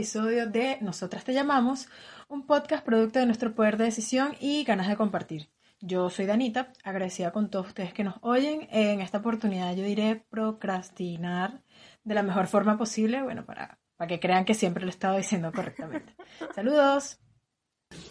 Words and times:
episodio 0.00 0.46
de 0.46 0.78
Nosotras 0.80 1.24
Te 1.24 1.34
Llamamos, 1.34 1.86
un 2.26 2.46
podcast 2.46 2.82
producto 2.82 3.18
de 3.18 3.26
nuestro 3.26 3.54
poder 3.54 3.76
de 3.76 3.84
decisión 3.84 4.34
y 4.40 4.64
ganas 4.64 4.88
de 4.88 4.96
compartir. 4.96 5.50
Yo 5.82 6.08
soy 6.08 6.24
Danita, 6.24 6.72
agradecida 6.84 7.32
con 7.32 7.50
todos 7.50 7.66
ustedes 7.66 7.92
que 7.92 8.02
nos 8.02 8.14
oyen. 8.22 8.66
En 8.70 9.02
esta 9.02 9.18
oportunidad 9.18 9.76
yo 9.76 9.84
diré 9.84 10.24
procrastinar 10.30 11.60
de 12.02 12.14
la 12.14 12.22
mejor 12.22 12.46
forma 12.46 12.78
posible, 12.78 13.22
bueno, 13.22 13.44
para, 13.44 13.78
para 13.98 14.08
que 14.08 14.18
crean 14.20 14.46
que 14.46 14.54
siempre 14.54 14.84
lo 14.84 14.88
he 14.88 14.90
estado 14.90 15.18
diciendo 15.18 15.52
correctamente. 15.52 16.14
Saludos. 16.54 17.20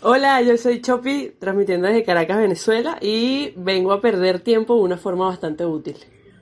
Hola, 0.03 0.43
yo 0.43 0.57
soy 0.57 0.83
Chopi, 0.83 1.37
transmitiendo 1.39 1.87
desde 1.87 2.03
Caracas, 2.03 2.37
Venezuela, 2.37 2.99
y 3.01 3.55
vengo 3.57 3.93
a 3.93 3.99
perder 3.99 4.41
tiempo 4.41 4.75
de 4.75 4.81
una 4.81 4.97
forma 4.97 5.25
bastante 5.25 5.65
útil. 5.65 5.97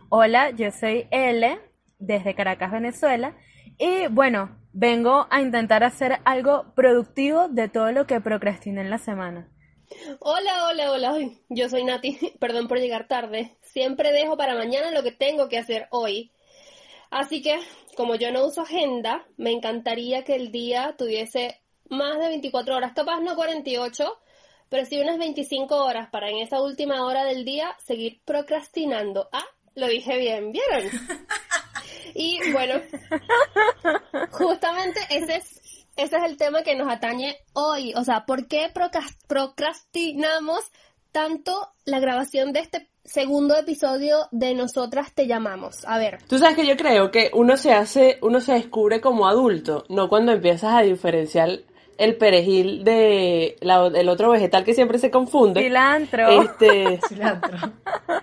Hola, 0.10 0.50
yo 0.50 0.70
soy 0.72 1.08
L, 1.10 1.58
desde 2.00 2.36
Caracas, 2.36 2.70
Venezuela, 2.70 3.34
y 3.78 4.08
bueno, 4.08 4.58
vengo 4.80 5.26
a 5.32 5.42
intentar 5.42 5.84
hacer 5.84 6.20
algo 6.24 6.72
productivo 6.76 7.48
de 7.48 7.68
todo 7.68 7.92
lo 7.92 8.06
que 8.06 8.22
procrastiné 8.22 8.82
en 8.82 8.92
la 8.92 9.00
semana. 9.00 9.50
Hola, 10.20 10.68
hola, 10.68 10.92
hola. 10.92 11.16
Yo 11.50 11.68
soy 11.68 11.84
Nati. 11.84 12.20
Perdón 12.40 12.68
por 12.68 12.78
llegar 12.78 13.08
tarde. 13.08 13.58
Siempre 13.64 14.12
dejo 14.12 14.38
para 14.38 14.54
mañana 14.54 14.92
lo 14.92 15.02
que 15.02 15.12
tengo 15.12 15.50
que 15.50 15.58
hacer 15.58 15.88
hoy. 15.90 16.32
Así 17.10 17.42
que, 17.42 17.60
como 17.96 18.16
yo 18.16 18.32
no 18.32 18.46
uso 18.46 18.62
agenda, 18.62 19.26
me 19.38 19.52
encantaría 19.52 20.24
que 20.24 20.36
el 20.36 20.52
día 20.52 20.94
tuviese 20.96 21.60
más 21.90 22.20
de 22.20 22.28
24 22.28 22.76
horas, 22.76 22.94
capaz 22.94 23.22
no 23.22 23.36
48, 23.36 24.20
pero 24.70 24.86
sí 24.86 25.00
unas 25.00 25.18
25 25.18 25.76
horas 25.76 26.10
para 26.12 26.30
en 26.30 26.38
esa 26.38 26.62
última 26.62 27.04
hora 27.06 27.24
del 27.24 27.46
día 27.46 27.76
seguir 27.84 28.22
procrastinando. 28.26 29.28
Ah, 29.32 29.46
lo 29.74 29.88
dije 29.88 30.18
bien, 30.18 30.52
¿vieron? 30.52 30.84
Y 32.14 32.52
bueno, 32.52 32.76
justamente 34.32 35.00
ese 35.10 35.36
es, 35.38 35.86
ese 35.96 36.18
es 36.18 36.24
el 36.24 36.38
tema 36.38 36.64
que 36.64 36.76
nos 36.76 36.90
atañe 36.90 37.38
hoy. 37.54 37.94
O 37.96 38.04
sea, 38.04 38.26
¿por 38.26 38.48
qué 38.48 38.72
procrastinamos 39.28 40.62
tanto 41.12 41.72
la 41.86 42.00
grabación 42.00 42.54
de 42.54 42.60
este 42.60 42.90
segundo 43.04 43.56
episodio 43.58 44.28
de 44.32 44.54
Nosotras 44.54 45.14
Te 45.14 45.28
Llamamos? 45.28 45.86
A 45.86 45.98
ver. 45.98 46.20
Tú 46.28 46.38
sabes 46.38 46.56
que 46.56 46.68
yo 46.68 46.78
creo 46.78 47.12
que 47.12 47.32
uno 47.34 47.58
se 47.58 47.74
hace, 47.74 48.20
uno 48.22 48.42
se 48.42 48.54
descubre 48.54 49.02
como 49.02 49.28
adulto, 49.28 49.86
no 49.90 50.10
cuando 50.10 50.32
empiezas 50.32 50.74
a 50.74 50.82
diferenciar 50.82 51.62
el 51.98 52.16
perejil 52.16 52.84
de 52.84 53.58
el 53.60 54.10
otro 54.10 54.32
vegetal 54.32 54.64
que 54.64 54.74
siempre 54.74 55.00
se 55.00 55.10
confunde. 55.10 55.62
Cilantro. 55.62 56.28
Este, 56.44 57.00
cilantro. 57.08 57.58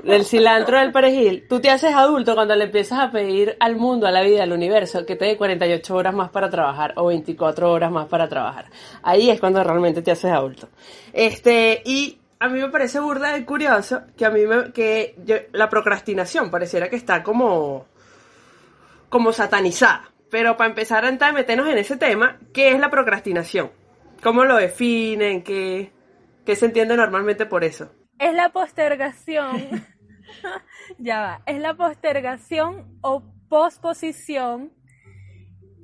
Del 0.03 0.25
cilantro 0.25 0.78
del 0.78 0.92
perejil. 0.92 1.47
Tú 1.48 1.61
te 1.61 1.70
haces 1.70 1.95
adulto 1.95 2.34
cuando 2.34 2.55
le 2.55 2.64
empiezas 2.64 3.00
a 3.00 3.11
pedir 3.11 3.56
al 3.61 3.77
mundo, 3.77 4.06
a 4.06 4.11
la 4.11 4.22
vida, 4.22 4.45
al 4.45 4.52
universo, 4.52 5.05
que 5.05 5.17
te 5.17 5.25
dé 5.25 5.36
48 5.36 5.95
horas 5.95 6.14
más 6.14 6.30
para 6.30 6.48
trabajar 6.48 6.92
o 6.97 7.06
24 7.06 7.70
horas 7.70 7.91
más 7.91 8.06
para 8.06 8.28
trabajar. 8.28 8.67
Ahí 9.02 9.30
es 9.30 9.41
cuando 9.41 9.62
realmente 9.62 10.02
te 10.02 10.12
haces 10.12 10.30
adulto. 10.30 10.69
Este, 11.12 11.83
y 11.84 12.19
a 12.39 12.48
mí 12.48 12.61
me 12.61 12.69
parece 12.69 13.00
burda 13.00 13.36
y 13.36 13.45
curioso 13.45 14.02
que 14.17 14.25
a 14.25 14.30
mí 14.30 14.47
me, 14.47 14.72
que 14.72 15.48
la 15.52 15.69
procrastinación 15.69 16.50
pareciera 16.50 16.89
que 16.89 16.97
está 16.97 17.22
como, 17.22 17.86
como 19.08 19.33
satanizada. 19.33 20.14
Pero 20.34 20.56
para 20.56 20.68
empezar 20.68 21.05
a 21.05 21.33
meternos 21.33 21.68
en 21.68 21.78
ese 21.78 21.96
tema, 21.96 22.40
¿qué 22.52 22.72
es 22.72 22.80
la 22.80 22.90
procrastinación? 22.90 23.70
¿Cómo 24.20 24.45
lo 24.45 24.56
definen? 24.56 25.45
¿Qué, 25.45 25.92
qué 26.45 26.56
se 26.56 26.67
entiende 26.67 26.96
normalmente 26.96 27.46
por 27.46 27.62
eso? 27.62 27.92
Es 28.18 28.34
la 28.34 28.48
postergación. 28.48 29.86
ya 30.98 31.20
va. 31.20 31.42
Es 31.46 31.61
la 31.61 31.74
postergación 31.74 32.98
o 33.00 33.22
posposición. 33.48 34.72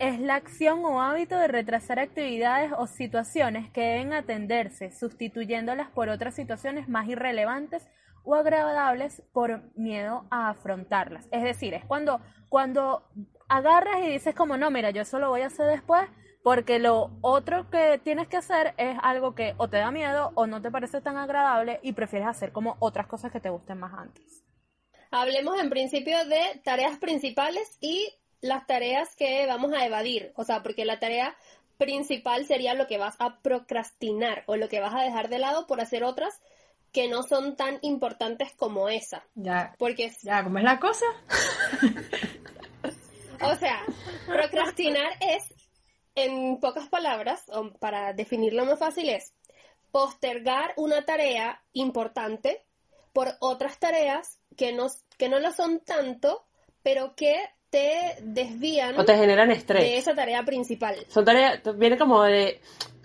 Es 0.00 0.18
la 0.18 0.34
acción 0.34 0.84
o 0.84 1.00
hábito 1.00 1.38
de 1.38 1.46
retrasar 1.46 2.00
actividades 2.00 2.72
o 2.76 2.88
situaciones 2.88 3.70
que 3.70 3.82
deben 3.82 4.12
atenderse, 4.12 4.90
sustituyéndolas 4.90 5.90
por 5.90 6.08
otras 6.08 6.34
situaciones 6.34 6.88
más 6.88 7.06
irrelevantes 7.06 7.86
o 8.24 8.34
agradables 8.34 9.22
por 9.32 9.62
miedo 9.76 10.26
a 10.28 10.48
afrontarlas. 10.48 11.28
Es 11.30 11.44
decir, 11.44 11.72
es 11.72 11.84
cuando, 11.84 12.20
cuando 12.48 13.08
agarras 13.50 13.98
y 14.04 14.08
dices 14.08 14.34
como, 14.34 14.56
no, 14.56 14.70
mira, 14.70 14.90
yo 14.90 15.02
eso 15.02 15.18
lo 15.18 15.28
voy 15.28 15.42
a 15.42 15.48
hacer 15.48 15.66
después 15.66 16.08
porque 16.42 16.78
lo 16.78 17.10
otro 17.20 17.68
que 17.68 18.00
tienes 18.02 18.28
que 18.28 18.38
hacer 18.38 18.74
es 18.78 18.96
algo 19.02 19.34
que 19.34 19.54
o 19.58 19.68
te 19.68 19.76
da 19.76 19.90
miedo 19.90 20.32
o 20.34 20.46
no 20.46 20.62
te 20.62 20.70
parece 20.70 21.02
tan 21.02 21.18
agradable 21.18 21.80
y 21.82 21.92
prefieres 21.92 22.28
hacer 22.28 22.52
como 22.52 22.76
otras 22.78 23.06
cosas 23.06 23.30
que 23.30 23.40
te 23.40 23.50
gusten 23.50 23.78
más 23.78 23.92
antes. 23.92 24.44
Hablemos 25.10 25.60
en 25.60 25.68
principio 25.68 26.24
de 26.24 26.60
tareas 26.64 26.96
principales 26.98 27.76
y 27.80 28.14
las 28.40 28.66
tareas 28.66 29.14
que 29.16 29.46
vamos 29.46 29.72
a 29.72 29.84
evadir, 29.84 30.32
o 30.36 30.44
sea, 30.44 30.62
porque 30.62 30.84
la 30.84 30.98
tarea 30.98 31.36
principal 31.76 32.46
sería 32.46 32.74
lo 32.74 32.86
que 32.86 32.98
vas 32.98 33.16
a 33.18 33.40
procrastinar 33.40 34.44
o 34.46 34.56
lo 34.56 34.68
que 34.68 34.80
vas 34.80 34.94
a 34.94 35.02
dejar 35.02 35.28
de 35.28 35.40
lado 35.40 35.66
por 35.66 35.80
hacer 35.80 36.04
otras 36.04 36.40
que 36.92 37.08
no 37.08 37.22
son 37.22 37.56
tan 37.56 37.78
importantes 37.82 38.52
como 38.56 38.88
esa. 38.88 39.24
Ya. 39.34 39.74
Porque 39.78 40.10
ya, 40.22 40.42
¿cómo 40.42 40.58
es 40.58 40.64
la 40.64 40.78
cosa? 40.78 41.06
O 43.42 43.54
sea, 43.56 43.84
procrastinar 44.26 45.12
es, 45.20 45.54
en 46.14 46.58
pocas 46.60 46.88
palabras, 46.88 47.42
o 47.48 47.72
para 47.74 48.12
definirlo 48.12 48.64
más 48.64 48.78
fácil, 48.78 49.08
es 49.08 49.32
postergar 49.90 50.72
una 50.76 51.02
tarea 51.02 51.62
importante 51.72 52.64
por 53.12 53.28
otras 53.40 53.78
tareas 53.78 54.38
que 54.56 54.72
no, 54.72 54.86
que 55.18 55.28
no 55.28 55.40
lo 55.40 55.52
son 55.52 55.80
tanto, 55.80 56.44
pero 56.82 57.14
que 57.16 57.34
te 57.70 58.16
desvían 58.22 58.98
o 58.98 59.04
te 59.04 59.16
generan 59.16 59.50
estrés 59.50 59.82
de 59.82 59.96
esa 59.96 60.14
tarea 60.14 60.44
principal. 60.44 60.96
Son 61.08 61.24
tareas, 61.24 61.60
viene 61.76 61.96
como 61.96 62.22
de 62.22 62.60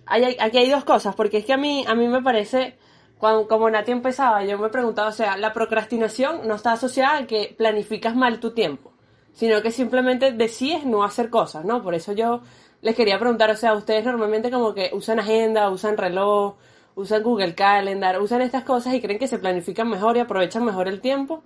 hay, 0.08 0.38
aquí 0.40 0.58
hay 0.58 0.70
dos 0.70 0.84
cosas, 0.84 1.16
porque 1.16 1.38
es 1.38 1.46
que 1.46 1.54
a 1.54 1.58
mí 1.58 1.86
a 1.88 1.96
mí 1.96 2.08
me 2.08 2.22
parece 2.22 2.76
cuando, 3.18 3.48
como 3.48 3.70
Nati 3.70 3.92
empezaba, 3.92 4.44
yo 4.44 4.58
me 4.58 4.70
preguntaba, 4.70 5.08
o 5.08 5.14
sea, 5.14 5.38
la 5.38 5.54
procrastinación 5.54 6.48
no 6.48 6.56
está 6.56 6.74
asociada 6.74 7.20
a 7.20 7.28
que 7.28 7.56
planificas 7.58 8.16
mal 8.16 8.40
tu 8.40 8.54
tiempo 8.54 8.95
sino 9.36 9.62
que 9.62 9.70
simplemente 9.70 10.32
decides 10.32 10.86
no 10.86 11.04
hacer 11.04 11.30
cosas, 11.30 11.66
¿no? 11.66 11.84
Por 11.84 11.94
eso 11.94 12.14
yo 12.14 12.42
les 12.82 12.96
quería 12.96 13.20
preguntar, 13.20 13.52
o 13.52 13.56
sea, 13.56 13.74
ustedes 13.74 14.06
normalmente 14.06 14.50
como 14.50 14.74
que 14.74 14.90
usan 14.94 15.20
agenda, 15.20 15.70
usan 15.70 15.98
reloj, 15.98 16.56
usan 16.96 17.22
Google 17.22 17.54
Calendar, 17.54 18.20
usan 18.22 18.42
estas 18.42 18.64
cosas 18.64 18.94
y 18.94 19.02
creen 19.02 19.20
que 19.20 19.28
se 19.28 19.38
planifican 19.38 19.90
mejor 19.90 20.16
y 20.16 20.22
aprovechan 20.22 20.64
mejor 20.64 20.88
el 20.88 21.02
tiempo. 21.02 21.44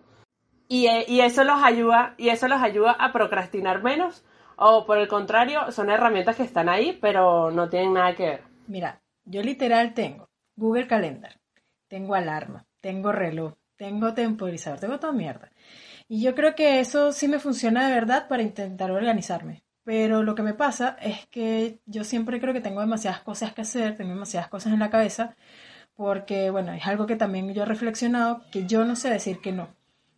Y, 0.67 0.85
eh, 0.85 1.05
y 1.07 1.21
eso 1.21 1.43
los 1.43 1.63
ayuda, 1.63 2.13
y 2.17 2.29
eso 2.29 2.47
los 2.47 2.61
ayuda 2.61 2.91
a 2.91 3.11
procrastinar 3.11 3.81
menos, 3.81 4.23
o 4.55 4.85
por 4.85 4.99
el 4.99 5.07
contrario, 5.07 5.71
son 5.71 5.89
herramientas 5.89 6.35
que 6.35 6.43
están 6.43 6.69
ahí, 6.69 6.97
pero 7.01 7.49
no 7.49 7.69
tienen 7.69 7.93
nada 7.93 8.15
que 8.15 8.23
ver. 8.23 8.43
Mira, 8.67 9.01
yo 9.25 9.41
literal 9.41 9.95
tengo 9.95 10.29
Google 10.55 10.85
Calendar, 10.85 11.39
tengo 11.87 12.13
alarma, 12.13 12.67
tengo 12.81 13.11
reloj, 13.11 13.53
tengo 13.77 14.13
temporizador, 14.13 14.79
tengo 14.79 14.99
toda 14.99 15.13
mierda. 15.13 15.49
Y 16.11 16.23
yo 16.23 16.33
creo 16.33 16.55
que 16.55 16.79
eso 16.79 17.11
sí 17.11 17.27
me 17.27 17.39
funciona 17.39 17.87
de 17.87 17.93
verdad 17.93 18.27
para 18.27 18.41
intentar 18.41 18.89
organizarme. 18.89 19.63
Pero 19.83 20.23
lo 20.23 20.33
que 20.33 20.41
me 20.41 20.55
pasa 20.55 20.97
es 21.01 21.27
que 21.27 21.79
yo 21.85 22.03
siempre 22.03 22.41
creo 22.41 22.51
que 22.51 22.61
tengo 22.61 22.81
demasiadas 22.81 23.21
cosas 23.21 23.53
que 23.53 23.61
hacer, 23.61 23.95
tengo 23.95 24.13
demasiadas 24.13 24.49
cosas 24.49 24.73
en 24.73 24.79
la 24.79 24.89
cabeza, 24.89 25.35
porque, 25.95 26.49
bueno, 26.49 26.73
es 26.73 26.85
algo 26.87 27.05
que 27.05 27.15
también 27.15 27.53
yo 27.53 27.61
he 27.63 27.65
reflexionado, 27.65 28.41
que 28.51 28.65
yo 28.65 28.85
no 28.85 28.95
sé 28.95 29.11
decir 29.11 29.39
que 29.39 29.51
no. 29.51 29.69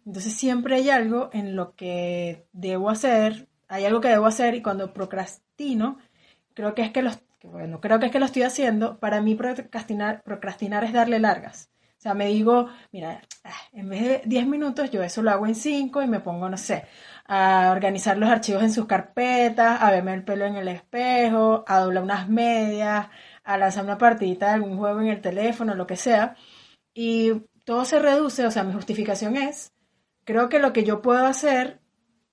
Entonces 0.05 0.33
siempre 0.33 0.75
hay 0.75 0.89
algo 0.89 1.29
en 1.33 1.57
lo 1.57 1.75
que 1.75 2.45
debo 2.53 2.89
hacer, 2.89 3.49
hay 3.67 3.85
algo 3.85 3.99
que 3.99 4.09
debo 4.09 4.27
hacer 4.27 4.55
y 4.55 4.61
cuando 4.61 4.93
procrastino, 4.93 5.97
creo 6.53 6.73
que 6.73 6.83
es 6.83 6.91
que 6.91 7.01
los, 7.01 7.19
bueno, 7.43 7.81
creo 7.81 7.99
que 7.99 8.05
es 8.07 8.11
que 8.13 8.19
lo 8.19 8.25
estoy 8.25 8.43
haciendo, 8.43 8.97
para 8.99 9.21
mí 9.21 9.35
procrastinar, 9.35 10.23
procrastinar 10.23 10.85
es 10.85 10.93
darle 10.93 11.19
largas. 11.19 11.69
O 12.01 12.03
sea, 12.03 12.15
me 12.15 12.25
digo, 12.25 12.67
mira, 12.91 13.21
ah, 13.43 13.51
en 13.73 13.87
vez 13.87 14.01
de 14.01 14.21
10 14.25 14.47
minutos, 14.47 14.89
yo 14.89 15.03
eso 15.03 15.21
lo 15.21 15.29
hago 15.29 15.45
en 15.45 15.53
5 15.53 16.01
y 16.01 16.07
me 16.07 16.19
pongo, 16.19 16.49
no 16.49 16.57
sé, 16.57 16.85
a 17.27 17.69
organizar 17.71 18.17
los 18.17 18.27
archivos 18.27 18.63
en 18.63 18.73
sus 18.73 18.87
carpetas, 18.87 19.79
a 19.79 19.91
verme 19.91 20.15
el 20.15 20.23
pelo 20.23 20.45
en 20.45 20.55
el 20.55 20.67
espejo, 20.67 21.63
a 21.67 21.77
doblar 21.77 22.03
unas 22.03 22.27
medias, 22.27 23.07
a 23.43 23.57
lanzar 23.59 23.83
una 23.83 23.99
partidita 23.99 24.47
de 24.47 24.53
algún 24.53 24.79
juego 24.79 24.99
en 24.99 25.09
el 25.09 25.21
teléfono, 25.21 25.75
lo 25.75 25.85
que 25.85 25.95
sea. 25.95 26.35
Y 26.91 27.33
todo 27.65 27.85
se 27.85 27.99
reduce, 27.99 28.47
o 28.47 28.51
sea, 28.51 28.63
mi 28.63 28.73
justificación 28.73 29.37
es, 29.37 29.71
creo 30.23 30.49
que 30.49 30.57
lo 30.57 30.73
que 30.73 30.83
yo 30.83 31.03
puedo 31.03 31.27
hacer, 31.27 31.81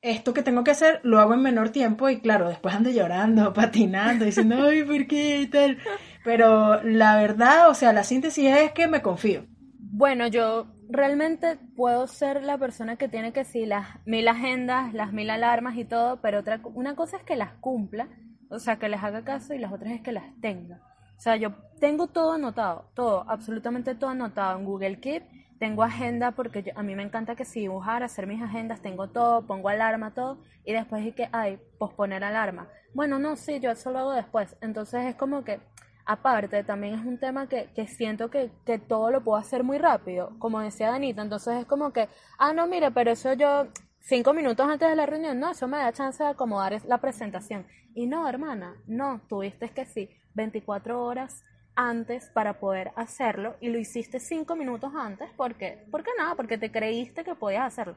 esto 0.00 0.32
que 0.32 0.42
tengo 0.42 0.64
que 0.64 0.70
hacer, 0.70 1.00
lo 1.02 1.20
hago 1.20 1.34
en 1.34 1.42
menor 1.42 1.68
tiempo 1.68 2.08
y 2.08 2.20
claro, 2.22 2.48
después 2.48 2.74
ando 2.74 2.88
llorando, 2.88 3.52
patinando, 3.52 4.24
diciendo, 4.24 4.66
ay, 4.66 4.82
¿por 4.82 5.06
qué? 5.06 5.42
Y 5.42 5.46
tal. 5.48 5.76
Pero 6.24 6.82
la 6.84 7.16
verdad, 7.18 7.68
o 7.68 7.74
sea, 7.74 7.92
la 7.92 8.02
síntesis 8.02 8.46
es 8.46 8.72
que 8.72 8.88
me 8.88 9.02
confío. 9.02 9.46
Bueno, 9.90 10.26
yo 10.28 10.66
realmente 10.90 11.56
puedo 11.76 12.06
ser 12.06 12.42
la 12.42 12.58
persona 12.58 12.96
que 12.96 13.08
tiene 13.08 13.32
que 13.32 13.44
sí 13.44 13.64
las 13.66 13.86
mil 14.06 14.28
agendas, 14.28 14.92
las 14.92 15.12
mil 15.12 15.30
alarmas 15.30 15.76
y 15.76 15.84
todo, 15.84 16.20
pero 16.20 16.40
otra 16.40 16.60
una 16.74 16.94
cosa 16.94 17.16
es 17.16 17.22
que 17.24 17.36
las 17.36 17.52
cumpla, 17.54 18.08
o 18.50 18.58
sea, 18.58 18.76
que 18.78 18.88
les 18.88 19.02
haga 19.02 19.24
caso 19.24 19.54
y 19.54 19.58
las 19.58 19.72
otras 19.72 19.92
es 19.92 20.02
que 20.02 20.12
las 20.12 20.24
tenga. 20.40 20.80
O 21.16 21.20
sea, 21.20 21.36
yo 21.36 21.54
tengo 21.80 22.06
todo 22.06 22.32
anotado, 22.32 22.90
todo, 22.94 23.24
absolutamente 23.28 23.94
todo 23.94 24.10
anotado 24.10 24.58
en 24.58 24.64
Google 24.66 25.00
Keep, 25.00 25.22
tengo 25.58 25.82
agenda 25.82 26.32
porque 26.32 26.62
yo- 26.62 26.72
a 26.76 26.82
mí 26.82 26.94
me 26.94 27.02
encanta 27.02 27.34
que 27.34 27.44
si 27.44 27.60
dibujar, 27.60 28.02
hacer 28.02 28.26
mis 28.26 28.42
agendas, 28.42 28.80
tengo 28.82 29.08
todo, 29.08 29.46
pongo 29.46 29.68
alarma, 29.70 30.12
todo, 30.14 30.38
y 30.64 30.72
después 30.72 31.04
es 31.06 31.14
que, 31.14 31.28
ay, 31.32 31.58
posponer 31.78 32.22
alarma. 32.22 32.68
Bueno, 32.94 33.18
no, 33.18 33.36
sí, 33.36 33.58
yo 33.58 33.70
eso 33.70 33.90
lo 33.90 33.98
hago 34.00 34.12
después. 34.12 34.54
Entonces 34.60 35.04
es 35.06 35.14
como 35.16 35.42
que, 35.44 35.60
aparte, 36.08 36.64
también 36.64 36.94
es 36.94 37.04
un 37.04 37.18
tema 37.18 37.48
que, 37.48 37.68
que 37.74 37.86
siento 37.86 38.30
que, 38.30 38.50
que 38.64 38.78
todo 38.78 39.10
lo 39.10 39.22
puedo 39.22 39.36
hacer 39.36 39.62
muy 39.62 39.76
rápido, 39.76 40.36
como 40.38 40.58
decía 40.60 40.90
Danita. 40.90 41.20
Entonces 41.20 41.58
es 41.58 41.66
como 41.66 41.92
que, 41.92 42.08
ah, 42.38 42.54
no, 42.54 42.66
mire, 42.66 42.90
pero 42.90 43.10
eso 43.10 43.34
yo, 43.34 43.66
cinco 44.00 44.32
minutos 44.32 44.66
antes 44.66 44.88
de 44.88 44.96
la 44.96 45.04
reunión, 45.04 45.38
no, 45.38 45.50
eso 45.50 45.68
me 45.68 45.76
da 45.76 45.92
chance 45.92 46.24
de 46.24 46.30
acomodar 46.30 46.80
la 46.86 46.98
presentación. 46.98 47.66
Y 47.94 48.06
no, 48.06 48.26
hermana, 48.26 48.74
no, 48.86 49.20
tuviste 49.28 49.68
que 49.68 49.84
sí, 49.84 50.08
24 50.34 51.04
horas 51.04 51.44
antes 51.74 52.30
para 52.30 52.58
poder 52.58 52.90
hacerlo 52.96 53.56
y 53.60 53.68
lo 53.68 53.78
hiciste 53.78 54.18
cinco 54.18 54.56
minutos 54.56 54.90
antes 54.96 55.28
porque, 55.36 55.84
¿por 55.90 56.02
qué 56.02 56.10
nada? 56.16 56.34
Porque 56.34 56.56
te 56.56 56.72
creíste 56.72 57.22
que 57.22 57.34
podías 57.34 57.66
hacerlo. 57.66 57.96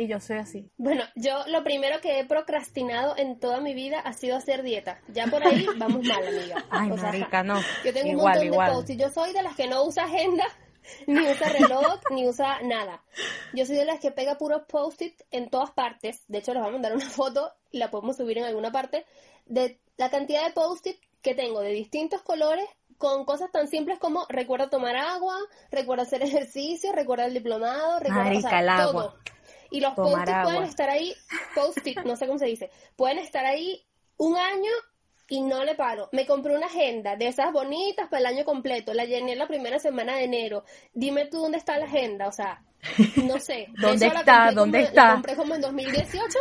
Y 0.00 0.06
yo 0.06 0.20
soy 0.20 0.36
así. 0.38 0.70
Bueno, 0.76 1.02
yo 1.16 1.44
lo 1.48 1.64
primero 1.64 2.00
que 2.00 2.20
he 2.20 2.24
procrastinado 2.24 3.16
en 3.16 3.40
toda 3.40 3.60
mi 3.60 3.74
vida 3.74 3.98
ha 3.98 4.12
sido 4.12 4.36
hacer 4.36 4.62
dieta. 4.62 5.00
Ya 5.08 5.26
por 5.26 5.44
ahí 5.44 5.66
vamos 5.76 6.06
mal, 6.06 6.24
amiga. 6.24 6.64
Ay, 6.70 6.92
O 6.92 6.96
sea, 6.96 7.06
marica, 7.06 7.42
no. 7.42 7.60
Yo 7.84 7.92
tengo 7.92 8.10
un 8.10 8.16
montón 8.16 8.44
igual. 8.44 8.68
de 8.68 8.74
posts 8.74 8.90
y 8.90 8.96
yo 8.96 9.10
soy 9.10 9.32
de 9.32 9.42
las 9.42 9.56
que 9.56 9.66
no 9.66 9.82
usa 9.82 10.04
agenda, 10.04 10.44
ni 11.08 11.28
usa 11.28 11.48
reloj, 11.48 12.00
ni 12.12 12.28
usa 12.28 12.62
nada. 12.62 13.02
Yo 13.52 13.66
soy 13.66 13.74
de 13.74 13.86
las 13.86 13.98
que 13.98 14.12
pega 14.12 14.38
puros 14.38 14.62
post-it 14.68 15.20
en 15.32 15.50
todas 15.50 15.72
partes. 15.72 16.22
De 16.28 16.38
hecho, 16.38 16.54
les 16.54 16.62
voy 16.62 16.68
a 16.70 16.72
mandar 16.72 16.94
una 16.94 17.10
foto 17.10 17.52
y 17.72 17.78
la 17.78 17.90
podemos 17.90 18.16
subir 18.16 18.38
en 18.38 18.44
alguna 18.44 18.70
parte 18.70 19.04
de 19.46 19.80
la 19.96 20.10
cantidad 20.10 20.46
de 20.46 20.52
post-it 20.52 20.96
que 21.22 21.34
tengo 21.34 21.60
de 21.60 21.70
distintos 21.70 22.22
colores 22.22 22.68
con 22.98 23.24
cosas 23.24 23.50
tan 23.50 23.66
simples 23.66 23.98
como 23.98 24.26
recuerda 24.28 24.70
tomar 24.70 24.94
agua, 24.96 25.36
recuerda 25.72 26.04
hacer 26.04 26.22
ejercicio, 26.22 26.92
recuerda 26.92 27.26
el 27.26 27.34
diplomado, 27.34 27.98
recuerda 27.98 28.20
o 28.20 28.24
Marica, 28.26 28.48
sea, 28.50 28.60
el 28.60 28.68
agua. 28.68 28.92
todo. 28.92 29.14
Y 29.70 29.80
los 29.80 29.94
post-it 29.94 30.34
pueden 30.44 30.62
estar 30.64 30.88
ahí, 30.90 31.14
post-it, 31.54 31.98
no 32.04 32.16
sé 32.16 32.26
cómo 32.26 32.38
se 32.38 32.46
dice, 32.46 32.70
pueden 32.96 33.18
estar 33.18 33.44
ahí 33.44 33.84
un 34.16 34.36
año 34.36 34.70
y 35.28 35.42
no 35.42 35.62
le 35.64 35.74
paro. 35.74 36.08
Me 36.12 36.26
compré 36.26 36.56
una 36.56 36.66
agenda 36.66 37.14
de 37.16 37.26
esas 37.28 37.52
bonitas 37.52 38.08
para 38.08 38.20
el 38.20 38.26
año 38.26 38.44
completo. 38.46 38.94
La 38.94 39.04
llené 39.04 39.36
la 39.36 39.46
primera 39.46 39.78
semana 39.78 40.16
de 40.16 40.24
enero. 40.24 40.64
Dime 40.94 41.26
tú 41.26 41.40
dónde 41.40 41.58
está 41.58 41.76
la 41.76 41.84
agenda. 41.84 42.28
O 42.28 42.32
sea, 42.32 42.62
no 43.24 43.38
sé. 43.38 43.66
De 43.76 43.86
¿Dónde 43.88 44.06
está? 44.06 44.46
compré 44.46 44.54
¿Dónde 44.54 44.78
como- 44.78 44.88
está? 44.88 45.04
La 45.06 45.12
compré 45.12 45.36
como 45.36 45.54
en 45.54 45.60
2018 45.60 46.38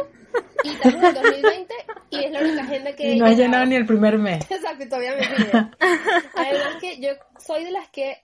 y 0.63 0.69
estamos 0.69 1.03
en 1.03 1.13
2020 1.15 1.73
y 2.11 2.23
es 2.23 2.31
la 2.31 2.39
única 2.39 2.61
agenda 2.63 2.95
que 2.95 3.11
Y 3.11 3.19
no 3.19 3.27
he 3.27 3.35
llenado 3.35 3.65
ni 3.65 3.75
el 3.75 3.85
primer 3.85 4.17
mes. 4.17 4.45
Exacto, 4.51 4.83
y 4.85 4.87
todavía 4.87 5.15
me 5.15 5.27
pide. 5.35 5.51
Además 6.35 6.75
que 6.79 6.99
yo 7.01 7.09
soy 7.39 7.65
de 7.65 7.71
las 7.71 7.89
que 7.89 8.23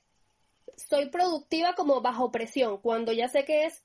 soy 0.78 1.10
productiva 1.10 1.74
como 1.76 2.00
bajo 2.02 2.32
presión, 2.32 2.78
cuando 2.78 3.12
ya 3.12 3.28
sé 3.28 3.44
que 3.44 3.66
es 3.66 3.84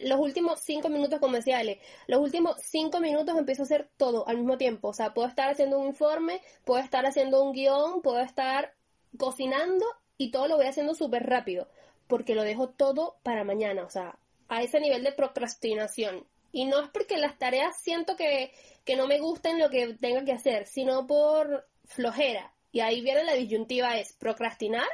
los 0.00 0.18
últimos 0.18 0.60
cinco 0.60 0.88
minutos, 0.88 1.20
Ale, 1.54 1.80
los 2.06 2.20
últimos 2.20 2.56
cinco 2.60 3.00
minutos 3.00 3.36
empiezo 3.36 3.62
a 3.62 3.64
hacer 3.64 3.88
todo 3.96 4.26
al 4.26 4.38
mismo 4.38 4.58
tiempo. 4.58 4.88
O 4.88 4.92
sea, 4.92 5.14
puedo 5.14 5.28
estar 5.28 5.50
haciendo 5.50 5.78
un 5.78 5.88
informe, 5.88 6.40
puedo 6.64 6.82
estar 6.82 7.06
haciendo 7.06 7.42
un 7.42 7.52
guion, 7.52 8.02
puedo 8.02 8.20
estar 8.20 8.74
cocinando 9.16 9.84
y 10.16 10.30
todo 10.30 10.48
lo 10.48 10.56
voy 10.56 10.66
haciendo 10.66 10.94
súper 10.94 11.26
rápido, 11.26 11.68
porque 12.06 12.34
lo 12.34 12.42
dejo 12.42 12.70
todo 12.70 13.16
para 13.22 13.44
mañana. 13.44 13.84
O 13.84 13.90
sea, 13.90 14.18
a 14.48 14.62
ese 14.62 14.80
nivel 14.80 15.04
de 15.04 15.12
procrastinación. 15.12 16.26
Y 16.52 16.64
no 16.64 16.80
es 16.80 16.88
porque 16.88 17.16
las 17.16 17.38
tareas 17.38 17.80
siento 17.80 18.16
que, 18.16 18.52
que 18.84 18.96
no 18.96 19.06
me 19.06 19.20
gusten 19.20 19.60
lo 19.60 19.70
que 19.70 19.94
tenga 19.94 20.24
que 20.24 20.32
hacer, 20.32 20.66
sino 20.66 21.06
por 21.06 21.68
flojera. 21.84 22.52
Y 22.72 22.80
ahí 22.80 23.00
viene 23.02 23.24
la 23.24 23.34
disyuntiva, 23.34 23.96
es 23.98 24.12
procrastinar 24.14 24.88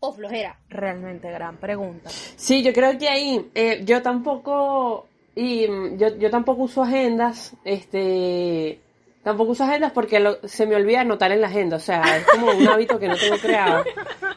o 0.00 0.12
flojera. 0.12 0.58
Realmente 0.68 1.30
gran 1.30 1.56
pregunta. 1.56 2.10
Sí, 2.10 2.62
yo 2.62 2.72
creo 2.72 2.96
que 2.98 3.08
ahí 3.08 3.50
eh, 3.54 3.80
yo 3.84 4.00
tampoco 4.02 5.06
y 5.34 5.66
mm, 5.68 5.96
yo, 5.98 6.16
yo 6.16 6.30
tampoco 6.30 6.62
uso 6.64 6.82
agendas, 6.82 7.54
este 7.64 8.80
tampoco 9.22 9.52
uso 9.52 9.64
agendas 9.64 9.92
porque 9.92 10.20
lo- 10.20 10.38
se 10.48 10.66
me 10.66 10.74
olvida 10.76 11.00
anotar 11.02 11.32
en 11.32 11.40
la 11.40 11.48
agenda, 11.48 11.76
o 11.76 11.80
sea, 11.80 12.02
es 12.16 12.24
como 12.26 12.52
un 12.52 12.66
hábito 12.68 12.98
que 12.98 13.08
no 13.08 13.16
tengo 13.16 13.36
creado. 13.38 13.84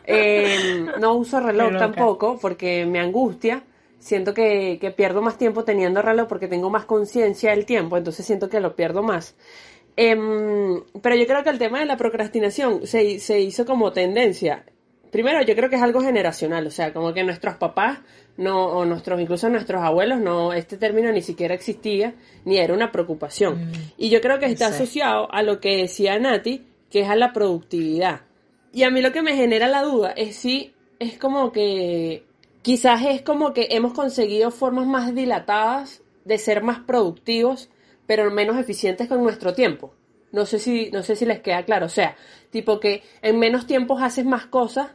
Eh, 0.05 0.87
no 0.99 1.13
uso 1.13 1.39
reloj 1.39 1.69
tampoco 1.79 2.37
porque 2.41 2.85
me 2.85 2.99
angustia. 2.99 3.63
Siento 3.99 4.33
que, 4.33 4.79
que 4.81 4.89
pierdo 4.89 5.21
más 5.21 5.37
tiempo 5.37 5.63
teniendo 5.63 6.01
reloj 6.01 6.27
porque 6.27 6.47
tengo 6.47 6.71
más 6.71 6.85
conciencia 6.85 7.51
del 7.51 7.65
tiempo, 7.67 7.97
entonces 7.97 8.25
siento 8.25 8.49
que 8.49 8.59
lo 8.59 8.75
pierdo 8.75 9.03
más. 9.03 9.35
Em, 9.95 10.81
pero 11.01 11.15
yo 11.15 11.27
creo 11.27 11.43
que 11.43 11.51
el 11.51 11.59
tema 11.59 11.79
de 11.79 11.85
la 11.85 11.97
procrastinación 11.97 12.87
se, 12.87 13.19
se 13.19 13.39
hizo 13.41 13.65
como 13.65 13.91
tendencia. 13.93 14.65
Primero, 15.11 15.41
yo 15.43 15.55
creo 15.55 15.69
que 15.69 15.75
es 15.75 15.81
algo 15.81 16.01
generacional, 16.01 16.65
o 16.65 16.71
sea, 16.71 16.93
como 16.93 17.13
que 17.13 17.23
nuestros 17.23 17.55
papás, 17.57 17.99
no, 18.37 18.67
o 18.67 18.85
nuestros, 18.85 19.19
incluso 19.19 19.49
nuestros 19.49 19.83
abuelos, 19.83 20.21
no, 20.21 20.53
este 20.53 20.77
término 20.77 21.11
ni 21.11 21.21
siquiera 21.21 21.53
existía, 21.53 22.15
ni 22.45 22.57
era 22.57 22.73
una 22.73 22.93
preocupación. 22.93 23.71
Y 23.97 24.09
yo 24.09 24.21
creo 24.21 24.39
que 24.39 24.45
está 24.45 24.69
sí. 24.69 24.75
asociado 24.75 25.31
a 25.33 25.43
lo 25.43 25.59
que 25.59 25.75
decía 25.77 26.17
Nati, 26.17 26.65
que 26.89 27.01
es 27.01 27.09
a 27.09 27.15
la 27.15 27.33
productividad. 27.33 28.21
Y 28.73 28.83
a 28.83 28.89
mí 28.89 29.01
lo 29.01 29.11
que 29.11 29.21
me 29.21 29.35
genera 29.35 29.67
la 29.67 29.81
duda 29.81 30.11
es 30.11 30.37
si 30.37 30.73
es 30.97 31.17
como 31.17 31.51
que, 31.51 32.23
quizás 32.61 33.01
es 33.05 33.21
como 33.21 33.53
que 33.53 33.67
hemos 33.71 33.93
conseguido 33.93 34.49
formas 34.49 34.87
más 34.87 35.13
dilatadas 35.13 36.03
de 36.23 36.37
ser 36.37 36.63
más 36.63 36.79
productivos, 36.79 37.69
pero 38.07 38.31
menos 38.31 38.57
eficientes 38.57 39.07
con 39.07 39.23
nuestro 39.23 39.53
tiempo. 39.53 39.93
No 40.31 40.45
sé 40.45 40.59
si, 40.59 40.89
no 40.91 41.03
sé 41.03 41.15
si 41.15 41.25
les 41.25 41.41
queda 41.41 41.63
claro. 41.63 41.87
O 41.87 41.89
sea, 41.89 42.15
tipo 42.49 42.79
que 42.79 43.03
en 43.21 43.39
menos 43.39 43.67
tiempo 43.67 43.97
haces 43.97 44.25
más 44.25 44.45
cosas, 44.45 44.91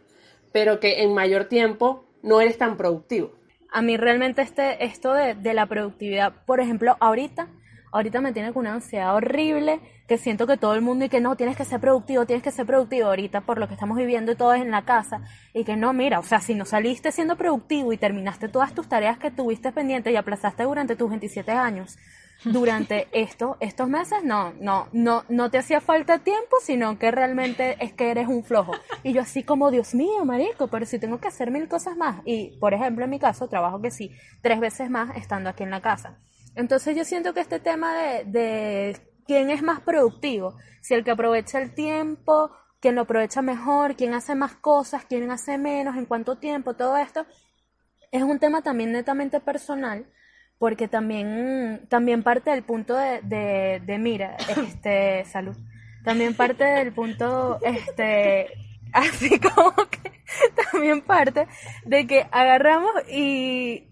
pero 0.57 0.81
que 0.81 1.03
en 1.03 1.13
mayor 1.13 1.45
tiempo 1.45 2.07
no 2.23 2.41
eres 2.41 2.57
tan 2.57 2.79
productivo. 2.79 3.33
A 3.71 3.83
mí 3.83 3.99
realmente 3.99 4.41
este, 4.41 4.87
esto 4.87 5.13
de, 5.13 5.35
de 5.35 5.53
la 5.53 5.67
productividad, 5.67 6.33
por 6.47 6.61
ejemplo, 6.61 6.97
ahorita, 6.99 7.49
ahorita 7.93 8.23
me 8.23 8.33
tiene 8.33 8.55
con 8.55 8.61
una 8.61 8.73
ansiedad 8.73 9.15
horrible, 9.15 9.81
que 10.09 10.17
siento 10.17 10.47
que 10.47 10.57
todo 10.57 10.75
el 10.75 10.81
mundo 10.81 11.05
y 11.05 11.09
que 11.11 11.21
no, 11.21 11.37
tienes 11.37 11.59
que 11.59 11.67
ser 11.67 11.79
productivo, 11.79 12.25
tienes 12.25 12.43
que 12.43 12.53
ser 12.53 12.65
productivo 12.65 13.09
ahorita 13.09 13.43
por 13.43 13.59
lo 13.59 13.69
que 13.69 13.75
estamos 13.75 13.99
viviendo 13.99 14.33
y 14.33 14.35
todo 14.35 14.55
es 14.55 14.63
en 14.63 14.71
la 14.71 14.87
casa, 14.87 15.21
y 15.53 15.65
que 15.65 15.77
no, 15.77 15.93
mira, 15.93 16.21
o 16.21 16.23
sea, 16.23 16.41
si 16.41 16.55
no 16.55 16.65
saliste 16.65 17.13
siendo 17.13 17.37
productivo 17.37 17.93
y 17.93 17.99
terminaste 17.99 18.49
todas 18.49 18.73
tus 18.73 18.89
tareas 18.89 19.19
que 19.19 19.31
tuviste 19.31 19.73
pendientes 19.73 20.11
y 20.11 20.17
aplazaste 20.17 20.63
durante 20.63 20.97
tus 20.97 21.11
27 21.11 21.53
años, 21.53 21.99
durante 22.45 23.09
esto, 23.13 23.57
estos 23.61 23.89
meses, 23.89 24.23
no, 24.23 24.53
no, 24.61 24.89
no, 24.93 25.25
no 25.29 25.51
te 25.51 25.59
hacía 25.59 25.81
falta 25.81 26.19
tiempo, 26.19 26.57
sino 26.63 26.99
que 26.99 27.11
realmente 27.11 27.77
es 27.81 27.93
que 27.93 28.11
eres 28.11 28.29
un 28.29 28.45
flojo. 28.45 28.73
Y 29.03 29.13
yo 29.13 29.23
así 29.23 29.43
como, 29.43 29.71
Dios 29.71 29.95
mío, 29.95 30.25
marico, 30.25 30.69
pero 30.69 30.87
si 30.87 30.99
tengo 30.99 31.19
que 31.19 31.29
hacer 31.29 31.51
mil 31.51 31.69
cosas 31.69 31.97
más. 31.97 32.21
Y, 32.25 32.59
por 32.59 32.75
ejemplo, 32.75 33.05
en 33.05 33.11
mi 33.11 33.19
caso, 33.19 33.49
trabajo 33.49 33.81
que 33.81 33.91
sí, 33.91 34.11
tres 34.43 34.61
veces 34.61 34.91
más 34.91 35.17
estando 35.17 35.51
aquí 35.51 35.63
en 35.63 35.71
la 35.71 35.81
casa. 35.81 36.19
Entonces 36.55 36.97
yo 36.97 37.05
siento 37.05 37.35
que 37.35 37.41
este 37.41 37.61
tema 37.61 37.95
de, 37.95 38.25
de 38.25 38.97
quién 39.27 39.51
es 39.51 39.63
más 39.63 39.81
productivo, 39.81 40.57
si 40.81 40.95
el 40.95 41.05
que 41.05 41.11
aprovecha 41.11 41.61
el 41.61 41.75
tiempo, 41.75 42.51
quién 42.81 42.95
lo 42.95 43.03
aprovecha 43.03 43.43
mejor, 43.43 43.97
quién 43.97 44.15
hace 44.15 44.35
más 44.35 44.55
cosas, 44.55 45.05
quién 45.05 45.31
hace 45.31 45.59
menos, 45.59 45.97
en 45.97 46.07
cuánto 46.07 46.37
tiempo, 46.37 46.75
todo 46.75 46.97
esto, 46.97 47.27
es 48.13 48.23
un 48.23 48.39
tema 48.39 48.63
también 48.63 48.93
netamente 48.93 49.41
personal, 49.41 50.07
porque 50.59 50.89
también, 50.89 51.87
también 51.89 52.23
parte 52.23 52.51
del 52.51 52.63
punto 52.63 52.97
de, 52.97 53.81
de, 53.85 53.99
mira, 53.99 54.37
este, 54.49 55.25
salud, 55.27 55.57
también 56.05 56.35
parte 56.35 56.65
del 56.65 56.93
punto, 56.93 57.59
este, 57.63 58.49
así 58.93 59.39
como 59.39 59.75
que, 59.91 60.23
también 60.71 61.03
parte 61.03 61.47
de 61.85 62.07
que 62.07 62.27
agarramos 62.31 62.93
y, 63.11 63.89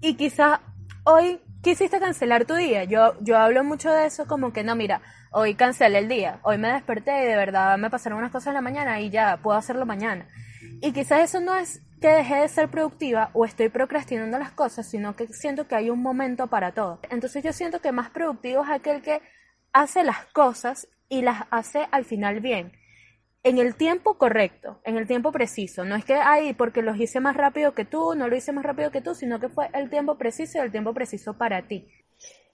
y 0.00 0.14
quizás 0.14 0.60
hoy 1.04 1.40
quisiste 1.62 1.98
cancelar 1.98 2.44
tu 2.44 2.54
día. 2.54 2.84
Yo, 2.84 3.14
yo 3.20 3.38
hablo 3.38 3.64
mucho 3.64 3.90
de 3.90 4.06
eso 4.06 4.26
como 4.26 4.52
que 4.52 4.64
no, 4.64 4.76
mira, 4.76 5.00
hoy 5.32 5.54
cancelé 5.54 5.98
el 5.98 6.08
día, 6.08 6.38
hoy 6.42 6.58
me 6.58 6.68
desperté 6.68 7.24
y 7.24 7.26
de 7.26 7.36
verdad 7.36 7.78
me 7.78 7.90
pasaron 7.90 8.18
unas 8.18 8.30
cosas 8.30 8.48
en 8.48 8.54
la 8.54 8.60
mañana 8.60 9.00
y 9.00 9.10
ya 9.10 9.38
puedo 9.42 9.56
hacerlo 9.56 9.86
mañana. 9.86 10.28
Y 10.80 10.92
quizás 10.92 11.20
eso 11.20 11.40
no 11.40 11.54
es 11.54 11.80
que 12.04 12.10
dejé 12.10 12.34
de 12.34 12.48
ser 12.48 12.68
productiva 12.68 13.30
o 13.32 13.46
estoy 13.46 13.70
procrastinando 13.70 14.38
las 14.38 14.50
cosas, 14.50 14.86
sino 14.86 15.16
que 15.16 15.26
siento 15.28 15.66
que 15.66 15.74
hay 15.74 15.88
un 15.88 16.02
momento 16.02 16.48
para 16.48 16.72
todo. 16.72 16.98
Entonces 17.08 17.42
yo 17.42 17.54
siento 17.54 17.80
que 17.80 17.92
más 17.92 18.10
productivo 18.10 18.62
es 18.62 18.68
aquel 18.68 19.00
que 19.00 19.22
hace 19.72 20.04
las 20.04 20.26
cosas 20.26 20.86
y 21.08 21.22
las 21.22 21.44
hace 21.50 21.88
al 21.92 22.04
final 22.04 22.40
bien. 22.40 22.72
En 23.42 23.56
el 23.56 23.74
tiempo 23.74 24.18
correcto, 24.18 24.82
en 24.84 24.98
el 24.98 25.06
tiempo 25.06 25.32
preciso. 25.32 25.86
No 25.86 25.96
es 25.96 26.04
que, 26.04 26.12
ay, 26.12 26.52
porque 26.52 26.82
los 26.82 27.00
hice 27.00 27.20
más 27.20 27.38
rápido 27.38 27.72
que 27.72 27.86
tú, 27.86 28.14
no 28.14 28.28
lo 28.28 28.36
hice 28.36 28.52
más 28.52 28.66
rápido 28.66 28.90
que 28.90 29.00
tú, 29.00 29.14
sino 29.14 29.40
que 29.40 29.48
fue 29.48 29.70
el 29.72 29.88
tiempo 29.88 30.18
preciso 30.18 30.58
y 30.58 30.60
el 30.60 30.70
tiempo 30.70 30.92
preciso 30.92 31.38
para 31.38 31.62
ti. 31.62 31.88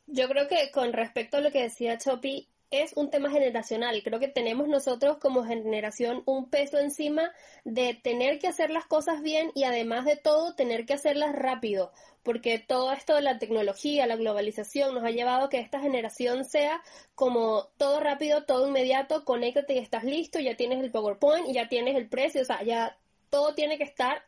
Yo 0.06 0.28
creo 0.28 0.46
que 0.46 0.70
con 0.70 0.92
respecto 0.92 1.38
a 1.38 1.40
lo 1.40 1.50
que 1.50 1.62
decía 1.62 1.98
Chopi, 1.98 2.48
es 2.70 2.92
un 2.96 3.10
tema 3.10 3.30
generacional. 3.30 4.02
Creo 4.02 4.20
que 4.20 4.28
tenemos 4.28 4.68
nosotros 4.68 5.18
como 5.18 5.44
generación 5.44 6.22
un 6.26 6.48
peso 6.48 6.78
encima 6.78 7.32
de 7.64 7.94
tener 7.94 8.38
que 8.38 8.48
hacer 8.48 8.70
las 8.70 8.86
cosas 8.86 9.22
bien 9.22 9.50
y 9.54 9.64
además 9.64 10.04
de 10.04 10.16
todo 10.16 10.54
tener 10.54 10.86
que 10.86 10.94
hacerlas 10.94 11.34
rápido, 11.34 11.92
porque 12.22 12.58
todo 12.58 12.92
esto 12.92 13.14
de 13.14 13.22
la 13.22 13.38
tecnología, 13.38 14.06
la 14.06 14.16
globalización 14.16 14.94
nos 14.94 15.04
ha 15.04 15.10
llevado 15.10 15.46
a 15.46 15.48
que 15.48 15.58
esta 15.58 15.80
generación 15.80 16.44
sea 16.44 16.82
como 17.14 17.68
todo 17.76 18.00
rápido, 18.00 18.44
todo 18.44 18.68
inmediato, 18.68 19.24
conéctate 19.24 19.74
y 19.74 19.78
estás 19.78 20.04
listo, 20.04 20.38
ya 20.38 20.56
tienes 20.56 20.82
el 20.82 20.90
PowerPoint 20.90 21.48
ya 21.52 21.68
tienes 21.68 21.96
el 21.96 22.08
precio, 22.08 22.42
o 22.42 22.44
sea, 22.44 22.62
ya 22.62 22.96
todo 23.30 23.54
tiene 23.54 23.78
que 23.78 23.84
estar 23.84 24.22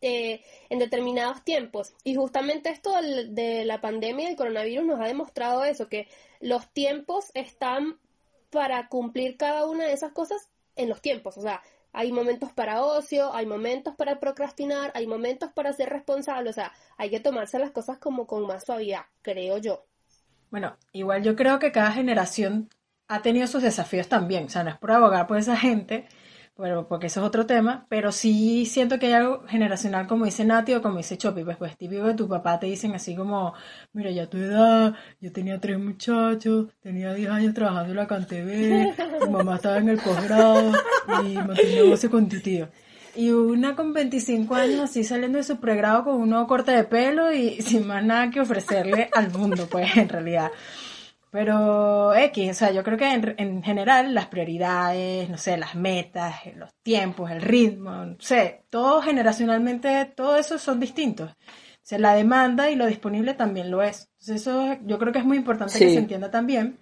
eh, 0.00 0.42
en 0.68 0.78
determinados 0.78 1.42
tiempos. 1.42 1.94
Y 2.04 2.14
justamente 2.14 2.70
esto 2.70 2.92
de 3.00 3.64
la 3.64 3.80
pandemia 3.80 4.28
del 4.28 4.36
coronavirus 4.36 4.86
nos 4.86 5.00
ha 5.00 5.04
demostrado 5.04 5.64
eso, 5.64 5.88
que 5.88 6.08
los 6.40 6.68
tiempos 6.72 7.30
están 7.34 7.98
para 8.50 8.88
cumplir 8.88 9.36
cada 9.36 9.66
una 9.66 9.84
de 9.84 9.92
esas 9.92 10.12
cosas 10.12 10.48
en 10.76 10.88
los 10.88 11.00
tiempos. 11.00 11.36
O 11.38 11.42
sea, 11.42 11.62
hay 11.92 12.12
momentos 12.12 12.52
para 12.52 12.82
ocio, 12.82 13.34
hay 13.34 13.46
momentos 13.46 13.94
para 13.96 14.20
procrastinar, 14.20 14.92
hay 14.94 15.06
momentos 15.06 15.50
para 15.52 15.72
ser 15.72 15.88
responsable. 15.88 16.50
O 16.50 16.52
sea, 16.52 16.72
hay 16.98 17.10
que 17.10 17.20
tomarse 17.20 17.58
las 17.58 17.70
cosas 17.70 17.98
como 17.98 18.26
con 18.26 18.46
más 18.46 18.64
suavidad, 18.64 19.06
creo 19.22 19.58
yo. 19.58 19.86
Bueno, 20.50 20.76
igual 20.92 21.22
yo 21.22 21.34
creo 21.34 21.58
que 21.58 21.72
cada 21.72 21.92
generación 21.92 22.68
ha 23.08 23.22
tenido 23.22 23.46
sus 23.46 23.62
desafíos 23.62 24.08
también. 24.08 24.44
O 24.44 24.48
sea, 24.48 24.62
no 24.62 24.70
es 24.70 24.76
por 24.76 24.92
abogar 24.92 25.26
por 25.26 25.38
esa 25.38 25.56
gente, 25.56 26.06
bueno, 26.56 26.88
porque 26.88 27.08
eso 27.08 27.20
es 27.20 27.26
otro 27.26 27.44
tema, 27.44 27.86
pero 27.90 28.12
sí 28.12 28.64
siento 28.64 28.98
que 28.98 29.06
hay 29.06 29.12
algo 29.12 29.42
generacional, 29.46 30.06
como 30.06 30.24
dice 30.24 30.44
Nati 30.44 30.72
o 30.72 30.80
como 30.80 30.96
dice 30.96 31.18
Chopi, 31.18 31.44
pues, 31.44 31.58
pues 31.58 31.76
típico 31.76 32.04
de 32.04 32.14
tu 32.14 32.26
papá 32.28 32.58
te 32.58 32.66
dicen 32.66 32.94
así 32.94 33.14
como, 33.14 33.52
mira, 33.92 34.10
ya 34.10 34.26
tu 34.26 34.38
edad, 34.38 34.94
yo 35.20 35.32
tenía 35.32 35.60
tres 35.60 35.78
muchachos, 35.78 36.68
tenía 36.80 37.12
10 37.12 37.30
años 37.30 37.54
trabajando 37.54 37.90
en 37.90 37.96
la 37.96 38.06
CanTV, 38.06 38.96
tu 39.20 39.30
mamá 39.30 39.56
estaba 39.56 39.76
en 39.78 39.90
el 39.90 39.98
posgrado 39.98 40.72
y 41.24 41.34
mantenía 41.34 41.82
negocio 41.82 42.10
con 42.10 42.26
tu 42.28 42.40
tío. 42.40 42.68
Y 43.14 43.30
una 43.30 43.74
con 43.76 43.92
25 43.92 44.54
años 44.54 44.80
así 44.80 45.04
saliendo 45.04 45.38
de 45.38 45.44
su 45.44 45.58
pregrado 45.58 46.04
con 46.04 46.16
un 46.16 46.30
nuevo 46.30 46.46
corte 46.46 46.72
de 46.72 46.84
pelo 46.84 47.32
y 47.32 47.60
sin 47.62 47.86
más 47.86 48.04
nada 48.04 48.30
que 48.30 48.40
ofrecerle 48.40 49.10
al 49.14 49.30
mundo, 49.30 49.66
pues 49.70 49.94
en 49.96 50.08
realidad. 50.08 50.50
Pero 51.36 52.14
X, 52.14 52.50
o 52.50 52.54
sea, 52.54 52.70
yo 52.70 52.82
creo 52.82 52.96
que 52.96 53.12
en, 53.12 53.62
general 53.62 54.14
las 54.14 54.28
prioridades, 54.28 55.28
no 55.28 55.36
sé, 55.36 55.58
las 55.58 55.74
metas, 55.74 56.34
los 56.54 56.70
tiempos, 56.82 57.30
el 57.30 57.42
ritmo, 57.42 57.90
no 57.90 58.16
sé, 58.20 58.64
todo 58.70 59.02
generacionalmente, 59.02 60.06
todo 60.16 60.38
eso 60.38 60.58
son 60.58 60.80
distintos. 60.80 61.32
O 61.32 61.34
sea, 61.82 61.98
la 61.98 62.14
demanda 62.14 62.70
y 62.70 62.74
lo 62.74 62.86
disponible 62.86 63.34
también 63.34 63.70
lo 63.70 63.82
es. 63.82 64.08
Entonces 64.12 64.46
eso 64.46 64.78
yo 64.86 64.98
creo 64.98 65.12
que 65.12 65.18
es 65.18 65.26
muy 65.26 65.36
importante 65.36 65.78
que 65.78 65.90
se 65.90 65.98
entienda 65.98 66.30
también, 66.30 66.78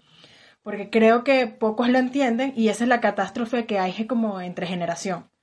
porque 0.63 0.89
creo 0.89 1.25
que 1.25 1.49
pocos 1.49 1.89
lo 1.89 1.99
entienden 1.99 2.53
y 2.55 2.69
esa 2.69 2.85
es 2.85 2.89
la 2.89 3.01
catástrofe 3.01 3.67
que 3.67 3.81
hay 3.81 4.07
como 4.07 4.41
entre 4.41 4.69
generación 4.69 5.34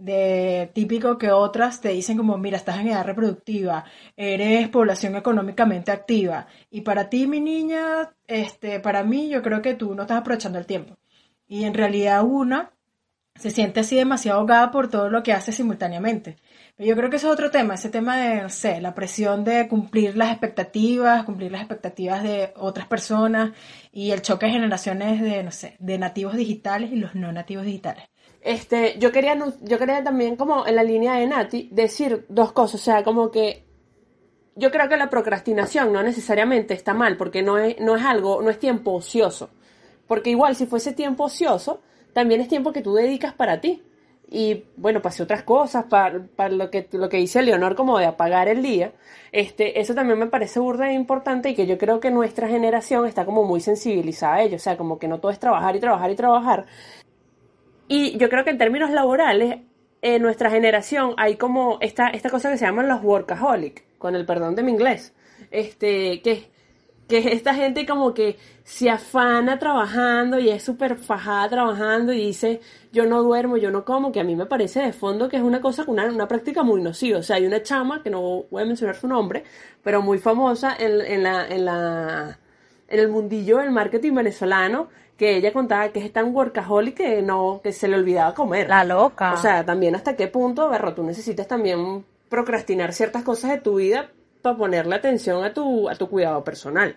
de 0.00 0.70
típico 0.74 1.18
que 1.18 1.30
otras 1.30 1.80
te 1.80 1.90
dicen 1.90 2.16
como, 2.16 2.38
mira, 2.38 2.56
estás 2.56 2.78
en 2.78 2.88
edad 2.88 3.04
reproductiva, 3.04 3.84
eres 4.16 4.68
población 4.68 5.16
económicamente 5.16 5.92
activa. 5.92 6.46
Y 6.70 6.80
para 6.82 7.08
ti, 7.10 7.26
mi 7.26 7.40
niña, 7.40 8.14
este, 8.26 8.80
para 8.80 9.04
mí, 9.04 9.28
yo 9.28 9.42
creo 9.42 9.62
que 9.62 9.74
tú 9.74 9.94
no 9.94 10.02
estás 10.02 10.18
aprovechando 10.18 10.58
el 10.58 10.66
tiempo. 10.66 10.96
Y 11.46 11.64
en 11.64 11.74
realidad 11.74 12.24
una 12.24 12.72
se 13.36 13.50
siente 13.50 13.80
así 13.80 13.96
demasiado 13.96 14.40
ahogada 14.40 14.70
por 14.70 14.88
todo 14.90 15.08
lo 15.08 15.22
que 15.22 15.32
hace 15.32 15.52
simultáneamente. 15.52 16.36
Pero 16.76 16.88
yo 16.88 16.96
creo 16.96 17.10
que 17.10 17.16
eso 17.16 17.28
es 17.28 17.32
otro 17.32 17.50
tema, 17.50 17.74
ese 17.74 17.88
tema 17.88 18.18
de, 18.18 18.42
no 18.42 18.48
sé, 18.50 18.80
la 18.80 18.94
presión 18.94 19.44
de 19.44 19.66
cumplir 19.68 20.16
las 20.16 20.30
expectativas, 20.30 21.24
cumplir 21.24 21.50
las 21.52 21.62
expectativas 21.62 22.22
de 22.22 22.52
otras 22.56 22.86
personas 22.86 23.52
y 23.92 24.10
el 24.10 24.22
choque 24.22 24.46
de 24.46 24.52
generaciones 24.52 25.20
de, 25.22 25.42
no 25.42 25.52
sé, 25.52 25.76
de 25.78 25.98
nativos 25.98 26.36
digitales 26.36 26.92
y 26.92 26.96
los 26.96 27.14
no 27.14 27.32
nativos 27.32 27.64
digitales. 27.64 28.04
Este, 28.40 28.96
yo 28.98 29.12
quería, 29.12 29.36
también, 30.02 30.36
como 30.36 30.66
en 30.66 30.76
la 30.76 30.82
línea 30.82 31.14
de 31.14 31.26
Nati, 31.26 31.68
decir 31.72 32.24
dos 32.28 32.52
cosas. 32.52 32.80
O 32.80 32.84
sea, 32.84 33.04
como 33.04 33.30
que 33.30 33.64
yo 34.56 34.70
creo 34.70 34.88
que 34.88 34.96
la 34.96 35.10
procrastinación 35.10 35.92
no 35.92 36.02
necesariamente 36.02 36.74
está 36.74 36.94
mal, 36.94 37.16
porque 37.16 37.42
no 37.42 37.58
es, 37.58 37.78
no 37.80 37.96
es 37.96 38.04
algo, 38.04 38.42
no 38.42 38.50
es 38.50 38.58
tiempo 38.58 38.92
ocioso. 38.92 39.50
Porque 40.06 40.30
igual, 40.30 40.56
si 40.56 40.66
fuese 40.66 40.92
tiempo 40.92 41.24
ocioso, 41.24 41.82
también 42.12 42.40
es 42.40 42.48
tiempo 42.48 42.72
que 42.72 42.82
tú 42.82 42.94
dedicas 42.94 43.34
para 43.34 43.60
ti. 43.60 43.82
Y 44.32 44.64
bueno, 44.76 45.02
para 45.02 45.22
otras 45.22 45.42
cosas, 45.42 45.86
para, 45.86 46.24
para, 46.36 46.54
lo 46.54 46.70
que 46.70 46.88
lo 46.92 47.08
que 47.08 47.16
dice 47.16 47.42
Leonor, 47.42 47.74
como 47.74 47.98
de 47.98 48.06
apagar 48.06 48.48
el 48.48 48.62
día. 48.62 48.92
Este, 49.32 49.80
eso 49.80 49.94
también 49.94 50.18
me 50.18 50.26
parece 50.26 50.60
burda 50.60 50.88
e 50.88 50.94
importante 50.94 51.50
y 51.50 51.54
que 51.54 51.66
yo 51.66 51.78
creo 51.78 51.98
que 51.98 52.12
nuestra 52.12 52.48
generación 52.48 53.06
está 53.06 53.24
como 53.24 53.44
muy 53.44 53.60
sensibilizada 53.60 54.34
a 54.34 54.42
ello. 54.42 54.56
O 54.56 54.60
sea, 54.60 54.76
como 54.76 54.98
que 55.00 55.08
no 55.08 55.18
todo 55.18 55.32
es 55.32 55.40
trabajar 55.40 55.74
y 55.74 55.80
trabajar 55.80 56.10
y 56.12 56.14
trabajar. 56.16 56.66
Y 57.92 58.16
yo 58.18 58.28
creo 58.28 58.44
que 58.44 58.50
en 58.50 58.58
términos 58.58 58.92
laborales, 58.92 59.62
en 60.00 60.22
nuestra 60.22 60.48
generación 60.48 61.14
hay 61.16 61.34
como 61.34 61.78
esta, 61.80 62.06
esta 62.10 62.30
cosa 62.30 62.48
que 62.48 62.56
se 62.56 62.64
llaman 62.64 62.86
los 62.86 63.02
workaholic, 63.02 63.82
con 63.98 64.14
el 64.14 64.24
perdón 64.24 64.54
de 64.54 64.62
mi 64.62 64.70
inglés, 64.70 65.12
este, 65.50 66.22
que, 66.22 66.48
que 67.08 67.18
es 67.18 67.26
esta 67.26 67.52
gente 67.52 67.86
como 67.86 68.14
que 68.14 68.36
se 68.62 68.88
afana 68.88 69.58
trabajando 69.58 70.38
y 70.38 70.50
es 70.50 70.62
súper 70.62 70.98
fajada 70.98 71.48
trabajando 71.48 72.12
y 72.12 72.26
dice 72.26 72.60
yo 72.92 73.06
no 73.06 73.24
duermo, 73.24 73.56
yo 73.56 73.72
no 73.72 73.84
como, 73.84 74.12
que 74.12 74.20
a 74.20 74.24
mí 74.24 74.36
me 74.36 74.46
parece 74.46 74.82
de 74.82 74.92
fondo 74.92 75.28
que 75.28 75.38
es 75.38 75.42
una 75.42 75.60
cosa, 75.60 75.82
una, 75.88 76.04
una 76.04 76.28
práctica 76.28 76.62
muy 76.62 76.80
nociva. 76.80 77.18
O 77.18 77.22
sea, 77.24 77.36
hay 77.36 77.46
una 77.46 77.60
chama, 77.60 78.04
que 78.04 78.10
no 78.10 78.44
voy 78.52 78.62
a 78.62 78.66
mencionar 78.66 78.94
su 78.94 79.08
nombre, 79.08 79.42
pero 79.82 80.00
muy 80.00 80.18
famosa 80.18 80.76
en, 80.78 81.00
en 81.00 81.24
la, 81.24 81.44
en 81.48 81.64
la, 81.64 82.38
en 82.86 83.00
el 83.00 83.08
mundillo 83.08 83.58
del 83.58 83.72
marketing 83.72 84.14
venezolano, 84.14 84.90
que 85.20 85.36
ella 85.36 85.52
contaba 85.52 85.90
que 85.90 86.02
es 86.02 86.10
tan 86.10 86.34
workaholic 86.34 86.96
que 86.96 87.20
no, 87.20 87.60
que 87.62 87.72
se 87.72 87.88
le 87.88 87.96
olvidaba 87.96 88.32
comer. 88.32 88.70
La 88.70 88.84
loca. 88.84 89.34
O 89.34 89.36
sea, 89.36 89.66
también 89.66 89.94
hasta 89.94 90.16
qué 90.16 90.28
punto, 90.28 90.70
berro, 90.70 90.94
tú 90.94 91.02
necesitas 91.02 91.46
también 91.46 92.06
procrastinar 92.30 92.94
ciertas 92.94 93.22
cosas 93.22 93.50
de 93.50 93.58
tu 93.58 93.74
vida 93.74 94.10
para 94.40 94.56
ponerle 94.56 94.94
atención 94.94 95.44
a 95.44 95.52
tu, 95.52 95.90
a 95.90 95.94
tu 95.94 96.08
cuidado 96.08 96.42
personal. 96.42 96.96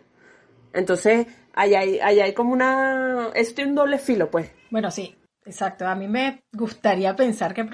Entonces, 0.72 1.28
ahí 1.54 1.76
hay, 1.76 2.00
hay 2.00 2.34
como 2.34 2.54
una... 2.54 3.28
Es 3.36 3.54
un 3.58 3.76
doble 3.76 3.98
filo, 3.98 4.32
pues. 4.32 4.50
Bueno, 4.72 4.90
sí, 4.90 5.14
exacto. 5.46 5.86
A 5.86 5.94
mí 5.94 6.08
me 6.08 6.44
gustaría 6.54 7.14
pensar 7.18 7.54
que 7.54 7.66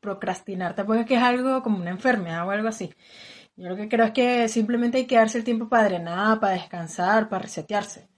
procrastinar 0.00 0.74
tampoco 0.74 1.00
es 1.00 1.04
que 1.04 1.16
es 1.16 1.22
algo 1.22 1.62
como 1.62 1.76
una 1.76 1.90
enfermedad 1.90 2.48
o 2.48 2.50
algo 2.50 2.68
así. 2.68 2.90
Yo 3.54 3.68
lo 3.68 3.76
que 3.76 3.90
creo 3.90 4.06
es 4.06 4.12
que 4.12 4.48
simplemente 4.48 4.96
hay 4.96 5.04
que 5.04 5.16
darse 5.16 5.36
el 5.36 5.44
tiempo 5.44 5.68
para 5.68 5.84
drenar, 5.84 6.40
para 6.40 6.54
descansar, 6.54 7.28
para 7.28 7.42
resetearse. 7.42 8.13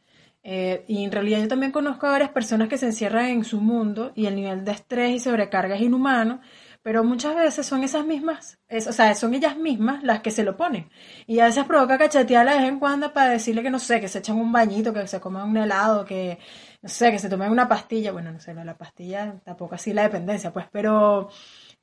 Eh, 0.48 0.84
y 0.86 1.02
en 1.02 1.10
realidad 1.10 1.40
yo 1.40 1.48
también 1.48 1.72
conozco 1.72 2.06
a 2.06 2.12
varias 2.12 2.30
personas 2.30 2.68
que 2.68 2.78
se 2.78 2.86
encierran 2.86 3.26
en 3.26 3.44
su 3.44 3.60
mundo 3.60 4.12
y 4.14 4.26
el 4.26 4.36
nivel 4.36 4.64
de 4.64 4.70
estrés 4.70 5.16
y 5.16 5.18
sobrecarga 5.18 5.74
es 5.74 5.80
inhumano, 5.82 6.40
pero 6.84 7.02
muchas 7.02 7.34
veces 7.34 7.66
son 7.66 7.82
esas 7.82 8.06
mismas, 8.06 8.56
o 8.70 8.92
sea, 8.92 9.12
son 9.16 9.34
ellas 9.34 9.56
mismas 9.56 10.04
las 10.04 10.20
que 10.20 10.30
se 10.30 10.44
lo 10.44 10.56
ponen. 10.56 10.88
Y 11.26 11.40
a 11.40 11.46
veces 11.46 11.64
provoca 11.64 11.98
cachetear 11.98 12.48
de 12.48 12.54
vez 12.60 12.68
en 12.68 12.78
cuando 12.78 13.12
para 13.12 13.30
decirle 13.30 13.60
que 13.60 13.70
no 13.70 13.80
sé, 13.80 14.00
que 14.00 14.06
se 14.06 14.20
echan 14.20 14.36
un 14.38 14.52
bañito, 14.52 14.94
que 14.94 15.08
se 15.08 15.18
coman 15.18 15.48
un 15.48 15.56
helado, 15.56 16.04
que 16.04 16.38
no 16.80 16.88
sé, 16.88 17.10
que 17.10 17.18
se 17.18 17.28
tomen 17.28 17.50
una 17.50 17.66
pastilla. 17.68 18.12
Bueno, 18.12 18.30
no 18.30 18.38
sé, 18.38 18.54
la 18.54 18.78
pastilla 18.78 19.40
tampoco 19.44 19.74
así 19.74 19.92
la 19.92 20.04
dependencia, 20.04 20.52
pues, 20.52 20.66
pero 20.70 21.28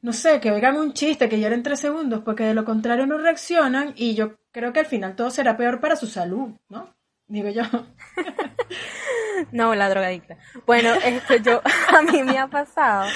no 0.02 0.14
sé, 0.14 0.40
que 0.40 0.52
oigan 0.52 0.78
un 0.78 0.94
chiste, 0.94 1.28
que 1.28 1.40
lloren 1.40 1.64
tres 1.64 1.82
segundos, 1.82 2.22
porque 2.24 2.44
de 2.46 2.54
lo 2.54 2.64
contrario 2.64 3.06
no 3.06 3.18
reaccionan 3.18 3.94
y 3.98 4.16
yo 4.16 4.38
creo 4.52 4.72
que 4.72 4.80
al 4.80 4.86
final 4.86 5.16
todo 5.18 5.30
será 5.32 5.58
peor 5.58 5.82
para 5.82 5.98
su 5.98 6.08
salud, 6.08 6.54
¿no? 6.70 7.03
Digo 7.34 7.50
yo. 7.50 7.64
no, 9.52 9.74
la 9.76 9.90
drogadicta. 9.90 10.38
Bueno, 10.66 10.94
esto 10.94 11.36
yo, 11.38 11.62
a 11.98 12.02
mí 12.04 12.22
me 12.24 12.38
ha 12.38 12.48
pasado, 12.48 13.10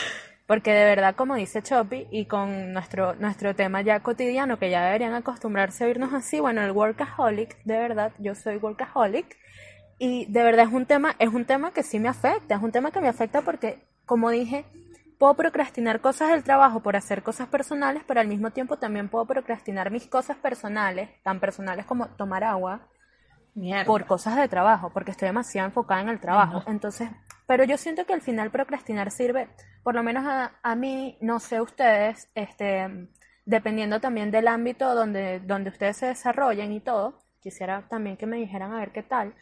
porque 0.47 0.71
de 0.71 0.85
verdad, 0.85 1.15
como 1.15 1.35
dice 1.35 1.61
Choppy, 1.61 2.07
y 2.09 2.25
con 2.25 2.73
nuestro, 2.73 3.15
nuestro 3.15 3.55
tema 3.55 3.81
ya 3.81 3.99
cotidiano, 4.01 4.57
que 4.57 4.71
ya 4.71 4.83
deberían 4.83 5.13
acostumbrarse 5.13 5.83
a 5.83 5.87
oírnos 5.87 6.13
así, 6.13 6.39
bueno, 6.39 6.61
el 6.63 6.71
workaholic, 6.71 7.63
de 7.63 7.77
verdad, 7.77 8.11
yo 8.17 8.33
soy 8.33 8.57
workaholic, 8.57 9.37
y 9.99 10.25
de 10.25 10.43
verdad 10.43 10.65
es 10.65 10.73
un 10.73 10.85
tema, 10.85 11.15
es 11.19 11.29
un 11.29 11.45
tema 11.45 11.71
que 11.71 11.83
sí 11.83 11.99
me 11.99 12.09
afecta, 12.09 12.55
es 12.55 12.61
un 12.61 12.71
tema 12.71 12.91
que 12.91 13.01
me 13.01 13.07
afecta 13.07 13.41
porque, 13.41 13.83
como 14.05 14.31
dije, 14.31 14.65
puedo 15.19 15.35
procrastinar 15.35 16.01
cosas 16.01 16.29
del 16.29 16.43
trabajo 16.43 16.81
por 16.81 16.95
hacer 16.95 17.21
cosas 17.21 17.47
personales, 17.49 18.03
pero 18.07 18.19
al 18.19 18.27
mismo 18.27 18.51
tiempo 18.51 18.77
también 18.77 19.09
puedo 19.09 19.25
procrastinar 19.25 19.91
mis 19.91 20.07
cosas 20.07 20.37
personales, 20.37 21.09
tan 21.23 21.39
personales 21.39 21.85
como 21.85 22.07
tomar 22.09 22.43
agua, 22.43 22.87
por 23.85 24.05
cosas 24.05 24.35
de 24.35 24.47
trabajo, 24.47 24.89
porque 24.91 25.11
estoy 25.11 25.27
demasiado 25.27 25.67
enfocada 25.67 26.01
en 26.01 26.09
el 26.09 26.19
trabajo. 26.19 26.63
Entonces, 26.67 27.09
pero 27.45 27.63
yo 27.63 27.77
siento 27.77 28.05
que 28.05 28.13
al 28.13 28.21
final 28.21 28.51
procrastinar 28.51 29.11
sirve, 29.11 29.49
por 29.83 29.95
lo 29.95 30.03
menos 30.03 30.25
a, 30.25 30.51
a 30.61 30.75
mí, 30.75 31.17
no 31.21 31.39
sé 31.39 31.61
ustedes, 31.61 32.29
este, 32.35 33.09
dependiendo 33.45 33.99
también 33.99 34.29
del 34.31 34.47
ámbito 34.47 34.93
donde, 34.93 35.39
donde 35.39 35.69
ustedes 35.69 35.97
se 35.97 36.07
desarrollen 36.07 36.73
y 36.73 36.81
todo, 36.81 37.19
quisiera 37.39 37.87
también 37.87 38.17
que 38.17 38.25
me 38.25 38.37
dijeran 38.37 38.73
a 38.73 38.79
ver 38.79 38.91
qué 38.91 39.03
tal, 39.03 39.33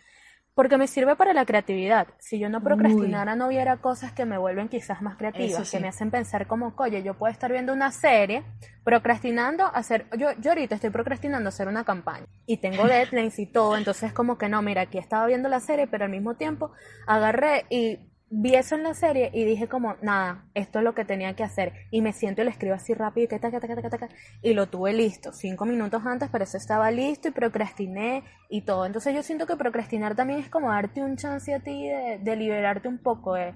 porque 0.55 0.77
me 0.77 0.87
sirve 0.87 1.17
para 1.17 1.33
la 1.33 1.45
creatividad. 1.45 2.07
Si 2.17 2.39
yo 2.39 2.49
no 2.49 2.63
procrastinara, 2.63 3.35
no 3.35 3.47
hubiera 3.47 3.77
cosas 3.77 4.13
que 4.13 4.25
me 4.25 4.37
vuelven 4.37 4.69
quizás 4.69 5.01
más 5.01 5.17
creativas, 5.17 5.69
que 5.69 5.79
me 5.81 5.89
hacen 5.89 6.11
pensar 6.11 6.47
como, 6.47 6.73
oye, 6.77 7.03
yo 7.03 7.13
puedo 7.13 7.31
estar 7.31 7.51
viendo 7.51 7.73
una 7.73 7.91
serie, 7.91 8.43
procrastinando 8.85 9.65
hacer, 9.65 10.07
yo, 10.17 10.29
yo 10.39 10.51
ahorita 10.51 10.75
estoy 10.75 10.91
procrastinando 10.91 11.49
hacer 11.49 11.67
una 11.67 11.83
campaña 11.83 12.25
y 12.45 12.57
tengo 12.57 12.87
deadlines 12.87 13.37
y 13.37 13.47
todo, 13.47 13.75
entonces 13.75 14.13
como 14.13 14.37
que 14.37 14.47
no, 14.47 14.61
mira, 14.61 14.83
aquí 14.83 14.97
estaba 14.97 15.27
viendo 15.27 15.49
la 15.49 15.59
serie, 15.59 15.87
pero 15.87 16.05
al 16.05 16.11
mismo 16.11 16.35
tiempo 16.35 16.71
agarré 17.05 17.65
y 17.69 17.99
vi 18.29 18.55
eso 18.55 18.75
en 18.75 18.83
la 18.83 18.93
serie 18.93 19.29
y 19.33 19.45
dije 19.45 19.67
como, 19.67 19.95
nada, 20.01 20.45
esto 20.53 20.79
es 20.79 20.85
lo 20.85 20.95
que 20.95 21.05
tenía 21.05 21.35
que 21.35 21.43
hacer. 21.43 21.73
Y 21.91 22.01
me 22.01 22.13
siento 22.13 22.41
y 22.41 22.45
lo 22.45 22.51
escribo 22.51 22.75
así 22.75 22.93
rápido 22.93 23.25
y, 23.25 23.27
que, 23.27 23.39
taca, 23.39 23.59
taca, 23.59 23.89
taca, 23.89 24.09
y 24.41 24.53
lo 24.53 24.67
tuve 24.67 24.93
listo. 24.93 25.31
Cinco 25.31 25.65
minutos 25.65 26.01
antes, 26.05 26.29
pero 26.31 26.43
eso 26.43 26.57
estaba 26.57 26.91
listo 26.91 27.27
y 27.27 27.31
procrastiné 27.31 28.23
y 28.49 28.61
todo. 28.61 28.85
Entonces 28.85 29.13
yo 29.13 29.23
siento 29.23 29.45
que 29.45 29.55
procrastinar 29.55 30.15
también 30.15 30.39
es 30.39 30.49
como 30.49 30.69
darte 30.69 31.01
un 31.01 31.17
chance 31.17 31.53
a 31.53 31.59
ti 31.59 31.87
de, 31.87 32.19
de 32.21 32.35
liberarte 32.35 32.87
un 32.87 32.97
poco. 32.97 33.35
de 33.35 33.53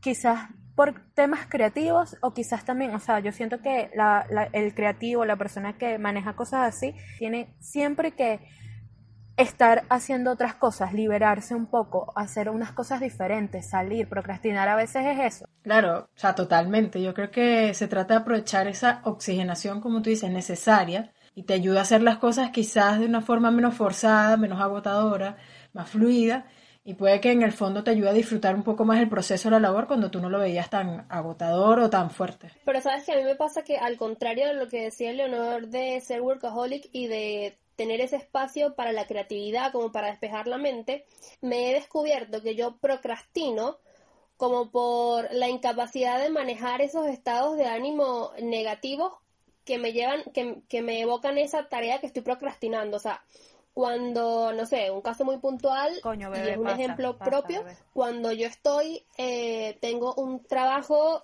Quizás 0.00 0.48
por 0.74 0.94
temas 1.14 1.46
creativos 1.46 2.16
o 2.22 2.32
quizás 2.32 2.64
también, 2.64 2.94
o 2.94 2.98
sea, 2.98 3.20
yo 3.20 3.30
siento 3.32 3.60
que 3.60 3.90
la, 3.94 4.26
la, 4.30 4.44
el 4.52 4.74
creativo, 4.74 5.24
la 5.24 5.36
persona 5.36 5.76
que 5.76 5.98
maneja 5.98 6.34
cosas 6.34 6.74
así, 6.74 6.94
tiene 7.18 7.54
siempre 7.60 8.12
que 8.12 8.40
estar 9.42 9.84
haciendo 9.88 10.30
otras 10.30 10.54
cosas, 10.54 10.92
liberarse 10.92 11.54
un 11.54 11.66
poco, 11.66 12.12
hacer 12.16 12.48
unas 12.48 12.72
cosas 12.72 13.00
diferentes, 13.00 13.68
salir, 13.68 14.08
procrastinar 14.08 14.68
a 14.68 14.76
veces 14.76 15.04
es 15.06 15.18
eso. 15.20 15.44
Claro, 15.62 16.08
o 16.14 16.18
sea, 16.18 16.34
totalmente. 16.34 17.02
Yo 17.02 17.14
creo 17.14 17.30
que 17.30 17.74
se 17.74 17.88
trata 17.88 18.14
de 18.14 18.20
aprovechar 18.20 18.68
esa 18.68 19.00
oxigenación, 19.04 19.80
como 19.80 20.02
tú 20.02 20.10
dices, 20.10 20.30
necesaria 20.30 21.12
y 21.34 21.44
te 21.44 21.54
ayuda 21.54 21.80
a 21.80 21.82
hacer 21.82 22.02
las 22.02 22.18
cosas 22.18 22.50
quizás 22.50 22.98
de 23.00 23.06
una 23.06 23.20
forma 23.20 23.50
menos 23.50 23.74
forzada, 23.74 24.36
menos 24.36 24.60
agotadora, 24.60 25.36
más 25.72 25.88
fluida 25.90 26.46
y 26.84 26.94
puede 26.94 27.20
que 27.20 27.30
en 27.30 27.42
el 27.42 27.52
fondo 27.52 27.84
te 27.84 27.92
ayude 27.92 28.08
a 28.08 28.12
disfrutar 28.12 28.56
un 28.56 28.64
poco 28.64 28.84
más 28.84 28.98
el 28.98 29.08
proceso 29.08 29.48
de 29.48 29.52
la 29.52 29.60
labor 29.60 29.86
cuando 29.86 30.10
tú 30.10 30.20
no 30.20 30.28
lo 30.28 30.40
veías 30.40 30.68
tan 30.68 31.06
agotador 31.08 31.78
o 31.78 31.90
tan 31.90 32.10
fuerte. 32.10 32.50
Pero 32.64 32.80
sabes 32.80 33.04
que 33.04 33.12
a 33.12 33.16
mí 33.16 33.22
me 33.22 33.36
pasa 33.36 33.62
que 33.62 33.76
al 33.76 33.96
contrario 33.96 34.48
de 34.48 34.54
lo 34.54 34.68
que 34.68 34.82
decía 34.82 35.12
Leonor 35.12 35.68
de 35.68 36.00
ser 36.00 36.20
workaholic 36.22 36.88
y 36.92 37.06
de 37.06 37.58
tener 37.76 38.00
ese 38.00 38.16
espacio 38.16 38.74
para 38.74 38.92
la 38.92 39.06
creatividad, 39.06 39.72
como 39.72 39.92
para 39.92 40.08
despejar 40.08 40.46
la 40.46 40.58
mente, 40.58 41.04
me 41.40 41.70
he 41.70 41.74
descubierto 41.74 42.42
que 42.42 42.54
yo 42.54 42.76
procrastino 42.76 43.78
como 44.36 44.70
por 44.70 45.32
la 45.32 45.48
incapacidad 45.48 46.20
de 46.20 46.30
manejar 46.30 46.80
esos 46.80 47.06
estados 47.06 47.56
de 47.56 47.66
ánimo 47.66 48.32
negativos 48.40 49.12
que 49.64 49.78
me 49.78 49.92
llevan, 49.92 50.24
que, 50.34 50.62
que 50.68 50.82
me 50.82 51.00
evocan 51.00 51.38
esa 51.38 51.68
tarea 51.68 52.00
que 52.00 52.06
estoy 52.06 52.22
procrastinando. 52.22 52.96
O 52.96 53.00
sea, 53.00 53.22
cuando, 53.74 54.52
no 54.52 54.66
sé, 54.66 54.90
un 54.90 55.00
caso 55.00 55.24
muy 55.24 55.38
puntual, 55.38 55.98
Coño, 56.02 56.30
y 56.34 56.40
es 56.40 56.56
un 56.56 56.64
pasa, 56.64 56.76
ejemplo 56.76 57.16
pasa, 57.16 57.30
propio, 57.30 57.62
bebé. 57.62 57.76
cuando 57.92 58.32
yo 58.32 58.46
estoy, 58.46 59.04
eh, 59.16 59.78
tengo 59.80 60.14
un 60.14 60.44
trabajo 60.44 61.22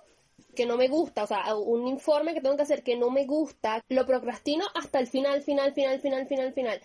que 0.55 0.65
no 0.65 0.77
me 0.77 0.87
gusta, 0.87 1.23
o 1.23 1.27
sea, 1.27 1.55
un 1.55 1.87
informe 1.87 2.33
que 2.33 2.41
tengo 2.41 2.55
que 2.55 2.63
hacer 2.63 2.83
que 2.83 2.97
no 2.97 3.09
me 3.09 3.25
gusta, 3.25 3.81
lo 3.89 4.05
procrastino 4.05 4.65
hasta 4.75 4.99
el 4.99 5.07
final, 5.07 5.41
final, 5.41 5.73
final, 5.73 5.99
final, 5.99 6.27
final, 6.27 6.53
final. 6.53 6.81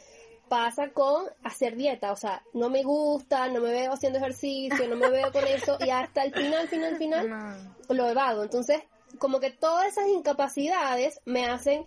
Pasa 0.49 0.91
con 0.91 1.25
hacer 1.43 1.75
dieta, 1.75 2.13
o 2.13 2.17
sea, 2.17 2.43
no 2.53 2.69
me 2.69 2.83
gusta, 2.83 3.49
no 3.49 3.61
me 3.61 3.71
veo 3.71 3.93
haciendo 3.93 4.19
ejercicio, 4.19 4.87
no 4.89 4.97
me 4.97 5.09
veo 5.09 5.33
con 5.33 5.45
eso, 5.47 5.79
y 5.81 5.91
hasta 5.91 6.23
el 6.23 6.35
final, 6.35 6.69
final, 6.69 6.97
final, 6.97 7.31
No. 7.31 7.95
lo 7.95 8.09
evado. 8.09 8.43
Entonces, 8.43 8.83
como 9.19 9.41
que 9.41 9.51
todas 9.51 9.87
esas 9.89 10.07
incapacidades 10.09 11.21
me 11.25 11.47
hacen, 11.47 11.85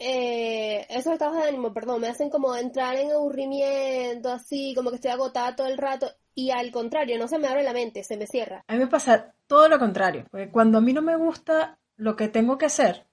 eh, 0.00 0.84
esos 0.90 1.12
estados 1.12 1.36
de 1.36 1.44
ánimo, 1.48 1.72
perdón, 1.72 2.00
me 2.00 2.08
hacen 2.08 2.28
como 2.28 2.54
entrar 2.56 2.96
en 2.96 3.12
aburrimiento, 3.12 4.32
así, 4.32 4.74
como 4.74 4.90
que 4.90 4.96
estoy 4.96 5.12
agotada 5.12 5.54
todo 5.56 5.68
el 5.68 5.78
rato, 5.78 6.10
y 6.36 6.50
al 6.50 6.70
contrario, 6.70 7.18
no 7.18 7.26
se 7.26 7.38
me 7.38 7.48
abre 7.48 7.62
la 7.62 7.72
mente, 7.72 8.04
se 8.04 8.18
me 8.18 8.26
cierra. 8.26 8.62
A 8.68 8.74
mí 8.74 8.78
me 8.78 8.86
pasa 8.86 9.32
todo 9.46 9.68
lo 9.68 9.78
contrario, 9.78 10.26
porque 10.30 10.50
cuando 10.50 10.78
a 10.78 10.80
mí 10.82 10.92
no 10.92 11.00
me 11.00 11.16
gusta 11.16 11.78
lo 11.96 12.14
que 12.14 12.28
tengo 12.28 12.58
que 12.58 12.66
hacer, 12.66 13.06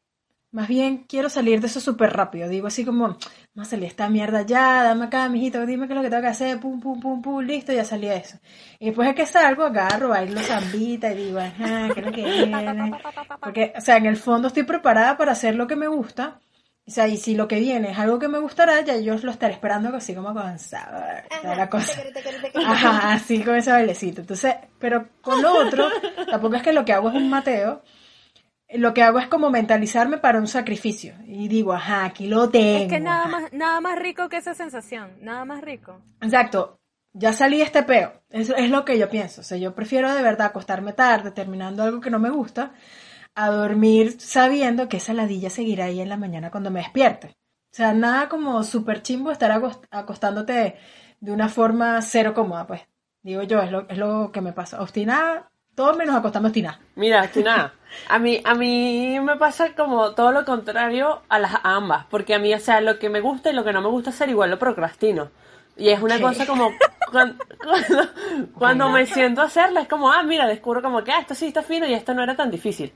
más 0.52 0.68
bien 0.68 1.06
quiero 1.08 1.30
salir 1.30 1.62
de 1.62 1.68
eso 1.68 1.80
súper 1.80 2.12
rápido. 2.12 2.50
Digo 2.50 2.68
así 2.68 2.84
como, 2.84 3.18
a 3.58 3.66
salir 3.66 3.86
esta 3.86 4.10
mierda 4.10 4.42
ya, 4.42 4.84
dame 4.84 5.06
acá, 5.06 5.30
mijito, 5.30 5.66
dime 5.66 5.88
qué 5.88 5.94
es 5.94 5.98
lo 5.98 6.04
que 6.04 6.10
tengo 6.10 6.22
que 6.22 6.28
hacer, 6.28 6.60
pum, 6.60 6.82
pum, 6.82 7.00
pum, 7.00 7.22
pum, 7.22 7.42
listo, 7.42 7.72
ya 7.72 7.86
salí 7.86 8.08
de 8.08 8.18
eso. 8.18 8.38
Y 8.78 8.88
después 8.88 9.08
de 9.08 9.16
que 9.16 9.26
salgo, 9.26 9.64
agarro, 9.64 10.10
bailo 10.10 10.42
zambita 10.42 11.14
y 11.14 11.28
digo, 11.28 11.40
ajá, 11.40 11.94
¿qué 11.94 12.02
es 12.02 12.06
lo 12.06 12.12
que 12.12 12.26
viene? 12.26 12.92
Porque, 13.42 13.74
o 13.78 13.82
sea, 13.82 13.96
en 13.96 14.06
el 14.06 14.18
fondo 14.18 14.50
estoy 14.50 14.64
preparada 14.64 15.16
para 15.16 15.32
hacer 15.32 15.56
lo 15.56 15.66
que 15.66 15.78
me 15.78 15.88
gusta. 15.88 16.42
O 16.86 16.92
sea, 16.92 17.08
y 17.08 17.16
si 17.16 17.36
lo 17.36 17.48
que 17.48 17.62
viene 17.62 17.92
es 17.92 17.98
algo 17.98 18.20
que 18.20 18.28
me 18.28 18.40
gustará, 18.40 18.82
ya 18.82 18.98
yo 18.98 19.16
lo 19.16 19.32
estaré 19.32 19.54
esperando 19.54 19.96
así 19.96 20.14
como 20.14 20.34
con 20.34 20.60
sabor, 20.60 21.24
toda 21.42 21.56
la 21.56 21.70
cosa. 21.70 21.96
Te 21.96 22.22
quero, 22.22 22.42
te 22.42 22.52
quero. 22.52 22.66
Ajá, 22.68 23.14
así 23.14 23.42
con 23.42 23.56
ese 23.56 23.72
bailecito. 23.72 24.22
Entonces, 24.22 24.56
pero 24.80 25.08
con 25.22 25.42
lo 25.42 25.54
otro, 25.54 25.88
tampoco 26.30 26.56
es 26.56 26.62
que 26.62 26.74
lo 26.74 26.84
que 26.84 26.92
hago 26.92 27.10
es 27.10 27.16
un 27.16 27.30
mateo. 27.30 27.84
Lo 28.70 28.94
que 28.94 29.02
hago 29.02 29.20
es 29.20 29.28
como 29.28 29.50
mentalizarme 29.50 30.18
para 30.18 30.40
un 30.40 30.48
sacrificio. 30.48 31.14
Y 31.26 31.48
digo, 31.48 31.72
ajá, 31.72 32.04
aquí 32.04 32.28
lo 32.28 32.50
tengo. 32.50 32.84
Es 32.84 32.90
que 32.90 33.00
nada 33.00 33.26
ajá. 33.26 33.30
más, 33.30 33.54
nada 33.54 33.80
más 33.80 33.98
rico 33.98 34.28
que 34.28 34.38
esa 34.38 34.54
sensación, 34.54 35.12
nada 35.22 35.46
más 35.46 35.62
rico. 35.62 36.02
Exacto. 36.22 36.80
Ya 37.14 37.32
salí 37.32 37.58
de 37.58 37.64
este 37.64 37.84
peo. 37.84 38.12
Eso 38.30 38.56
es 38.56 38.70
lo 38.70 38.84
que 38.84 38.98
yo 38.98 39.08
pienso. 39.08 39.42
O 39.42 39.44
sea, 39.44 39.58
yo 39.58 39.74
prefiero 39.74 40.14
de 40.14 40.24
verdad 40.24 40.48
acostarme 40.48 40.92
tarde, 40.92 41.32
terminando 41.32 41.84
algo 41.84 42.02
que 42.02 42.10
no 42.10 42.20
me 42.20 42.32
gusta, 42.32 42.74
a 43.36 43.50
dormir 43.50 44.20
sabiendo 44.20 44.88
que 44.90 44.98
esa 44.98 45.14
ladilla 45.14 45.50
seguirá 45.50 45.86
ahí 45.86 46.00
en 46.02 46.10
la 46.10 46.18
mañana 46.18 46.52
cuando 46.52 46.72
me 46.72 46.80
despierte. 46.82 47.28
O 47.72 47.76
sea, 47.76 47.94
nada 47.94 48.30
como 48.30 48.64
súper 48.64 49.02
chimbo 49.02 49.32
estar 49.32 49.52
acost- 49.52 49.88
acostándote 49.92 50.76
de 51.20 51.32
una 51.32 51.50
forma 51.50 52.02
cero 52.02 52.34
cómoda, 52.34 52.68
pues. 52.68 52.82
Digo 53.24 53.42
yo, 53.44 53.62
es 53.62 53.72
lo, 53.72 53.88
es 53.90 53.98
lo 53.98 54.32
que 54.32 54.42
me 54.42 54.54
pasa. 54.54 54.82
Obstinada, 54.82 55.50
todo 55.76 55.96
menos 55.96 56.16
acostarme 56.16 56.50
obstinada. 56.50 56.80
Mira, 56.96 57.28
tú 57.32 57.42
nada. 57.42 57.74
A 58.10 58.20
mí, 58.20 58.42
a 58.44 58.54
mí 58.54 59.20
me 59.22 59.38
pasa 59.38 59.74
como 59.76 60.12
todo 60.14 60.32
lo 60.32 60.46
contrario 60.46 61.22
a 61.30 61.40
las 61.40 61.56
a 61.56 61.62
ambas, 61.76 62.06
porque 62.10 62.36
a 62.36 62.40
mí, 62.40 62.54
o 62.54 62.60
sea, 62.60 62.82
lo 62.82 63.00
que 63.00 63.10
me 63.10 63.22
gusta 63.22 63.50
y 63.50 63.54
lo 63.54 63.64
que 63.64 63.74
no 63.74 63.82
me 63.82 63.88
gusta 63.90 64.10
hacer 64.12 64.30
igual 64.30 64.50
lo 64.52 64.60
procrastino. 64.60 65.32
Y 65.78 65.90
es 65.90 66.02
una 66.02 66.20
cosa 66.22 66.46
como 66.46 66.72
cuan- 67.12 67.38
cuando, 67.64 68.10
cuando, 68.58 68.90
me 68.90 69.06
siento 69.06 69.42
a 69.42 69.46
hacerla, 69.46 69.82
es 69.82 69.88
como, 69.88 70.12
ah, 70.12 70.24
mira, 70.24 70.48
descubro 70.48 70.82
como 70.82 71.04
que, 71.04 71.12
ah, 71.12 71.20
esto 71.20 71.34
sí 71.36 71.48
está 71.48 71.62
fino 71.64 71.86
y 71.88 71.94
esto 71.94 72.14
no 72.14 72.24
era 72.24 72.36
tan 72.36 72.52
difícil. 72.52 72.94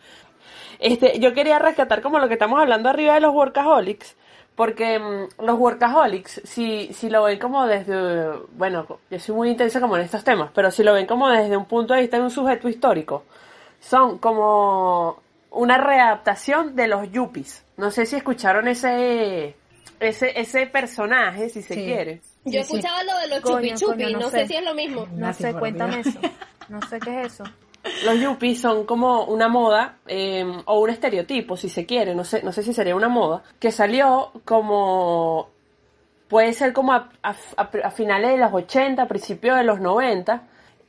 Este, 0.79 1.19
yo 1.19 1.33
quería 1.33 1.57
rescatar 1.59 2.01
como 2.01 2.19
lo 2.19 2.27
que 2.27 2.33
estamos 2.35 2.59
hablando 2.59 2.89
arriba 2.89 3.15
de 3.15 3.21
los 3.21 3.33
workaholics, 3.33 4.15
porque 4.55 4.99
mm, 4.99 5.43
los 5.43 5.57
workaholics, 5.57 6.41
si, 6.43 6.93
si 6.93 7.09
lo 7.09 7.23
ven 7.23 7.39
como 7.39 7.65
desde, 7.65 8.29
bueno, 8.51 8.85
yo 9.09 9.19
soy 9.19 9.33
muy 9.35 9.49
intensa 9.49 9.79
como 9.81 9.97
en 9.97 10.03
estos 10.03 10.23
temas, 10.23 10.51
pero 10.53 10.69
si 10.69 10.83
lo 10.83 10.93
ven 10.93 11.07
como 11.07 11.29
desde 11.29 11.57
un 11.57 11.65
punto 11.65 11.93
de 11.95 12.01
vista 12.01 12.17
de 12.17 12.23
un 12.23 12.31
sujeto 12.31 12.69
histórico, 12.69 13.23
son 13.79 14.19
como 14.19 15.19
una 15.51 15.77
readaptación 15.79 16.75
de 16.75 16.87
los 16.87 17.11
yuppies. 17.11 17.63
No 17.77 17.89
sé 17.89 18.05
si 18.05 18.15
escucharon 18.15 18.67
ese, 18.67 19.55
ese, 19.99 20.39
ese 20.39 20.67
personaje, 20.67 21.49
si 21.49 21.61
se 21.63 21.73
Sí. 21.73 21.83
quiere. 21.85 22.21
Yo 22.51 22.61
escuchaba 22.61 23.03
lo 23.03 23.17
de 23.19 23.27
los 23.27 23.39
Coño, 23.41 23.57
chupi 23.57 23.73
chupi, 23.75 24.03
coño, 24.03 24.09
no, 24.11 24.19
no 24.19 24.29
sé 24.29 24.39
sé. 24.39 24.47
si 24.47 24.55
es 24.55 24.63
lo 24.63 24.73
mismo. 24.73 25.07
No 25.11 25.33
sé, 25.33 25.53
cuéntame 25.53 25.95
Dios. 26.03 26.07
eso. 26.07 26.19
No 26.69 26.81
sé 26.87 26.99
qué 26.99 27.21
es 27.21 27.33
eso. 27.33 27.43
Los 28.05 28.19
yuppies 28.19 28.59
son 28.59 28.85
como 28.85 29.23
una 29.25 29.47
moda 29.47 29.95
eh, 30.07 30.45
o 30.65 30.79
un 30.79 30.89
estereotipo, 30.89 31.55
si 31.55 31.69
se 31.69 31.85
quiere, 31.85 32.13
no 32.15 32.25
sé, 32.25 32.43
no 32.43 32.51
sé 32.51 32.61
si 32.63 32.73
sería 32.73 32.95
una 32.95 33.07
moda, 33.07 33.43
que 33.59 33.71
salió 33.71 34.31
como 34.43 35.49
puede 36.27 36.51
ser 36.51 36.73
como 36.73 36.91
a, 36.91 37.09
a- 37.23 37.35
a- 37.55 37.69
a 37.85 37.91
finales 37.91 38.31
de 38.31 38.37
los 38.37 38.51
80, 38.53 39.07
principios 39.07 39.55
de 39.57 39.63
los 39.63 39.79
90. 39.79 40.41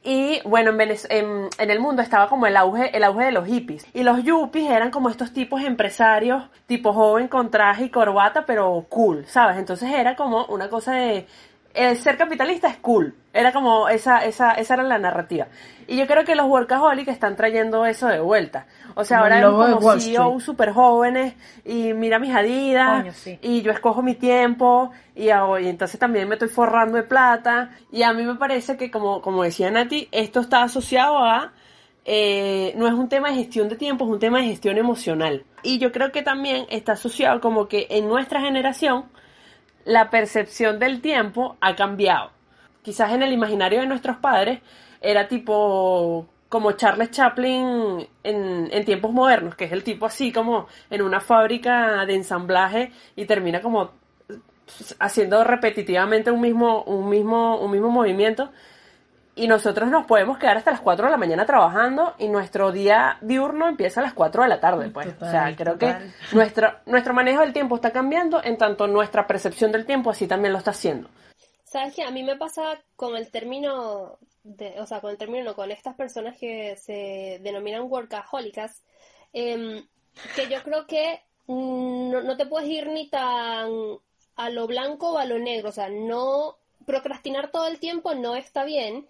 Y 0.05 0.41
bueno, 0.45 0.71
en, 0.71 1.49
en 1.59 1.71
el 1.71 1.81
mundo 1.81 2.03
estaba 2.03 2.29
como 2.29 2.47
el 2.47 2.57
auge, 2.57 2.97
el 2.97 3.05
auge 3.05 3.27
de 3.27 3.33
los 3.33 3.47
hippies. 3.47 3.87
Y 3.93 4.05
los 4.05 4.23
yuppies 4.23 4.71
eran 4.71 4.91
como 4.91 5.09
estos 5.11 5.33
tipos 5.33 5.63
empresarios, 5.63 6.45
tipo 6.67 6.93
joven 6.93 7.29
con 7.29 7.51
traje 7.51 7.85
y 7.85 7.91
corbata, 7.91 8.47
pero 8.47 8.87
cool, 8.89 9.27
¿sabes? 9.27 9.59
Entonces 9.59 9.91
era 9.93 10.17
como 10.17 10.47
una 10.47 10.69
cosa 10.69 10.93
de... 10.93 11.27
El 11.75 11.97
ser 11.97 12.17
capitalista 12.17 12.69
es 12.69 12.77
cool. 12.79 13.15
Era 13.33 13.53
como 13.53 13.89
esa, 13.89 14.25
esa, 14.25 14.53
esa 14.53 14.75
era 14.75 14.83
la 14.83 14.99
narrativa. 14.99 15.47
Y 15.87 15.97
yo 15.97 16.07
creo 16.07 16.25
que 16.25 16.35
los 16.35 16.47
workaholics 16.47 17.09
están 17.09 17.37
trayendo 17.37 17.87
eso 17.87 18.09
de 18.09 18.19
vuelta. 18.21 18.67
O 18.95 19.05
sea, 19.05 19.19
Como 19.19 19.25
ahora 19.35 19.37
de 19.69 19.75
como 19.75 19.93
Street. 19.95 20.41
súper 20.41 20.73
jóvenes 20.73 21.35
y 21.65 21.93
mira 21.93 22.19
mis 22.19 22.35
adidas 22.35 23.03
Coño, 23.03 23.13
sí. 23.13 23.39
y 23.43 23.63
yo 23.63 23.71
escojo 23.71 24.03
mi 24.03 24.15
tiempo 24.17 24.91
y, 25.15 25.29
hago- 25.29 25.59
y 25.61 25.69
entonces 25.69 26.01
también 26.01 26.29
me 26.29 26.35
estoy 26.35 26.49
forrando 26.49 26.97
de 26.97 27.05
plata 27.05 27.71
y 27.93 28.03
a 28.03 28.13
mí 28.13 28.25
me 28.25 28.35
parece 28.35 28.77
que 28.77 28.91
como, 28.91 29.21
como 29.23 29.45
decía 29.45 29.71
Nati, 29.71 30.09
esto 30.11 30.41
está 30.41 30.63
asociado 30.65 31.19
a 31.19 31.53
eh, 32.05 32.73
no 32.77 32.87
es 32.89 32.95
un 32.95 33.09
tema 33.09 33.29
de 33.29 33.37
gestión 33.37 33.69
de 33.69 33.77
tiempo, 33.77 34.05
es 34.07 34.11
un 34.11 34.19
tema 34.19 34.39
de 34.39 34.47
gestión 34.47 34.79
emocional. 34.79 35.45
Y 35.63 35.79
yo 35.79 35.93
creo 35.93 36.11
que 36.11 36.23
también 36.23 36.65
está 36.71 36.93
asociado 36.93 37.41
como 37.41 37.69
que 37.69 37.87
en 37.91 38.09
nuestra 38.09 38.41
generación 38.41 39.05
la 39.89 40.11
percepción 40.11 40.79
del 40.79 41.01
tiempo 41.01 41.57
ha 41.61 41.75
cambiado. 41.75 42.31
Quizás 42.83 43.11
en 43.13 43.23
el 43.23 43.33
imaginario 43.33 43.81
de 43.81 43.87
nuestros 43.87 44.19
padres 44.19 44.61
era 45.01 45.29
tipo 45.29 46.29
como 46.51 46.73
Charles 46.73 47.11
Chaplin 47.11 48.07
en, 48.23 48.85
tiempos 48.85 49.13
modernos, 49.13 49.55
que 49.55 49.65
es 49.65 49.73
el 49.73 49.83
tipo 49.83 50.05
así 50.05 50.31
como 50.31 50.67
en 50.91 51.01
una 51.03 51.21
fábrica 51.21 52.05
de 52.05 52.15
ensamblaje 52.15 52.93
y 53.17 53.25
termina 53.25 53.63
como 53.63 53.93
haciendo 54.99 55.43
repetitivamente 55.43 56.31
un 56.31 56.43
mismo, 56.43 56.83
un 56.83 57.09
mismo, 57.09 57.59
un 57.59 57.71
mismo 57.71 57.91
movimiento. 57.91 58.51
Y 59.39 59.47
nosotros 59.47 59.89
nos 59.89 60.05
podemos 60.05 60.37
quedar 60.37 60.57
hasta 60.57 60.73
las 60.73 60.81
4 60.81 61.07
de 61.07 61.11
la 61.13 61.17
mañana 61.17 61.47
trabajando 61.47 62.15
y 62.19 62.29
nuestro 62.29 62.73
día 62.73 63.19
diurno 63.21 63.69
empieza 63.69 64.01
a 64.01 64.03
las 64.03 64.13
4 64.13 64.43
de 64.43 64.49
la 64.49 64.61
tarde, 64.61 64.91
pues. 64.91 65.07
Total, 65.15 65.29
o 65.29 65.31
sea, 65.31 65.57
creo 65.57 65.75
total. 65.75 66.13
que 66.31 66.35
nuestro, 66.37 66.73
nuestro 66.87 67.15
manejo 67.15 67.43
del 67.43 67.53
tiempo 67.53 67.77
está 67.77 67.93
cambiando, 67.93 68.43
en 68.43 68.59
tanto 68.59 68.89
nuestra 68.89 69.29
percepción 69.29 69.71
del 69.71 69.87
tiempo 69.87 70.11
así 70.11 70.27
también 70.27 70.53
lo 70.53 70.59
está 70.59 70.73
haciendo. 70.73 71.09
¿Sabes 71.63 71.95
qué? 71.95 72.03
A 72.03 72.11
mí 72.11 72.25
me 72.25 72.37
pasa 72.37 72.83
con 72.97 73.17
el 73.17 73.31
término, 73.31 74.19
de, 74.43 74.81
o 74.81 74.87
sea, 74.87 75.01
con 75.01 75.11
el 75.11 75.19
término, 75.19 75.45
no, 75.45 75.55
con 75.55 75.71
estas 75.71 75.95
personas 75.95 76.37
que 76.37 76.77
se 76.77 77.39
denominan 77.41 77.83
workahólicas, 77.83 78.83
em, 79.33 79.87
que 80.35 80.49
yo 80.49 80.63
creo 80.65 80.87
que 80.87 81.21
no, 81.47 82.23
no 82.23 82.37
te 82.37 82.47
puedes 82.47 82.69
ir 82.69 82.89
ni 82.89 83.09
tan 83.09 83.71
a 84.35 84.51
lo 84.51 84.67
blanco 84.67 85.13
o 85.13 85.19
a 85.19 85.27
lo 85.27 85.39
negro, 85.39 85.69
o 85.69 85.73
sea, 85.73 85.89
no 85.89 86.57
procrastinar 86.87 87.51
todo 87.51 87.67
el 87.67 87.79
tiempo 87.79 88.15
no 88.15 88.35
está 88.35 88.65
bien, 88.65 89.07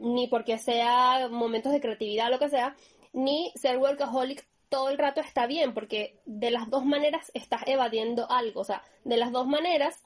ni 0.00 0.26
porque 0.26 0.58
sea 0.58 1.28
momentos 1.30 1.72
de 1.72 1.80
creatividad 1.80 2.30
lo 2.30 2.38
que 2.38 2.48
sea, 2.48 2.76
ni 3.12 3.52
ser 3.54 3.78
workaholic 3.78 4.46
todo 4.68 4.90
el 4.90 4.98
rato 4.98 5.20
está 5.20 5.46
bien, 5.46 5.72
porque 5.74 6.20
de 6.26 6.50
las 6.50 6.68
dos 6.68 6.84
maneras 6.84 7.30
estás 7.34 7.62
evadiendo 7.66 8.30
algo, 8.30 8.60
o 8.60 8.64
sea, 8.64 8.82
de 9.04 9.16
las 9.16 9.32
dos 9.32 9.46
maneras 9.46 10.02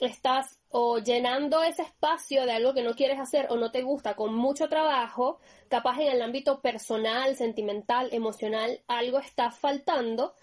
estás 0.00 0.58
o 0.70 0.98
llenando 0.98 1.62
ese 1.62 1.82
espacio 1.82 2.46
de 2.46 2.52
algo 2.52 2.74
que 2.74 2.82
no 2.82 2.94
quieres 2.94 3.20
hacer 3.20 3.46
o 3.50 3.56
no 3.56 3.70
te 3.70 3.82
gusta 3.82 4.16
con 4.16 4.34
mucho 4.34 4.68
trabajo, 4.68 5.38
capaz 5.68 6.00
en 6.00 6.12
el 6.12 6.22
ámbito 6.22 6.60
personal, 6.60 7.36
sentimental, 7.36 8.08
emocional, 8.12 8.80
algo 8.88 9.18
está 9.18 9.50
faltando 9.50 10.34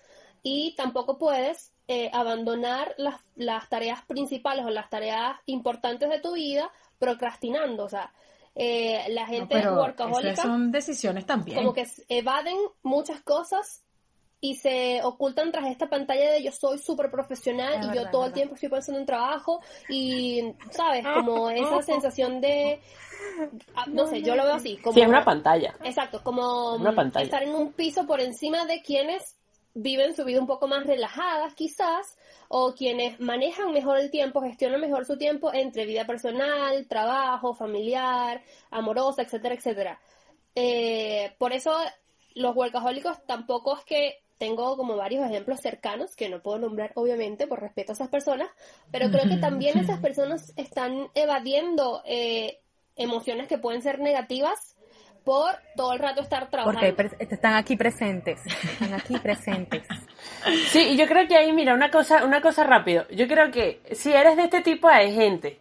y 0.44 0.76
tampoco 0.76 1.18
puedes 1.18 1.74
eh, 1.88 2.10
abandonar 2.14 2.94
las, 2.98 3.22
las 3.36 3.68
tareas 3.70 4.04
principales 4.06 4.66
o 4.66 4.70
las 4.70 4.90
tareas 4.90 5.38
importantes 5.46 6.10
de 6.10 6.20
tu 6.20 6.34
vida 6.34 6.72
procrastinando, 7.00 7.86
o 7.86 7.90
sea, 7.90 8.14
eh, 8.60 9.06
la 9.10 9.26
gente 9.26 9.56
No, 9.56 9.62
pero 9.62 9.76
workahólica 9.76 10.34
esas 10.34 10.46
son 10.46 10.72
decisiones 10.72 11.26
también. 11.26 11.58
como 11.58 11.74
que 11.74 11.88
evaden 12.10 12.58
muchas 12.84 13.22
cosas 13.22 13.84
y 14.42 14.56
se 14.56 15.02
ocultan 15.04 15.52
tras 15.52 15.68
esta 15.68 15.90
pantalla 15.90 16.32
de 16.32 16.44
yo 16.44 16.52
soy 16.52 16.78
súper 16.78 17.10
profesional 17.10 17.74
Es 17.80 17.86
y 17.86 17.88
verdad, 17.90 18.04
yo 18.06 18.10
todo 18.12 18.26
el 18.28 18.34
tiempo 18.34 18.56
estoy 18.56 18.70
pensando 18.70 19.00
en 19.00 19.06
trabajo 19.06 19.62
y, 19.90 20.54
¿sabes? 20.72 21.06
Como 21.06 21.50
esa 21.50 21.82
sensación 21.82 22.40
de, 22.42 22.82
ah, 23.76 23.86
no 23.88 24.08
sé, 24.08 24.22
yo 24.22 24.36
lo 24.36 24.44
veo 24.44 24.54
así, 24.56 24.78
como... 24.78 24.94
Sí, 24.94 25.02
es 25.02 25.08
una 25.08 25.24
pantalla. 25.26 25.76
Exacto, 25.84 26.22
como 26.24 26.76
Una 26.76 26.94
pantalla. 26.96 27.26
estar 27.26 27.44
en 27.44 27.56
un 27.56 27.74
piso 27.74 28.06
por 28.06 28.22
encima 28.22 28.66
de 28.66 28.82
quienes 28.82 29.39
viven 29.74 30.16
su 30.16 30.26
vida 30.26 30.40
un 30.40 30.48
poco 30.48 30.68
más 30.68 30.86
relajadas 30.86 31.54
quizás, 31.54 32.18
o 32.48 32.74
quienes 32.74 33.20
manejan 33.20 33.72
mejor 33.72 34.00
el 34.00 34.12
tiempo, 34.12 34.42
gestionan 34.42 34.82
mejor 34.82 35.06
su 35.06 35.18
tiempo 35.18 35.54
entre 35.54 35.86
vida 35.86 36.06
personal, 36.06 36.88
trabajo, 36.88 37.54
familiar, 37.54 38.42
amorosa, 38.72 39.22
etcétera, 39.22 39.56
etcétera. 39.56 40.00
Eh, 40.56 41.36
por 41.38 41.54
eso 41.54 41.74
los 42.36 42.56
workahólicos 42.56 43.26
tampoco 43.26 43.78
es 43.78 43.84
que 43.86 44.24
tengo 44.38 44.78
como 44.78 44.96
varios 44.96 45.26
ejemplos 45.26 45.60
cercanos 45.60 46.16
que 46.16 46.30
no 46.30 46.42
puedo 46.42 46.60
nombrar 46.60 46.94
obviamente 46.96 47.46
por 47.46 47.60
respeto 47.60 47.92
a 47.92 47.96
esas 47.96 48.08
personas, 48.08 48.50
pero 48.90 49.12
creo 49.12 49.28
que 49.28 49.38
también 49.38 49.78
esas 49.78 50.00
personas 50.00 50.54
están 50.56 51.10
evadiendo 51.14 52.02
eh, 52.06 52.62
emociones 52.96 53.48
que 53.48 53.58
pueden 53.58 53.82
ser 53.82 54.00
negativas 54.00 54.78
por 55.24 55.52
todo 55.76 55.94
el 55.94 56.00
rato 56.00 56.22
estar 56.22 56.50
trabajando. 56.50 56.96
Porque 56.96 57.18
están 57.20 57.54
aquí 57.56 57.76
presentes. 57.76 58.42
Están 58.46 58.94
aquí 58.94 59.18
presentes. 59.18 59.84
Sí, 60.70 60.90
y 60.92 60.98
yo 60.98 61.08
creo 61.08 61.28
que 61.28 61.36
ahí, 61.36 61.52
mira, 61.54 61.74
una 61.74 61.90
cosa, 61.90 62.24
una 62.24 62.42
cosa 62.42 62.64
rápido. 62.64 63.06
Yo 63.10 63.28
creo 63.28 63.52
que 63.52 63.82
si 63.92 64.14
eres 64.14 64.38
de 64.38 64.44
este 64.44 64.62
tipo 64.62 64.88
de 64.88 65.12
gente 65.12 65.60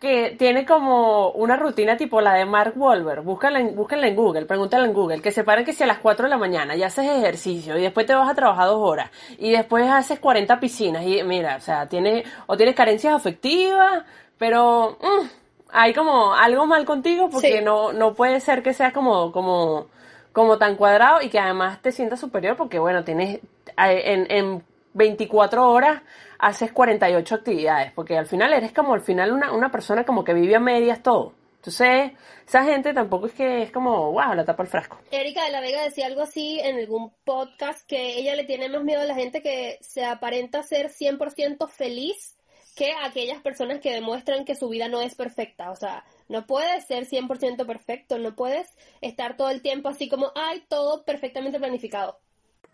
que 0.00 0.34
tiene 0.38 0.64
como 0.64 1.30
una 1.32 1.56
rutina 1.56 1.96
tipo 1.96 2.22
la 2.22 2.34
de 2.34 2.46
Mark 2.46 2.72
Wahlberg, 2.74 3.22
búscala 3.22 3.60
en, 3.60 3.76
búscala 3.76 4.08
en 4.08 4.16
Google, 4.16 4.46
pregúntala 4.46 4.86
en 4.86 4.94
Google, 4.94 5.20
que 5.20 5.30
se 5.30 5.44
paren 5.44 5.64
que 5.64 5.74
si 5.74 5.84
a 5.84 5.86
las 5.86 5.98
4 5.98 6.24
de 6.24 6.30
la 6.30 6.38
mañana 6.38 6.74
ya 6.74 6.86
haces 6.86 7.04
ejercicio 7.06 7.76
y 7.76 7.82
después 7.82 8.06
te 8.06 8.14
vas 8.14 8.30
a 8.30 8.34
trabajar 8.34 8.66
dos 8.66 8.80
horas 8.80 9.10
y 9.38 9.50
después 9.50 9.88
haces 9.90 10.18
40 10.18 10.58
piscinas 10.58 11.04
y 11.04 11.22
mira, 11.22 11.56
o 11.56 11.60
sea, 11.60 11.86
tiene, 11.86 12.24
o 12.46 12.56
tienes 12.56 12.74
carencias 12.74 13.12
afectivas, 13.14 14.04
pero 14.38 14.96
mm, 15.02 15.39
hay 15.72 15.92
como 15.94 16.34
algo 16.34 16.66
mal 16.66 16.84
contigo 16.84 17.28
porque 17.30 17.58
Sí. 17.58 17.64
no, 17.64 17.92
no 17.92 18.14
puede 18.14 18.40
ser 18.40 18.62
que 18.62 18.74
seas 18.74 18.92
como, 18.92 19.32
como, 19.32 19.86
como 20.32 20.58
tan 20.58 20.76
cuadrado 20.76 21.22
y 21.22 21.28
que 21.28 21.38
además 21.38 21.80
te 21.82 21.92
sientas 21.92 22.20
superior 22.20 22.56
porque 22.56 22.78
bueno, 22.78 23.04
tienes 23.04 23.36
eh, 23.36 23.40
en, 23.76 24.26
en 24.30 24.64
24 24.94 25.68
horas 25.70 26.02
haces 26.38 26.72
48 26.72 27.34
actividades, 27.34 27.92
porque 27.92 28.16
al 28.16 28.26
final 28.26 28.52
eres 28.52 28.72
como 28.72 28.94
al 28.94 29.02
final 29.02 29.32
una, 29.32 29.52
una 29.52 29.70
persona 29.70 30.04
como 30.04 30.24
que 30.24 30.32
vive 30.34 30.56
a 30.56 30.60
medias 30.60 31.02
todo. 31.02 31.34
Entonces, 31.56 32.12
esa 32.48 32.64
gente 32.64 32.94
tampoco 32.94 33.26
es 33.26 33.34
que 33.34 33.62
es 33.62 33.70
como, 33.70 34.12
wow, 34.12 34.32
la 34.34 34.46
tapa 34.46 34.62
el 34.62 34.68
frasco. 34.70 34.98
Erika 35.10 35.44
de 35.44 35.50
la 35.52 35.60
Vega 35.60 35.82
decía 35.82 36.06
algo 36.06 36.22
así 36.22 36.58
en 36.58 36.76
algún 36.78 37.12
podcast 37.24 37.86
que 37.86 38.18
ella 38.18 38.34
le 38.34 38.44
tiene 38.44 38.70
más 38.70 38.82
miedo 38.82 39.02
a 39.02 39.04
la 39.04 39.14
gente 39.14 39.42
que 39.42 39.76
se 39.82 40.06
aparenta 40.06 40.62
ser 40.62 40.88
100% 40.88 41.68
feliz 41.68 42.38
que 42.76 42.92
aquellas 43.02 43.40
personas 43.42 43.80
que 43.80 43.92
demuestran 43.92 44.44
que 44.44 44.54
su 44.56 44.68
vida 44.68 44.88
no 44.88 45.00
es 45.00 45.14
perfecta. 45.14 45.70
O 45.70 45.76
sea, 45.76 46.04
no 46.28 46.46
puedes 46.46 46.86
ser 46.86 47.06
100% 47.06 47.66
perfecto, 47.66 48.18
no 48.18 48.34
puedes 48.34 48.68
estar 49.00 49.36
todo 49.36 49.50
el 49.50 49.62
tiempo 49.62 49.88
así 49.88 50.08
como, 50.08 50.32
ay, 50.34 50.64
todo 50.68 51.04
perfectamente 51.04 51.58
planificado. 51.58 52.18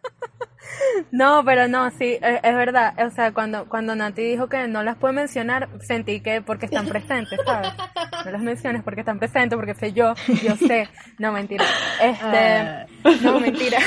No, 1.11 1.45
pero 1.45 1.69
no, 1.69 1.91
sí, 1.91 2.19
es, 2.21 2.41
es 2.43 2.55
verdad. 2.55 2.95
O 3.07 3.11
sea, 3.11 3.33
cuando, 3.33 3.69
cuando 3.69 3.95
Nati 3.95 4.23
dijo 4.23 4.49
que 4.49 4.67
no 4.69 4.83
las 4.83 4.97
puede 4.97 5.15
mencionar, 5.15 5.69
sentí 5.81 6.21
que 6.21 6.43
porque 6.43 6.67
están 6.67 6.87
presentes, 6.89 7.39
¿sabes? 7.45 7.73
No 8.25 8.31
las 8.33 8.43
menciones 8.43 8.83
porque 8.83 9.01
están 9.01 9.19
presentes, 9.19 9.57
porque 9.57 9.75
sé 9.75 9.93
yo, 9.93 10.15
yo 10.43 10.57
sé. 10.57 10.89
No, 11.19 11.33
mentira. 11.33 11.65
Este, 12.03 12.23
Ah. 12.23 12.87
no, 13.23 13.41
mentira. 13.41 13.79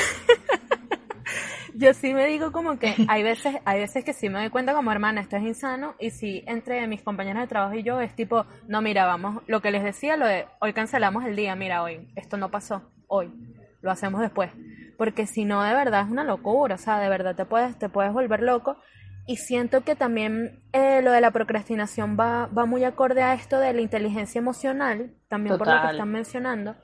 Yo 1.80 1.94
sí 1.94 2.12
me 2.12 2.26
digo 2.26 2.52
como 2.52 2.78
que 2.78 2.94
hay 3.08 3.22
veces, 3.22 3.56
hay 3.64 3.80
veces 3.80 4.04
que 4.04 4.12
sí 4.12 4.28
me 4.28 4.38
doy 4.38 4.50
cuenta 4.50 4.74
como 4.74 4.92
hermana, 4.92 5.22
esto 5.22 5.36
es 5.36 5.42
insano, 5.44 5.94
y 5.98 6.10
si 6.10 6.44
entre 6.46 6.86
mis 6.86 7.02
compañeros 7.02 7.40
de 7.40 7.48
trabajo 7.48 7.74
y 7.74 7.82
yo 7.82 8.02
es 8.02 8.14
tipo, 8.14 8.44
no, 8.68 8.82
mira, 8.82 9.06
vamos, 9.06 9.42
lo 9.46 9.62
que 9.62 9.70
les 9.70 9.82
decía, 9.82 10.18
lo 10.18 10.26
de 10.26 10.46
hoy 10.60 10.74
cancelamos 10.74 11.24
el 11.24 11.36
día, 11.36 11.56
mira, 11.56 11.82
hoy, 11.82 12.06
esto 12.16 12.36
no 12.36 12.50
pasó, 12.50 12.82
hoy, 13.06 13.32
lo 13.80 13.90
hacemos 13.90 14.20
después. 14.20 14.50
Porque 14.98 15.24
si 15.26 15.46
no, 15.46 15.62
de 15.62 15.72
verdad 15.72 16.02
es 16.02 16.10
una 16.10 16.22
locura, 16.22 16.74
o 16.74 16.78
sea, 16.78 16.98
de 16.98 17.08
verdad 17.08 17.34
te 17.34 17.46
puedes, 17.46 17.78
te 17.78 17.88
puedes 17.88 18.12
volver 18.12 18.42
loco. 18.42 18.76
Y 19.26 19.36
siento 19.36 19.82
que 19.82 19.96
también 19.96 20.62
eh, 20.74 21.00
lo 21.00 21.12
de 21.12 21.22
la 21.22 21.30
procrastinación 21.30 22.18
va, 22.20 22.46
va 22.46 22.66
muy 22.66 22.84
acorde 22.84 23.22
a 23.22 23.32
esto 23.32 23.58
de 23.58 23.72
la 23.72 23.80
inteligencia 23.80 24.38
emocional, 24.38 25.14
también 25.28 25.56
por 25.56 25.66
lo 25.66 25.80
que 25.80 25.92
están 25.92 26.10
mencionando. 26.10 26.76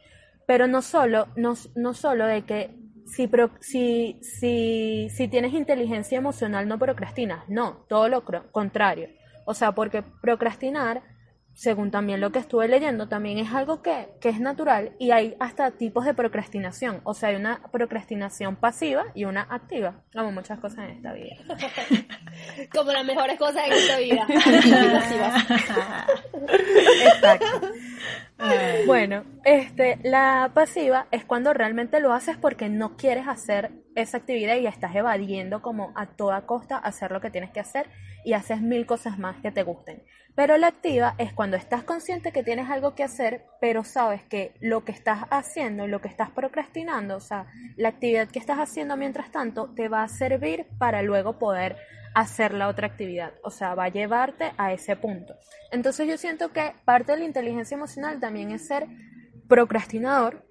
Pero 0.46 0.66
no 0.66 0.80
solo, 0.80 1.28
no, 1.36 1.52
no 1.74 1.92
solo 1.92 2.26
de 2.26 2.42
que 2.46 2.85
si, 3.06 3.26
pro- 3.26 3.50
si, 3.60 4.18
si, 4.22 5.08
si 5.10 5.28
tienes 5.28 5.52
inteligencia 5.54 6.18
emocional 6.18 6.68
no 6.68 6.78
procrastinas, 6.78 7.48
no, 7.48 7.84
todo 7.88 8.08
lo 8.08 8.24
contrario. 8.52 9.08
O 9.44 9.54
sea, 9.54 9.72
porque 9.72 10.02
procrastinar, 10.02 11.02
según 11.54 11.90
también 11.90 12.20
lo 12.20 12.32
que 12.32 12.38
estuve 12.40 12.68
leyendo, 12.68 13.08
también 13.08 13.38
es 13.38 13.52
algo 13.54 13.80
que, 13.80 14.08
que 14.20 14.28
es 14.28 14.40
natural 14.40 14.92
y 14.98 15.12
hay 15.12 15.36
hasta 15.40 15.70
tipos 15.70 16.04
de 16.04 16.12
procrastinación. 16.14 17.00
O 17.04 17.14
sea, 17.14 17.28
hay 17.30 17.36
una 17.36 17.62
procrastinación 17.72 18.56
pasiva 18.56 19.04
y 19.14 19.24
una 19.24 19.42
activa, 19.48 20.02
como 20.12 20.32
muchas 20.32 20.58
cosas 20.58 20.80
en 20.80 20.90
esta 20.96 21.12
vida. 21.12 21.36
Como 22.74 22.92
las 22.92 23.04
mejores 23.06 23.38
cosas 23.38 23.62
en 23.66 23.72
esta 23.72 23.96
vida. 23.98 24.26
Exacto. 27.06 27.70
Bueno, 28.86 29.24
este, 29.44 29.98
la 30.02 30.50
pasiva 30.54 31.06
es 31.10 31.24
cuando 31.24 31.52
realmente 31.54 32.00
lo 32.00 32.12
haces 32.12 32.36
porque 32.36 32.68
no 32.68 32.96
quieres 32.96 33.26
hacer 33.28 33.72
esa 33.94 34.18
actividad 34.18 34.56
y 34.56 34.66
estás 34.66 34.94
evadiendo 34.94 35.62
como 35.62 35.92
a 35.96 36.06
toda 36.06 36.46
costa 36.46 36.76
hacer 36.76 37.10
lo 37.10 37.20
que 37.20 37.30
tienes 37.30 37.50
que 37.50 37.60
hacer 37.60 37.86
y 38.24 38.34
haces 38.34 38.60
mil 38.60 38.86
cosas 38.86 39.18
más 39.18 39.36
que 39.40 39.52
te 39.52 39.62
gusten. 39.62 40.02
Pero 40.34 40.58
la 40.58 40.66
activa 40.66 41.14
es 41.16 41.32
cuando 41.32 41.56
estás 41.56 41.82
consciente 41.82 42.30
que 42.30 42.42
tienes 42.42 42.68
algo 42.68 42.94
que 42.94 43.04
hacer, 43.04 43.46
pero 43.58 43.84
sabes 43.84 44.22
que 44.24 44.52
lo 44.60 44.84
que 44.84 44.92
estás 44.92 45.20
haciendo, 45.30 45.86
lo 45.86 46.02
que 46.02 46.08
estás 46.08 46.30
procrastinando, 46.30 47.16
o 47.16 47.20
sea, 47.20 47.46
la 47.76 47.88
actividad 47.88 48.28
que 48.28 48.38
estás 48.38 48.58
haciendo 48.58 48.98
mientras 48.98 49.32
tanto, 49.32 49.72
te 49.74 49.88
va 49.88 50.02
a 50.02 50.08
servir 50.08 50.66
para 50.78 51.00
luego 51.00 51.38
poder 51.38 51.76
hacer 52.16 52.54
la 52.54 52.68
otra 52.68 52.86
actividad. 52.86 53.34
O 53.42 53.50
sea, 53.50 53.74
va 53.74 53.84
a 53.84 53.88
llevarte 53.90 54.52
a 54.56 54.72
ese 54.72 54.96
punto. 54.96 55.34
Entonces 55.70 56.08
yo 56.08 56.16
siento 56.16 56.50
que 56.50 56.72
parte 56.86 57.12
de 57.12 57.18
la 57.18 57.24
inteligencia 57.26 57.74
emocional 57.74 58.18
también 58.20 58.50
es 58.52 58.66
ser 58.66 58.86
procrastinador, 59.46 60.46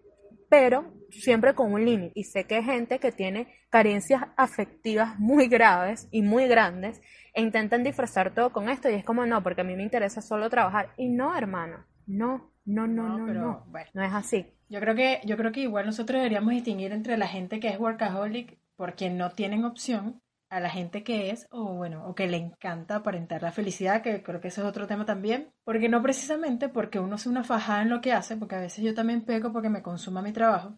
pero 0.47 0.93
siempre 1.09 1.55
con 1.55 1.73
un 1.73 1.83
límite. 1.83 2.11
Y 2.13 2.25
sé 2.25 2.43
que 2.43 2.57
hay 2.57 2.63
gente 2.63 2.99
que 2.99 3.11
tiene 3.11 3.47
carencias 3.71 4.21
afectivas 4.37 5.17
muy 5.17 5.47
graves 5.47 6.07
y 6.11 6.21
muy 6.21 6.47
grandes 6.47 7.01
e 7.33 7.41
intentan 7.41 7.83
disfrazar 7.83 8.35
todo 8.35 8.51
con 8.51 8.69
esto 8.69 8.87
y 8.87 8.93
es 8.93 9.03
como 9.03 9.25
no, 9.25 9.41
porque 9.41 9.61
a 9.61 9.63
mí 9.63 9.75
me 9.75 9.81
interesa 9.81 10.21
solo 10.21 10.51
trabajar. 10.51 10.93
Y 10.97 11.09
no, 11.09 11.35
hermano, 11.35 11.83
no, 12.05 12.51
no, 12.63 12.85
no, 12.85 13.07
No, 13.09 13.17
no, 13.17 13.25
pero, 13.25 13.41
no. 13.41 13.65
bueno. 13.69 13.89
No 13.95 14.03
es 14.03 14.13
así. 14.13 14.45
Yo 14.69 14.79
creo 14.79 14.93
que, 14.93 15.19
yo 15.25 15.35
creo 15.35 15.51
que 15.51 15.61
igual 15.61 15.87
nosotros 15.87 16.19
deberíamos 16.19 16.51
distinguir 16.51 16.91
entre 16.91 17.17
la 17.17 17.27
gente 17.27 17.59
que 17.59 17.69
es 17.69 17.79
workaholic 17.79 18.59
porque 18.75 19.09
no 19.09 19.31
tienen 19.31 19.65
opción 19.65 20.21
a 20.55 20.59
la 20.61 20.69
gente 20.69 21.03
que 21.03 21.31
es, 21.31 21.47
o 21.51 21.73
bueno, 21.73 22.07
o 22.07 22.15
que 22.15 22.27
le 22.27 22.37
encanta 22.37 22.97
aparentar 22.97 23.41
la 23.43 23.51
felicidad, 23.51 24.01
que 24.01 24.23
creo 24.23 24.39
que 24.39 24.47
ese 24.47 24.61
es 24.61 24.67
otro 24.67 24.87
tema 24.87 25.05
también, 25.05 25.51
porque 25.63 25.89
no 25.89 26.01
precisamente 26.01 26.69
porque 26.69 26.99
uno 26.99 27.17
sea 27.17 27.31
una 27.31 27.43
fajada 27.43 27.81
en 27.81 27.89
lo 27.89 28.01
que 28.01 28.13
hace, 28.13 28.37
porque 28.37 28.55
a 28.55 28.61
veces 28.61 28.83
yo 28.83 28.93
también 28.93 29.25
peco 29.25 29.51
porque 29.51 29.69
me 29.69 29.81
consuma 29.81 30.21
mi 30.21 30.31
trabajo, 30.31 30.77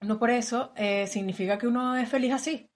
no 0.00 0.18
por 0.18 0.30
eso 0.30 0.72
eh, 0.76 1.06
significa 1.06 1.58
que 1.58 1.68
uno 1.68 1.96
es 1.96 2.08
feliz 2.08 2.32
así. 2.32 2.70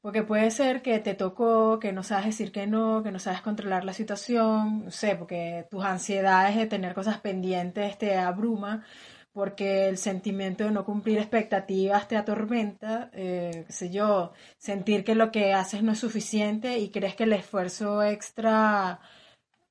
Porque 0.00 0.22
puede 0.22 0.50
ser 0.50 0.80
que 0.82 0.98
te 0.98 1.14
tocó, 1.14 1.78
que 1.78 1.92
no 1.92 2.02
sabes 2.02 2.26
decir 2.26 2.52
que 2.52 2.66
no, 2.66 3.02
que 3.02 3.12
no 3.12 3.18
sabes 3.18 3.42
controlar 3.42 3.84
la 3.84 3.92
situación, 3.92 4.86
no 4.86 4.90
sé, 4.90 5.14
porque 5.16 5.66
tus 5.70 5.84
ansiedades 5.84 6.56
de 6.56 6.66
tener 6.66 6.94
cosas 6.94 7.20
pendientes 7.20 7.98
te 7.98 8.16
abruma, 8.16 8.84
porque 9.32 9.88
el 9.88 9.96
sentimiento 9.98 10.64
de 10.64 10.70
no 10.72 10.84
cumplir 10.84 11.18
expectativas 11.18 12.08
te 12.08 12.16
atormenta, 12.16 13.10
eh, 13.12 13.64
qué 13.66 13.72
sé 13.72 13.90
yo, 13.90 14.32
sentir 14.58 15.04
que 15.04 15.14
lo 15.14 15.30
que 15.30 15.52
haces 15.52 15.82
no 15.82 15.92
es 15.92 15.98
suficiente 16.00 16.78
y 16.78 16.90
crees 16.90 17.14
que 17.14 17.24
el 17.24 17.32
esfuerzo 17.32 18.02
extra 18.02 19.00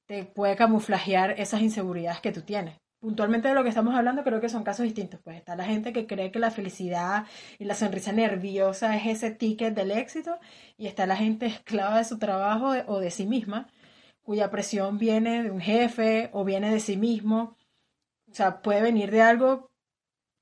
te 0.06 0.24
puede 0.26 0.56
camuflajear 0.56 1.32
esas 1.40 1.62
inseguridades 1.62 2.22
que 2.22 2.32
tú 2.32 2.42
tienes. 2.42 2.76
puntualmente 3.00 3.48
de 3.48 3.54
lo 3.54 3.64
que 3.64 3.70
estamos 3.70 3.96
hablando, 3.96 4.24
creo 4.24 4.42
que 4.42 4.50
son 4.50 4.64
casos 4.64 4.84
distintos. 4.84 5.20
Pues 5.24 5.38
está 5.38 5.56
la 5.56 5.64
gente 5.66 5.94
que 5.94 6.06
cree 6.08 6.32
que 6.32 6.40
la 6.40 6.52
felicidad 6.52 7.26
y 7.58 7.66
la 7.66 7.76
sonrisa 7.76 8.12
nerviosa 8.12 8.96
es 8.98 9.06
ese 9.08 9.32
ticket 9.32 9.74
del 9.74 9.92
éxito, 9.92 10.38
y 10.78 10.88
está 10.88 11.06
la 11.06 11.16
gente 11.16 11.46
esclava 11.46 11.98
de 11.98 12.04
su 12.06 12.18
trabajo 12.20 12.72
o 12.88 13.00
de 13.00 13.12
sí 13.12 13.26
misma, 13.26 13.68
cuya 14.22 14.52
presión 14.52 14.98
viene 14.98 15.44
de 15.44 15.52
un 15.52 15.62
jefe 15.62 16.30
o 16.34 16.44
viene 16.44 16.72
de 16.72 16.80
sí 16.80 16.98
mismo. 16.98 17.56
O 18.32 18.34
sea, 18.34 18.62
puede 18.62 18.82
venir 18.82 19.12
de 19.12 19.22
algo 19.22 19.72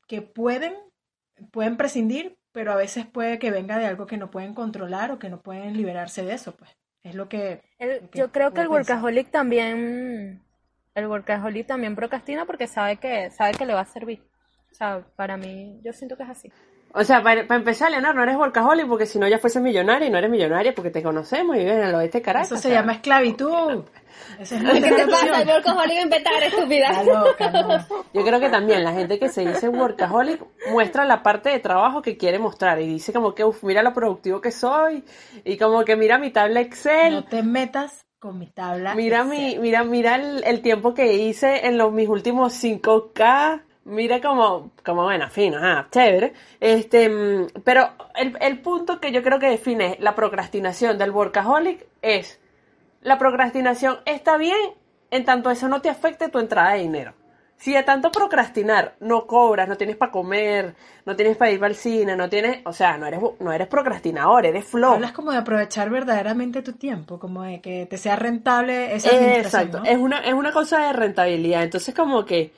que 0.08 0.22
pueden, 0.22 0.76
pueden 1.52 1.78
prescindir, 1.78 2.38
pero 2.52 2.72
a 2.72 2.76
veces 2.76 3.06
puede 3.06 3.40
que 3.40 3.52
venga 3.52 3.78
de 3.78 3.86
algo 3.86 4.08
que 4.08 4.18
no 4.18 4.32
pueden 4.32 4.54
controlar 4.54 5.12
o 5.12 5.20
que 5.20 5.30
no 5.30 5.42
pueden 5.42 5.76
liberarse 5.78 6.24
de 6.24 6.34
eso, 6.34 6.56
pues. 6.56 6.72
Es 7.04 7.16
lo 7.16 7.30
que... 7.30 7.62
yo 8.14 8.32
creo 8.32 8.54
que 8.54 8.62
el 8.62 8.68
workaholic 8.68 9.32
también 9.32 10.42
el 10.98 11.06
workaholic 11.06 11.68
también 11.68 11.96
procrastina 11.96 12.46
porque 12.46 12.66
sabe 12.66 12.98
que, 12.98 13.30
sabe 13.30 13.52
que 13.54 13.68
le 13.68 13.76
va 13.76 13.82
a 13.82 13.86
servir. 13.86 14.24
O 14.72 14.74
sea, 14.74 15.06
para 15.16 15.38
mí, 15.38 15.80
yo 15.84 15.94
siento 15.94 16.18
que 16.18 16.24
es 16.24 16.30
así. 16.30 16.52
O 17.00 17.04
sea, 17.04 17.22
para, 17.22 17.42
empezar, 17.42 17.92
Leonor, 17.92 18.16
no 18.16 18.24
eres 18.24 18.38
workaholic 18.38 18.88
porque 18.88 19.06
si 19.06 19.20
no 19.20 19.28
ya 19.28 19.38
fuese 19.38 19.60
millonaria 19.60 20.08
y 20.08 20.10
no 20.10 20.18
eres 20.18 20.32
millonaria 20.32 20.74
porque 20.74 20.90
te 20.90 21.04
conocemos 21.04 21.56
y 21.56 21.60
vives 21.60 21.76
en 21.76 21.84
el 21.84 21.96
oeste 21.96 22.24
Caracas. 22.24 22.52
Eso 22.52 22.58
se 22.58 22.72
llama 22.72 22.94
esclavitud. 22.94 23.84
Eso 24.40 24.56
es 24.56 24.64
¿Qué 24.64 24.92
te 24.92 25.08
pasa? 25.08 25.44
El 25.44 25.48
workaholic 25.48 25.98
empetar, 26.00 26.42
estúpida. 26.42 27.04
Yo 28.14 28.24
creo 28.24 28.40
que 28.40 28.50
también 28.50 28.84
la 28.84 28.94
gente 28.94 29.20
que 29.20 29.30
se 29.30 29.46
dice 29.46 29.70
workaholic 29.70 30.44
muestra 30.72 31.06
la 31.06 31.22
parte 31.22 31.50
de 31.50 31.60
trabajo 31.60 32.02
que 32.02 32.18
quiere 32.18 32.40
mostrar 32.40 32.82
y 32.82 32.88
dice 32.88 33.14
como 33.14 33.36
que, 33.36 33.46
uff, 33.46 33.64
mira 33.64 33.84
lo 33.84 33.94
productivo 33.94 34.42
que 34.42 34.52
soy 34.52 35.04
y 35.44 35.56
como 35.58 35.86
que 35.86 35.96
mira 35.96 36.18
mi 36.18 36.32
tabla 36.32 36.62
Excel. 36.62 37.14
No 37.14 37.26
te 37.26 37.44
metas 37.44 38.08
con 38.18 38.40
mi 38.40 38.48
tabla. 38.48 38.96
Mira 38.96 39.24
mi, 39.24 39.60
mira, 39.60 39.84
mira 39.84 40.16
el, 40.16 40.62
tiempo 40.62 40.96
que 40.96 41.14
hice 41.14 41.68
en 41.68 41.78
los 41.78 41.94
mis 41.94 42.10
últimos 42.10 42.54
5K. 42.64 43.62
Mira 43.88 44.22
como, 44.22 44.72
como 44.86 45.04
bueno, 45.04 45.30
fino, 45.30 45.58
ah, 45.62 45.88
chévere. 45.90 46.34
Este, 46.60 47.10
mm, 47.10 47.48
pero 47.64 47.90
el, 48.16 48.38
el 48.40 48.60
punto 48.60 49.00
que 49.00 49.12
yo 49.12 49.24
creo 49.24 49.40
que 49.40 49.50
define 49.50 49.98
la 50.00 50.14
procrastinación 50.14 50.98
del 50.98 51.12
workaholic 51.12 51.86
es 52.02 52.40
la 53.02 53.18
procrastinación 53.18 54.00
está 54.06 54.38
bien 54.38 54.58
en 55.12 55.24
tanto 55.24 55.50
eso 55.50 55.68
no 55.70 55.82
te 55.82 55.90
afecte 55.90 56.30
tu 56.30 56.40
entrada 56.40 56.74
de 56.74 56.80
dinero. 56.80 57.14
Si 57.56 57.74
de 57.74 57.82
tanto 57.82 58.12
procrastinar 58.12 58.96
no 59.00 59.26
cobras, 59.26 59.68
no 59.68 59.78
tienes 59.78 59.96
para 59.96 60.12
comer, 60.12 60.76
no 61.06 61.16
tienes 61.16 61.38
para 61.38 61.50
ir 61.50 61.64
al 61.64 61.74
cine, 61.74 62.16
no 62.16 62.30
tienes, 62.30 62.60
o 62.66 62.74
sea, 62.74 62.98
no 62.98 63.08
eres, 63.08 63.20
no 63.40 63.52
eres 63.52 63.68
procrastinador, 63.68 64.46
eres 64.46 64.66
flow. 64.66 64.94
Hablas 64.94 65.12
como 65.12 65.32
de 65.32 65.38
aprovechar 65.38 65.90
verdaderamente 65.90 66.62
tu 66.62 66.74
tiempo, 66.74 67.18
como 67.18 67.42
de 67.42 67.60
que 67.60 67.88
te 67.88 67.98
sea 67.98 68.16
rentable 68.16 68.94
esa 68.94 69.10
Exacto, 69.10 69.82
es, 69.84 69.98
una, 69.98 70.20
es 70.20 70.34
una 70.34 70.52
cosa 70.52 70.86
de 70.86 70.94
rentabilidad. 70.94 71.64
Entonces 71.64 71.96
como 71.96 72.26
que 72.26 72.54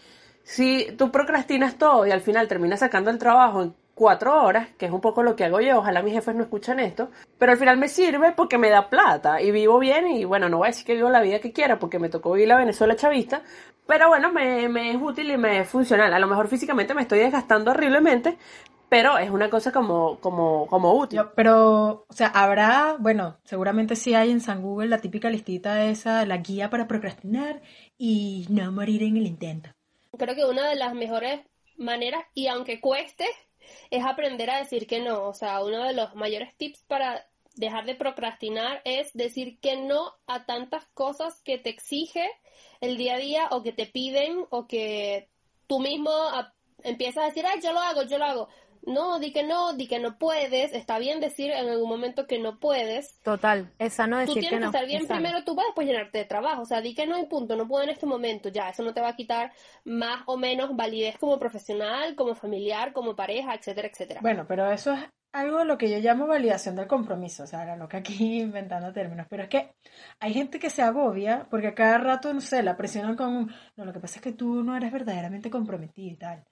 si 0.49 0.87
tú 0.97 1.11
procrastinas 1.11 1.75
todo 1.77 2.07
y 2.07 2.11
al 2.11 2.21
final 2.21 2.47
terminas 2.47 2.79
sacando 2.79 3.11
el 3.11 3.19
trabajo 3.19 3.61
en 3.61 3.75
cuatro 3.93 4.43
horas, 4.43 4.69
que 4.79 4.87
es 4.87 4.91
un 4.91 4.99
poco 4.99 5.21
lo 5.21 5.35
que 5.35 5.45
hago 5.45 5.61
yo, 5.61 5.77
ojalá 5.77 6.01
mis 6.01 6.13
jefes 6.15 6.33
no 6.33 6.41
escuchen 6.41 6.79
esto, 6.79 7.11
pero 7.37 7.51
al 7.51 7.59
final 7.59 7.77
me 7.77 7.87
sirve 7.87 8.31
porque 8.31 8.57
me 8.57 8.71
da 8.71 8.89
plata 8.89 9.39
y 9.43 9.51
vivo 9.51 9.77
bien 9.77 10.07
y 10.07 10.25
bueno, 10.25 10.49
no 10.49 10.57
voy 10.57 10.65
a 10.65 10.71
decir 10.71 10.87
que 10.87 10.95
vivo 10.95 11.11
la 11.11 11.21
vida 11.21 11.37
que 11.37 11.53
quiera 11.53 11.77
porque 11.77 11.99
me 11.99 12.09
tocó 12.09 12.31
vivir 12.31 12.47
la 12.47 12.57
Venezuela 12.57 12.95
chavista, 12.95 13.43
pero 13.85 14.07
bueno, 14.07 14.31
me, 14.31 14.89
es 14.89 14.97
útil 14.99 15.29
y 15.29 15.37
me 15.37 15.59
es 15.59 15.69
funcional. 15.69 16.11
A 16.11 16.19
lo 16.19 16.25
mejor 16.25 16.47
físicamente 16.47 16.95
me 16.95 17.03
estoy 17.03 17.19
desgastando 17.19 17.69
horriblemente, 17.69 18.39
pero 18.89 19.19
es 19.19 19.29
una 19.29 19.51
cosa 19.51 19.71
como, 19.71 20.19
como, 20.19 20.65
como 20.65 20.95
útil. 20.95 21.21
pero, 21.35 22.05
o 22.09 22.13
sea, 22.13 22.29
habrá, 22.29 22.95
bueno, 22.97 23.37
seguramente 23.43 23.95
sí 23.95 24.15
hay 24.15 24.31
en 24.31 24.41
San 24.41 24.63
Google 24.63 24.87
la 24.87 24.97
típica 24.97 25.29
listita 25.29 25.85
esa, 25.85 26.25
la 26.25 26.37
guía 26.37 26.71
para 26.71 26.87
procrastinar 26.87 27.61
y 27.99 28.47
no 28.49 28.71
morir 28.71 29.03
en 29.03 29.15
el 29.17 29.27
intento. 29.27 29.69
Creo 30.19 30.35
que 30.35 30.45
una 30.45 30.69
de 30.69 30.75
las 30.75 30.93
mejores 30.93 31.41
maneras, 31.77 32.23
y 32.35 32.45
aunque 32.47 32.79
cueste, 32.79 33.25
es 33.89 34.05
aprender 34.05 34.51
a 34.51 34.59
decir 34.59 34.85
que 34.85 34.99
no. 34.99 35.27
O 35.27 35.33
sea, 35.33 35.63
uno 35.63 35.83
de 35.83 35.93
los 35.93 36.13
mayores 36.13 36.55
tips 36.57 36.83
para 36.83 37.25
dejar 37.55 37.85
de 37.85 37.95
procrastinar 37.95 38.81
es 38.85 39.11
decir 39.13 39.59
que 39.59 39.75
no 39.75 40.13
a 40.27 40.45
tantas 40.45 40.85
cosas 40.93 41.41
que 41.41 41.57
te 41.57 41.69
exige 41.69 42.29
el 42.79 42.97
día 42.97 43.15
a 43.15 43.17
día 43.17 43.47
o 43.51 43.63
que 43.63 43.73
te 43.73 43.85
piden 43.85 44.45
o 44.49 44.67
que 44.67 45.27
tú 45.67 45.79
mismo 45.79 46.11
empiezas 46.83 47.23
a 47.23 47.27
decir, 47.27 47.45
ay, 47.45 47.59
yo 47.61 47.73
lo 47.73 47.79
hago, 47.79 48.03
yo 48.03 48.17
lo 48.17 48.25
hago. 48.25 48.49
No, 48.83 49.19
di 49.19 49.31
que 49.31 49.43
no, 49.43 49.73
di 49.73 49.87
que 49.87 49.99
no 49.99 50.17
puedes. 50.17 50.73
Está 50.73 50.99
bien 50.99 51.19
decir 51.19 51.51
en 51.51 51.69
algún 51.69 51.89
momento 51.89 52.27
que 52.27 52.39
no 52.39 52.59
puedes. 52.59 53.19
Total, 53.21 53.71
es 53.79 53.93
sano 53.93 54.17
decir 54.17 54.35
tú 54.35 54.39
tienes 54.39 54.59
que, 54.59 54.65
estar 54.65 54.85
bien 54.85 55.07
primero 55.07 55.43
tú 55.43 55.55
vas 55.55 55.65
después 55.67 55.87
llenarte 55.87 56.19
de 56.19 56.25
trabajo. 56.25 56.61
O 56.63 56.65
sea, 56.65 56.81
di 56.81 56.95
que 56.95 57.05
no 57.05 57.15
hay 57.15 57.25
punto, 57.25 57.55
no 57.55 57.67
puedo 57.67 57.83
en 57.83 57.89
este 57.89 58.05
momento. 58.05 58.49
Ya, 58.49 58.69
eso 58.69 58.83
no 58.83 58.93
te 58.93 59.01
va 59.01 59.09
a 59.09 59.15
quitar 59.15 59.51
más 59.85 60.23
o 60.25 60.37
menos 60.37 60.75
validez 60.75 61.17
como 61.17 61.39
profesional, 61.39 62.15
como 62.15 62.35
familiar, 62.35 62.93
como 62.93 63.15
pareja, 63.15 63.53
etcétera, 63.53 63.87
etcétera. 63.87 64.21
Bueno, 64.21 64.45
pero 64.47 64.71
eso 64.71 64.93
es 64.93 65.03
algo 65.31 65.63
lo 65.63 65.77
que 65.77 65.89
yo 65.89 65.99
llamo 65.99 66.27
validación 66.27 66.75
del 66.75 66.87
compromiso, 66.87 67.43
o 67.43 67.47
sea, 67.47 67.75
lo 67.75 67.87
que 67.87 67.97
aquí 67.97 68.13
inventando 68.41 68.91
términos, 68.93 69.27
pero 69.29 69.43
es 69.43 69.49
que 69.49 69.75
hay 70.19 70.33
gente 70.33 70.59
que 70.59 70.69
se 70.69 70.81
agobia 70.81 71.47
porque 71.49 71.67
a 71.67 71.75
cada 71.75 71.97
rato, 71.97 72.33
no 72.33 72.41
sé, 72.41 72.63
la 72.63 72.77
presionan 72.77 73.15
con, 73.15 73.51
no, 73.75 73.85
lo 73.85 73.93
que 73.93 73.99
pasa 73.99 74.15
es 74.15 74.21
que 74.21 74.33
tú 74.33 74.63
no 74.63 74.75
eres 74.75 74.91
verdaderamente 74.91 75.49
comprometido 75.49 76.13
y 76.13 76.17
tal. 76.17 76.45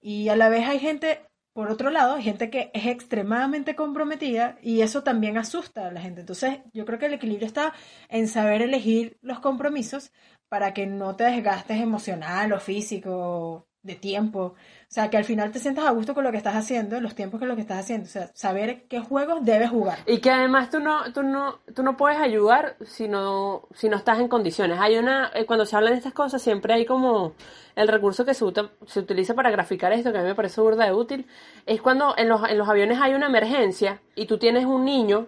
Y 0.00 0.28
a 0.28 0.36
la 0.36 0.48
vez 0.48 0.66
hay 0.66 0.80
gente 0.80 1.28
por 1.52 1.70
otro 1.70 1.90
lado, 1.90 2.14
hay 2.14 2.22
gente 2.22 2.50
que 2.50 2.70
es 2.72 2.86
extremadamente 2.86 3.76
comprometida 3.76 4.58
y 4.62 4.80
eso 4.80 5.02
también 5.02 5.36
asusta 5.36 5.88
a 5.88 5.92
la 5.92 6.00
gente. 6.00 6.20
Entonces, 6.20 6.60
yo 6.72 6.84
creo 6.86 6.98
que 6.98 7.06
el 7.06 7.14
equilibrio 7.14 7.46
está 7.46 7.74
en 8.08 8.28
saber 8.28 8.62
elegir 8.62 9.18
los 9.20 9.40
compromisos 9.40 10.12
para 10.48 10.72
que 10.74 10.86
no 10.86 11.16
te 11.16 11.24
desgastes 11.24 11.80
emocional 11.80 12.52
o 12.52 12.60
físico 12.60 13.68
de 13.82 13.94
tiempo. 13.94 14.40
O 14.40 14.94
sea, 14.94 15.10
que 15.10 15.16
al 15.16 15.24
final 15.24 15.50
te 15.50 15.58
sientas 15.58 15.86
a 15.86 15.90
gusto 15.90 16.14
con 16.14 16.22
lo 16.22 16.30
que 16.30 16.36
estás 16.36 16.54
haciendo, 16.54 17.00
los 17.00 17.14
tiempos 17.14 17.40
con 17.40 17.48
lo 17.48 17.54
que 17.54 17.62
estás 17.62 17.78
haciendo. 17.78 18.06
O 18.06 18.10
sea, 18.10 18.30
saber 18.34 18.84
qué 18.88 19.00
juegos 19.00 19.44
debes 19.44 19.70
jugar. 19.70 19.98
Y 20.06 20.18
que 20.18 20.30
además 20.30 20.70
tú 20.70 20.80
no, 20.80 21.12
tú 21.12 21.22
no, 21.22 21.60
tú 21.74 21.82
no 21.82 21.96
puedes 21.96 22.18
ayudar 22.18 22.76
si 22.84 23.08
no, 23.08 23.62
si 23.74 23.88
no 23.88 23.96
estás 23.96 24.20
en 24.20 24.28
condiciones. 24.28 24.78
Hay 24.80 24.98
una, 24.98 25.30
eh, 25.34 25.46
cuando 25.46 25.66
se 25.66 25.76
hablan 25.76 25.92
de 25.92 25.98
estas 25.98 26.12
cosas, 26.12 26.42
siempre 26.42 26.74
hay 26.74 26.84
como 26.84 27.32
el 27.74 27.88
recurso 27.88 28.24
que 28.24 28.34
se, 28.34 28.44
se 28.86 29.00
utiliza 29.00 29.34
para 29.34 29.50
graficar 29.50 29.92
esto, 29.92 30.12
que 30.12 30.18
a 30.18 30.22
mí 30.22 30.28
me 30.28 30.34
parece 30.34 30.60
burda 30.60 30.84
de 30.84 30.92
útil, 30.92 31.26
es 31.64 31.80
cuando 31.80 32.14
en 32.18 32.28
los, 32.28 32.48
en 32.48 32.58
los 32.58 32.68
aviones 32.68 32.98
hay 33.00 33.14
una 33.14 33.26
emergencia 33.26 34.02
y 34.14 34.26
tú 34.26 34.38
tienes 34.38 34.66
un 34.66 34.84
niño 34.84 35.26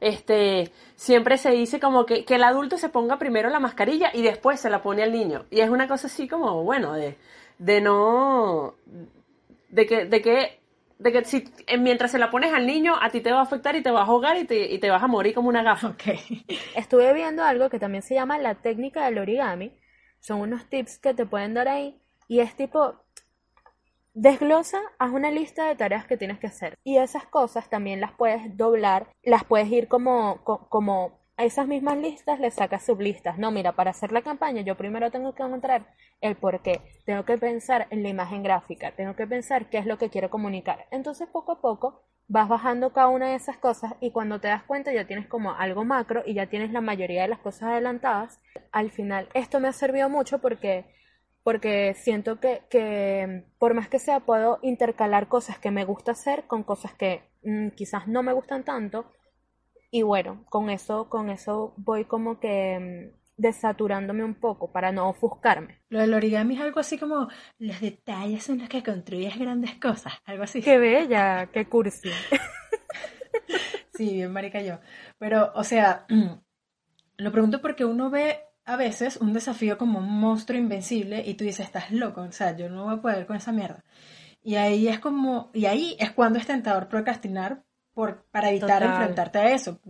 este, 0.00 0.70
siempre 0.96 1.38
se 1.38 1.50
dice 1.50 1.80
como 1.80 2.04
que, 2.04 2.26
que, 2.26 2.34
el 2.34 2.44
adulto 2.44 2.76
se 2.76 2.90
ponga 2.90 3.18
primero 3.18 3.48
la 3.48 3.58
mascarilla 3.58 4.10
y 4.12 4.20
después 4.22 4.60
se 4.60 4.68
la 4.68 4.82
pone 4.82 5.02
al 5.02 5.12
niño. 5.12 5.46
Y 5.50 5.60
es 5.60 5.70
una 5.70 5.88
cosa 5.88 6.08
así 6.08 6.28
como, 6.28 6.62
bueno, 6.62 6.92
de, 6.92 7.16
de 7.58 7.80
no, 7.80 8.74
de 9.68 9.86
que, 9.86 10.04
de 10.04 10.22
que, 10.22 10.60
de 10.98 11.12
que 11.12 11.24
si 11.24 11.44
eh, 11.66 11.78
mientras 11.78 12.10
se 12.10 12.18
la 12.18 12.30
pones 12.30 12.52
al 12.52 12.66
niño, 12.66 12.94
a 13.00 13.10
ti 13.10 13.20
te 13.20 13.32
va 13.32 13.40
a 13.40 13.42
afectar 13.42 13.76
y 13.76 13.82
te 13.82 13.90
va 13.90 14.00
a 14.00 14.04
ahogar 14.04 14.36
y 14.36 14.44
te, 14.44 14.72
y 14.72 14.78
te 14.78 14.90
vas 14.90 15.02
a 15.02 15.06
morir 15.06 15.34
como 15.34 15.48
una 15.48 15.62
gafa. 15.62 15.88
Okay. 15.88 16.44
Estuve 16.76 17.12
viendo 17.12 17.44
algo 17.44 17.70
que 17.70 17.78
también 17.78 18.02
se 18.02 18.14
llama 18.14 18.38
la 18.38 18.56
técnica 18.56 19.04
del 19.04 19.18
origami. 19.18 19.72
Son 20.20 20.40
unos 20.40 20.68
tips 20.68 20.98
que 20.98 21.14
te 21.14 21.26
pueden 21.26 21.54
dar 21.54 21.68
ahí 21.68 22.00
y 22.28 22.40
es 22.40 22.54
tipo, 22.56 22.94
Desglosa, 24.14 24.80
haz 25.00 25.10
una 25.10 25.32
lista 25.32 25.66
de 25.66 25.74
tareas 25.74 26.06
que 26.06 26.16
tienes 26.16 26.38
que 26.38 26.46
hacer. 26.46 26.78
Y 26.84 26.98
esas 26.98 27.26
cosas 27.26 27.68
también 27.68 28.00
las 28.00 28.12
puedes 28.12 28.56
doblar, 28.56 29.08
las 29.24 29.44
puedes 29.44 29.68
ir 29.72 29.88
como, 29.88 30.44
como 30.44 31.18
a 31.36 31.44
esas 31.44 31.66
mismas 31.66 31.98
listas 31.98 32.38
le 32.38 32.50
sacas 32.50 32.84
sublistas. 32.84 33.38
No, 33.38 33.50
mira, 33.50 33.72
para 33.72 33.90
hacer 33.90 34.12
la 34.12 34.22
campaña 34.22 34.62
yo 34.62 34.76
primero 34.76 35.10
tengo 35.10 35.34
que 35.34 35.42
encontrar 35.42 35.86
el 36.20 36.36
por 36.36 36.62
qué. 36.62 36.80
Tengo 37.04 37.24
que 37.24 37.38
pensar 37.38 37.86
en 37.90 38.02
la 38.02 38.08
imagen 38.08 38.42
gráfica, 38.42 38.92
tengo 38.92 39.14
que 39.16 39.26
pensar 39.26 39.68
qué 39.68 39.78
es 39.78 39.86
lo 39.86 39.98
que 39.98 40.10
quiero 40.10 40.30
comunicar. 40.30 40.86
Entonces 40.90 41.28
poco 41.28 41.52
a 41.52 41.60
poco 41.60 42.02
vas 42.28 42.48
bajando 42.48 42.92
cada 42.92 43.08
una 43.08 43.28
de 43.28 43.34
esas 43.34 43.58
cosas 43.58 43.94
y 44.00 44.10
cuando 44.10 44.40
te 44.40 44.48
das 44.48 44.62
cuenta 44.62 44.92
ya 44.92 45.06
tienes 45.06 45.26
como 45.26 45.54
algo 45.54 45.84
macro 45.84 46.22
y 46.24 46.34
ya 46.34 46.46
tienes 46.46 46.72
la 46.72 46.80
mayoría 46.80 47.22
de 47.22 47.28
las 47.28 47.40
cosas 47.40 47.64
adelantadas. 47.70 48.40
Al 48.72 48.90
final 48.90 49.28
esto 49.34 49.60
me 49.60 49.68
ha 49.68 49.72
servido 49.72 50.08
mucho 50.08 50.38
porque 50.40 50.86
porque 51.42 51.92
siento 51.94 52.40
que, 52.40 52.62
que, 52.70 53.44
por 53.58 53.74
más 53.74 53.88
que 53.88 53.98
sea 53.98 54.20
puedo 54.20 54.58
intercalar 54.62 55.28
cosas 55.28 55.58
que 55.58 55.70
me 55.70 55.84
gusta 55.84 56.12
hacer 56.12 56.44
con 56.46 56.62
cosas 56.62 56.94
que 56.94 57.22
mm, 57.42 57.70
quizás 57.70 58.08
no 58.08 58.22
me 58.22 58.32
gustan 58.32 58.64
tanto 58.64 59.12
y 59.94 60.02
bueno, 60.02 60.44
con 60.50 60.70
eso, 60.70 61.08
con 61.08 61.30
eso 61.30 61.72
voy 61.76 62.04
como 62.04 62.40
que 62.40 63.12
mm, 63.12 63.16
desaturándome 63.40 64.24
un 64.24 64.34
poco 64.34 64.72
para 64.72 64.90
no 64.90 65.08
ofuscarme. 65.08 65.82
Lo 65.88 66.00
del 66.00 66.14
origami 66.14 66.56
es 66.56 66.62
algo 66.62 66.80
así 66.80 66.98
como 66.98 67.28
los 67.58 67.80
detalles 67.80 68.48
en 68.48 68.58
los 68.58 68.68
que 68.68 68.82
construyes 68.82 69.38
grandes 69.38 69.76
cosas, 69.76 70.14
algo 70.24 70.42
así. 70.42 70.62
Qué 70.62 70.78
bella, 70.78 71.48
qué 71.52 71.68
cursi. 71.68 72.10
sí, 73.94 74.14
bien 74.14 74.32
marica 74.32 74.60
yo. 74.62 74.80
Pero, 75.16 75.52
o 75.54 75.62
sea, 75.62 76.06
lo 77.16 77.30
pregunto 77.30 77.60
porque 77.62 77.84
uno 77.84 78.10
ve 78.10 78.40
a 78.64 78.74
veces 78.74 79.16
un 79.18 79.32
desafío 79.32 79.78
como 79.78 80.00
un 80.00 80.10
monstruo 80.10 80.58
invencible 80.58 81.22
y 81.24 81.34
tú 81.34 81.44
dices, 81.44 81.66
estás 81.66 81.92
loco, 81.92 82.22
o 82.22 82.32
sea, 82.32 82.56
yo 82.56 82.68
no 82.68 82.86
voy 82.86 82.94
a 82.94 83.00
poder 83.00 83.26
con 83.26 83.36
esa 83.36 83.52
mierda. 83.52 83.84
Y 84.42 84.56
ahí 84.56 84.88
es 84.88 84.98
como, 84.98 85.52
y 85.54 85.66
ahí 85.66 85.96
es 86.00 86.10
cuando 86.10 86.40
es 86.40 86.48
tentador 86.48 86.88
procrastinar 86.88 87.62
por, 87.94 88.26
para 88.30 88.50
evitar 88.50 88.82
enfrentarte 88.82 89.38
a 89.38 89.50
eso, 89.52 89.80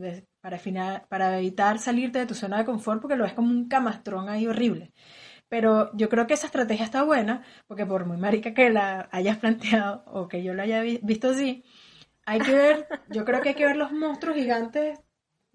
para, 0.40 0.59
final, 0.59 1.05
para 1.09 1.38
evitar 1.38 1.79
salirte 1.79 2.19
de 2.19 2.27
tu 2.27 2.35
zona 2.35 2.59
de 2.59 2.64
confort 2.64 3.01
porque 3.01 3.17
lo 3.17 3.25
ves 3.25 3.33
como 3.33 3.51
un 3.51 3.67
camastrón 3.67 4.29
ahí 4.29 4.47
horrible. 4.47 4.93
Pero 5.49 5.90
yo 5.97 6.09
creo 6.09 6.27
que 6.27 6.35
esa 6.35 6.47
estrategia 6.47 6.85
está 6.85 7.03
buena, 7.03 7.43
porque 7.67 7.87
por 7.87 8.07
muy 8.07 8.17
marica 8.17 8.55
que 8.55 8.71
la 8.71 9.09
hayas 9.11 9.38
planteado 9.40 10.05
o 10.07 10.29
que 10.29 10.43
yo 10.43 10.55
la 10.55 10.64
haya 10.64 10.83
visto 10.83 11.31
así, 11.31 11.64
hay 12.27 12.40
que 12.40 12.53
ver, 12.53 12.87
yo 13.09 13.25
creo 13.25 13.40
que 13.40 13.51
hay 13.51 13.55
que 13.55 13.67
ver 13.67 13.77
los 13.77 13.93
monstruos 13.93 14.37
gigantes, 14.37 15.01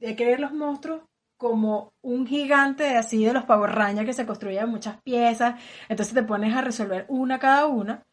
hay 0.01 0.15
que 0.15 0.25
ver 0.25 0.39
los 0.39 0.53
monstruos 0.53 1.03
como 1.37 1.93
un 2.01 2.27
gigante 2.27 2.97
así 2.97 3.23
de 3.23 3.33
los 3.33 3.45
Rangers 3.47 4.05
que 4.05 4.13
se 4.13 4.25
construye 4.25 4.63
muchas 4.65 5.01
piezas, 5.01 5.59
entonces 5.87 6.13
te 6.13 6.23
pones 6.23 6.55
a 6.55 6.61
resolver 6.61 7.05
una 7.07 7.39
cada 7.39 7.65
una 7.67 8.03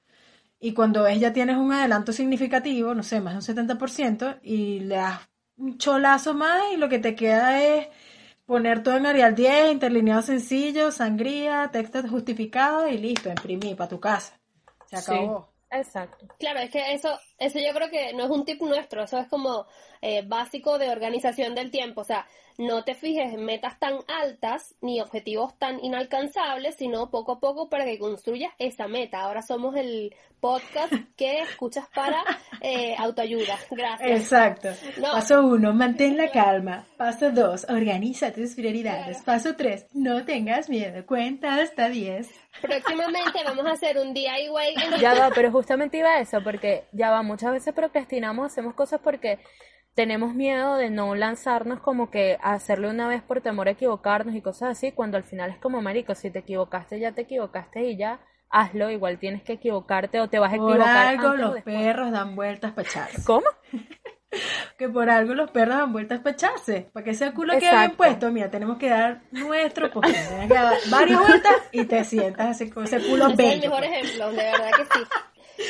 y 0.67 0.75
cuando 0.75 1.05
ves 1.05 1.21
ya 1.21 1.33
tienes 1.33 1.57
un 1.57 1.73
adelanto 1.73 2.13
significativo, 2.13 2.93
no 2.93 3.05
sé, 3.05 3.21
más 3.21 3.47
de 3.47 3.53
un 3.53 3.69
70%, 3.69 4.41
y 4.43 4.81
le 4.81 4.97
das 4.97 5.21
un 5.57 5.79
cholazo 5.79 6.35
más 6.35 6.61
y 6.75 6.77
lo 6.77 6.89
que 6.89 6.99
te 6.99 7.15
queda 7.15 7.63
es 7.63 7.87
poner 8.47 8.83
todo 8.83 8.97
en 8.97 9.07
Arial 9.07 9.37
10, 9.37 9.71
interlineado 9.71 10.23
sencillo, 10.23 10.91
sangría, 10.91 11.71
texto 11.71 12.03
justificado 12.09 12.89
y 12.89 12.99
listo, 12.99 13.29
imprimir 13.29 13.77
para 13.77 13.89
tu 13.89 14.01
casa. 14.01 14.41
Se 14.87 14.97
acabó. 14.97 15.53
Exacto. 15.71 16.27
Claro, 16.41 16.59
es 16.59 16.71
que 16.71 16.95
eso, 16.95 17.17
eso 17.39 17.59
yo 17.59 17.73
creo 17.75 17.91
que 17.91 18.13
no 18.15 18.25
es 18.25 18.31
un 18.31 18.45
tip 18.45 18.61
nuestro, 18.63 19.05
eso 19.05 19.19
es 19.19 19.29
como 19.29 19.67
eh, 20.01 20.23
básico 20.27 20.79
de 20.79 20.91
organización 20.91 21.55
del 21.55 21.71
tiempo. 21.71 22.01
O 22.01 22.05
sea, 22.05 22.27
no 22.59 22.85
te 22.85 22.95
fijes 22.95 23.35
en 23.35 23.45
metas 23.45 23.79
tan 23.79 23.99
altas 24.09 24.75
ni 24.81 25.01
objetivos 25.01 25.59
tan 25.59 25.83
inalcanzables, 25.85 26.77
sino 26.77 27.11
poco 27.11 27.33
a 27.33 27.41
poco 27.41 27.69
para 27.69 27.85
que 27.85 27.99
construyas 27.99 28.53
esa 28.59 28.89
meta. 28.89 29.21
Ahora 29.21 29.43
somos 29.43 29.77
el 29.77 30.15
podcast 30.41 30.93
que 31.17 31.41
escuchas 31.41 31.87
para 31.95 32.23
eh, 32.61 32.95
autoayuda. 32.99 33.59
Gracias. 33.71 34.11
Exacto. 34.21 34.69
Paso 35.01 35.47
uno, 35.47 35.75
mantén 35.75 36.17
la 36.17 36.31
calma. 36.31 36.85
Paso 36.97 37.31
dos, 37.31 37.67
organiza 37.69 38.33
tus 38.33 38.55
prioridades. 38.55 39.23
Paso 39.23 39.55
tres, 39.57 39.87
no 39.93 40.25
tengas 40.25 40.69
miedo. 40.69 41.05
Cuenta 41.05 41.61
hasta 41.61 41.89
diez. 41.89 42.31
Próximamente 42.61 43.45
vamos 43.45 43.67
a 43.67 43.73
hacer 43.73 43.99
un 43.99 44.15
DIY 44.15 44.29
en 44.77 44.99
Ya 45.01 45.15
va, 45.15 45.31
pero 45.35 45.51
justamente 45.51 45.99
iba 45.99 46.11
a 46.11 46.21
eso, 46.21 46.39
porque 46.43 46.85
ya 46.93 47.11
va, 47.11 47.23
muchas 47.27 47.53
veces 47.53 47.75
procrastinamos, 47.75 48.47
hacemos 48.47 48.75
cosas 48.75 49.01
porque 49.03 49.39
tenemos 49.95 50.35
miedo 50.35 50.77
de 50.77 50.91
no 50.91 51.15
lanzarnos 51.15 51.81
como 51.81 52.11
que 52.11 52.39
a 52.43 52.53
hacerlo 52.53 52.91
una 52.91 53.09
vez 53.09 53.23
por 53.23 53.41
temor 53.41 53.69
a 53.69 53.73
equivocarnos 53.73 54.35
y 54.35 54.43
cosas 54.43 54.71
así, 54.71 54.93
cuando 54.93 55.17
al 55.17 55.25
final 55.25 55.51
es 55.51 55.59
como 55.59 55.83
marico, 55.83 56.15
si 56.15 56.31
te 56.31 56.41
equivocaste, 56.41 57.01
ya 57.01 57.13
te 57.13 57.23
equivocaste 57.23 57.83
y 57.83 57.97
ya 57.97 58.21
hazlo, 58.51 58.91
igual 58.91 59.19
tienes 59.19 59.43
que 59.43 59.55
equivocarte 59.55 60.21
o 60.21 60.29
te 60.29 60.39
vas 60.39 60.53
a 60.53 60.57
equivocar. 60.57 61.17
Por 61.17 61.27
algo 61.27 61.37
los 61.37 61.63
perros 61.63 62.13
dan 62.13 62.37
vueltas 62.37 62.73
para 62.73 62.89
echarse. 62.89 63.25
¿Cómo? 63.25 63.47
que 64.79 64.89
por 64.89 65.09
algo 65.09 65.35
los 65.35 65.51
perros 65.51 65.77
dan 65.77 65.93
vueltas 65.93 66.21
para 66.21 66.35
echarse, 66.35 66.89
para 66.93 67.05
que 67.05 67.11
ese 67.11 67.33
culo 67.33 67.59
quede 67.59 67.79
bien 67.79 67.97
puesto. 67.97 68.31
Mira, 68.31 68.51
tenemos 68.51 68.79
que 68.79 68.89
dar 68.89 69.23
nuestro 69.31 69.91
pues 69.91 70.13
tienes 70.13 70.49
que 70.49 70.55
dar 70.55 70.75
varias 70.91 71.21
vueltas 71.21 71.57
y 71.73 71.85
te 71.85 72.05
sientas 72.05 72.49
así 72.49 72.71
con 72.71 72.85
ese 72.85 73.01
culo 73.01 73.29
Es 73.39 73.39
el 73.39 73.61
mejor 73.61 73.85
ejemplo, 73.85 74.31
de 74.31 74.37
verdad 74.37 74.71
que 74.77 74.85
sí. 74.85 75.05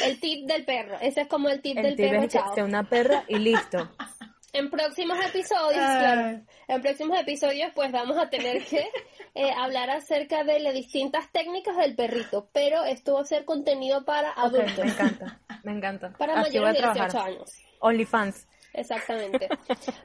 El 0.05 0.21
tip 0.21 0.47
del 0.47 0.65
perro. 0.65 0.99
Ese 1.01 1.23
es 1.23 1.29
como 1.29 1.49
el 1.49 1.61
tip 1.61 1.77
del 1.77 1.97
perro. 1.97 2.23
Es 2.23 2.63
una 2.63 2.89
perra 2.89 3.25
y 3.29 3.39
listo. 3.39 3.91
En 4.57 4.71
próximos 4.71 5.19
episodios, 5.23 5.75
claro, 5.75 6.41
en 6.67 6.81
próximos 6.81 7.21
episodios, 7.21 7.73
pues 7.75 7.93
vamos 7.93 8.17
a 8.17 8.31
tener 8.31 8.65
que 8.65 8.89
eh, 9.35 9.51
hablar 9.55 9.91
acerca 9.91 10.45
de 10.45 10.61
las 10.61 10.73
distintas 10.73 11.31
técnicas 11.31 11.77
del 11.77 11.95
perrito, 11.95 12.49
pero 12.55 12.83
esto 12.85 13.15
va 13.15 13.21
a 13.21 13.25
ser 13.27 13.45
contenido 13.45 14.07
para 14.07 14.31
adultos. 14.31 14.79
me 14.79 14.93
encanta, 14.93 15.41
me 15.63 15.73
encanta. 15.77 16.13
Para 16.17 16.37
mayores 16.37 16.73
de 16.73 16.83
18 16.83 17.21
años. 17.21 17.53
OnlyFans. 17.81 18.49
Exactamente. 18.73 19.49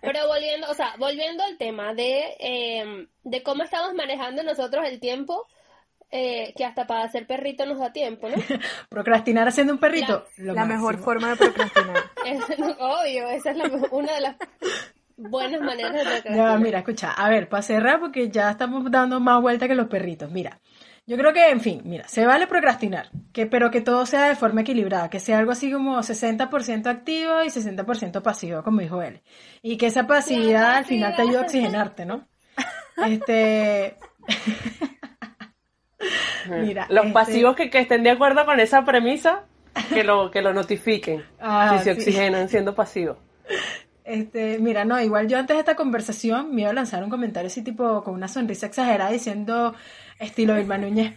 Pero 0.01 0.27
volviendo, 0.27 0.69
o 0.69 0.73
sea, 0.73 0.95
volviendo 0.97 1.43
al 1.43 1.57
tema 1.57 1.93
de, 1.93 2.35
eh, 2.37 3.07
de 3.23 3.43
cómo 3.43 3.63
estamos 3.63 3.93
manejando 3.93 4.43
nosotros 4.43 4.85
el 4.85 4.99
tiempo, 4.99 5.47
eh, 6.11 6.53
que 6.57 6.65
hasta 6.65 6.85
para 6.85 7.03
hacer 7.03 7.25
perrito 7.25 7.65
nos 7.65 7.79
da 7.79 7.93
tiempo, 7.93 8.27
¿no? 8.27 8.35
Procrastinar 8.89 9.47
haciendo 9.47 9.73
un 9.73 9.79
perrito. 9.79 10.25
La, 10.37 10.65
mejor 10.65 10.97
forma 10.97 11.29
de 11.29 11.35
procrastinar. 11.37 12.03
es, 12.25 12.39
obvio, 12.79 13.29
esa 13.29 13.51
es 13.51 13.57
una 13.91 14.13
de 14.13 14.21
las 14.21 14.35
buenas 15.15 15.61
maneras 15.61 15.93
de 15.93 15.99
procrastinar. 16.03 16.59
mira, 16.59 16.79
escucha, 16.79 17.11
a 17.13 17.29
ver, 17.29 17.47
para 17.47 17.63
cerrar, 17.63 17.99
porque 18.01 18.29
ya 18.29 18.51
estamos 18.51 18.91
dando 18.91 19.19
más 19.21 19.41
vuelta 19.41 19.69
que 19.69 19.75
los 19.75 19.87
perritos. 19.87 20.29
Mira, 20.29 20.59
yo 21.07 21.17
creo 21.17 21.31
que, 21.31 21.49
en 21.49 21.61
fin, 21.61 21.81
mira, 21.85 22.07
se 22.07 22.25
vale 22.25 22.45
procrastinar, 22.45 23.09
que, 23.31 23.45
pero 23.45 23.71
que 23.71 23.81
todo 23.81 24.05
sea 24.05 24.25
de 24.25 24.35
forma 24.35 24.61
equilibrada, 24.61 25.09
que 25.09 25.19
sea 25.19 25.39
algo 25.39 25.51
así 25.51 25.71
como 25.71 25.97
60% 25.97 26.87
activo 26.87 27.41
y 27.43 27.47
60% 27.47 28.21
pasivo, 28.21 28.63
como 28.63 28.81
dijo 28.81 29.01
él. 29.01 29.21
Y 29.61 29.77
que 29.77 29.87
esa 29.87 30.07
pasividad 30.07 30.75
al 30.75 30.85
final 30.85 31.15
te 31.15 31.21
ayude 31.21 31.37
a 31.37 31.41
oxigenarte, 31.41 32.05
¿no? 32.05 32.27
Este. 32.97 33.97
Mira, 36.49 36.87
los 36.89 37.05
este 37.05 37.13
pasivos 37.13 37.55
que, 37.55 37.69
estén 37.73 38.03
de 38.03 38.11
acuerdo 38.11 38.45
con 38.45 38.59
esa 38.59 38.83
premisa, 38.83 39.43
que 39.93 40.03
lo, 40.03 40.31
que 40.31 40.41
lo 40.41 40.53
notifiquen. 40.53 41.23
Ah, 41.39 41.77
si 41.77 41.83
se 41.85 41.91
oxigenan 41.91 42.49
siendo 42.49 42.75
pasivos. 42.75 43.17
Este, 44.11 44.59
mira, 44.59 44.83
no, 44.83 44.99
igual 44.99 45.29
yo 45.29 45.37
antes 45.37 45.55
de 45.55 45.61
esta 45.61 45.75
conversación 45.75 46.53
me 46.53 46.63
iba 46.63 46.71
a 46.71 46.73
lanzar 46.73 47.01
un 47.01 47.09
comentario 47.09 47.47
así 47.47 47.61
tipo 47.61 48.03
con 48.03 48.13
una 48.13 48.27
sonrisa 48.27 48.65
exagerada 48.65 49.09
diciendo 49.09 49.73
estilo 50.19 50.59
Irma 50.59 50.77
Núñez. 50.77 51.13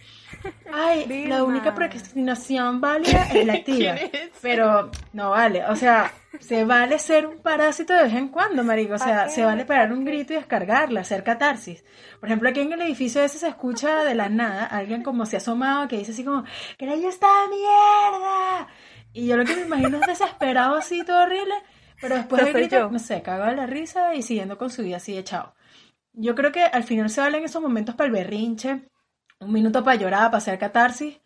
Ay, 0.71 1.05
la 1.27 1.43
única 1.43 1.75
procrastinación 1.75 2.79
válida 2.79 3.27
es 3.33 3.45
la 3.45 3.53
activa. 3.55 3.95
Pero 4.41 4.91
no 5.11 5.31
vale, 5.31 5.65
o 5.65 5.75
sea, 5.75 6.09
se 6.39 6.63
vale 6.63 6.97
ser 6.97 7.27
un 7.27 7.39
parásito 7.39 7.93
de 7.93 8.03
vez 8.03 8.13
en 8.13 8.29
cuando, 8.29 8.63
marico. 8.63 8.93
O 8.93 8.97
sea, 8.97 9.27
se 9.27 9.43
vale 9.43 9.65
parar 9.65 9.91
un 9.91 10.05
grito 10.05 10.31
y 10.31 10.37
descargarla, 10.37 11.01
hacer 11.01 11.25
catarsis. 11.25 11.83
Por 12.21 12.29
ejemplo, 12.29 12.47
aquí 12.47 12.61
en 12.61 12.71
el 12.71 12.81
edificio 12.81 13.21
ese 13.21 13.39
se 13.39 13.49
escucha 13.49 14.05
de 14.05 14.15
la 14.15 14.29
nada 14.29 14.67
alguien 14.67 15.03
como 15.03 15.25
se 15.25 15.35
ha 15.35 15.39
asomado 15.39 15.89
que 15.89 15.97
dice 15.97 16.13
así 16.13 16.23
como, 16.23 16.45
¡que 16.77 16.85
ya 16.85 17.09
está 17.09 17.27
mierda! 17.49 18.67
Y 19.11 19.27
yo 19.27 19.35
lo 19.35 19.43
que 19.43 19.55
me 19.55 19.63
imagino 19.63 19.97
es 19.97 20.07
desesperado 20.07 20.75
así, 20.75 21.03
todo 21.03 21.23
horrible. 21.23 21.55
Pero 22.01 22.15
después 22.15 22.43
del 22.43 22.53
grito, 22.53 22.89
no 22.91 22.99
sé, 22.99 23.21
cago 23.21 23.45
de 23.45 23.55
la 23.55 23.65
risa 23.65 24.13
y 24.15 24.21
siguiendo 24.21 24.57
con 24.57 24.69
su 24.69 24.83
vida 24.83 24.97
así 24.97 25.17
echado. 25.17 25.55
Yo 26.13 26.35
creo 26.35 26.51
que 26.51 26.63
al 26.63 26.83
final 26.83 27.09
se 27.09 27.21
valen 27.21 27.43
esos 27.43 27.61
momentos 27.61 27.95
para 27.95 28.07
el 28.07 28.13
berrinche, 28.13 28.89
un 29.39 29.51
minuto 29.51 29.83
para 29.83 29.97
llorar, 29.97 30.25
para 30.25 30.37
hacer 30.37 30.57
catarsis, 30.57 31.19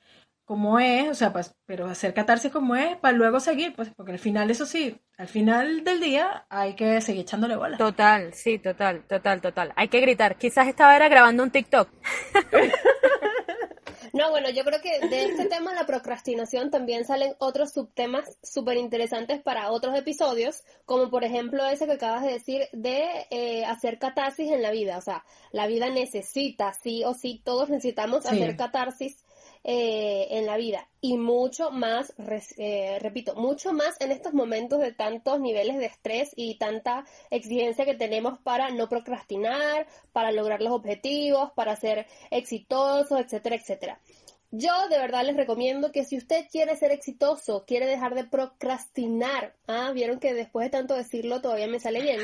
como 0.50 0.80
es, 0.80 1.08
o 1.10 1.14
sea, 1.14 1.32
pues, 1.32 1.56
pero 1.68 1.86
hacer 1.86 2.12
catarsis 2.16 2.52
como 2.52 2.76
es, 2.76 2.98
para 2.98 3.16
luego 3.16 3.40
seguir, 3.40 3.76
pues, 3.76 3.92
porque 3.96 4.14
al 4.14 4.20
final, 4.20 4.50
eso 4.50 4.66
sí, 4.66 5.00
al 5.16 5.28
final 5.28 5.84
del 5.84 6.00
día 6.00 6.48
hay 6.50 6.76
que 6.76 7.02
seguir 7.02 7.22
echándole 7.22 7.56
bola. 7.56 7.78
Total, 7.78 8.34
sí, 8.34 8.58
total, 8.58 9.04
total, 9.06 9.42
total. 9.42 9.74
Hay 9.76 9.90
que 9.90 10.00
gritar. 10.02 10.38
Quizás 10.38 10.68
estaba 10.68 10.96
era 10.96 11.08
grabando 11.08 11.44
un 11.44 11.52
TikTok. 11.52 11.90
No, 14.14 14.30
bueno, 14.30 14.50
yo 14.50 14.64
creo 14.64 14.82
que 14.82 15.08
de 15.08 15.26
este 15.26 15.46
tema, 15.46 15.74
la 15.74 15.86
procrastinación, 15.86 16.72
también 16.72 17.06
salen 17.06 17.36
otros 17.40 17.72
subtemas 17.72 18.38
súper 18.44 18.78
interesantes 18.78 19.42
para 19.42 19.72
otros 19.72 19.98
episodios, 19.98 20.64
como 20.86 21.10
por 21.10 21.24
ejemplo 21.24 21.66
ese 21.66 21.86
que 21.86 21.94
acabas 21.94 22.24
de 22.24 22.34
decir 22.34 22.68
de 22.72 23.28
eh, 23.30 23.66
hacer 23.66 24.00
catarsis 24.00 24.52
en 24.52 24.62
la 24.62 24.72
vida. 24.72 24.98
O 24.98 25.02
sea, 25.02 25.24
la 25.52 25.68
vida 25.68 25.90
necesita, 25.90 26.74
sí 26.74 27.04
o 27.04 27.14
sí, 27.14 27.42
todos 27.44 27.70
necesitamos 27.70 28.26
hacer 28.26 28.56
catarsis 28.56 29.24
eh, 29.64 30.28
en 30.32 30.46
la 30.46 30.58
vida 30.58 30.88
y 31.02 31.18
mucho 31.18 31.70
más, 31.70 32.14
eh, 32.58 32.98
repito, 33.02 33.36
mucho 33.36 33.74
más 33.74 34.00
en 34.00 34.12
estos 34.12 34.34
momentos 34.34 34.80
de 34.80 34.94
tantos 34.94 35.40
niveles 35.40 35.78
de 35.78 35.86
estrés 35.86 36.32
y 36.36 36.58
tanta 36.58 37.06
exigencia 37.30 37.86
que 37.86 37.96
tenemos 37.96 38.40
para 38.40 38.70
no 38.72 38.88
procrastinar, 38.88 39.88
para 40.14 40.32
lograr 40.32 40.62
los 40.62 40.74
objetivos, 40.74 41.52
para 41.52 41.76
ser 41.76 42.08
exitosos, 42.32 43.20
etcétera, 43.20 43.56
etcétera. 43.56 44.00
Yo 44.52 44.72
de 44.90 44.98
verdad 44.98 45.26
les 45.26 45.36
recomiendo 45.36 45.92
que 45.92 46.06
si 46.06 46.18
usted 46.18 46.48
quiere 46.52 46.76
ser 46.76 46.92
exitoso, 46.92 47.66
quiere 47.68 47.86
dejar 47.86 48.16
de 48.16 48.24
procrastinar, 48.24 49.54
ah, 49.68 49.92
vieron 49.94 50.20
que 50.20 50.34
después 50.34 50.66
de 50.66 50.72
tanto 50.72 50.96
decirlo 50.96 51.42
todavía 51.42 51.68
me 51.68 51.80
sale 51.80 52.02
bien. 52.02 52.22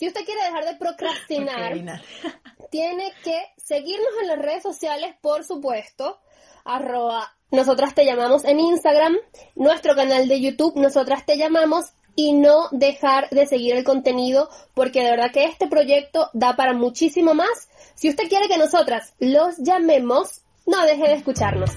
Si 0.00 0.06
usted 0.08 0.24
quiere 0.24 0.42
dejar 0.44 0.64
de 0.64 0.76
procrastinar, 0.76 1.74
tiene 2.70 3.12
que 3.22 3.38
seguirnos 3.58 4.08
en 4.22 4.28
las 4.28 4.38
redes 4.38 4.62
sociales, 4.62 5.14
por 5.20 5.44
supuesto, 5.44 6.18
arroba 6.64 7.36
nosotras 7.50 7.94
te 7.94 8.06
llamamos 8.06 8.44
en 8.44 8.60
Instagram, 8.60 9.18
nuestro 9.56 9.94
canal 9.94 10.26
de 10.26 10.40
YouTube, 10.40 10.76
nosotras 10.76 11.26
te 11.26 11.36
llamamos 11.36 11.92
y 12.16 12.32
no 12.32 12.68
dejar 12.70 13.28
de 13.28 13.44
seguir 13.44 13.74
el 13.74 13.84
contenido 13.84 14.48
porque 14.72 15.02
de 15.02 15.10
verdad 15.10 15.32
que 15.32 15.44
este 15.44 15.66
proyecto 15.66 16.30
da 16.32 16.56
para 16.56 16.72
muchísimo 16.72 17.34
más. 17.34 17.68
Si 17.94 18.08
usted 18.08 18.28
quiere 18.30 18.48
que 18.48 18.56
nosotras 18.56 19.12
los 19.18 19.58
llamemos, 19.58 20.40
no 20.64 20.86
deje 20.86 21.08
de 21.08 21.14
escucharnos. 21.14 21.72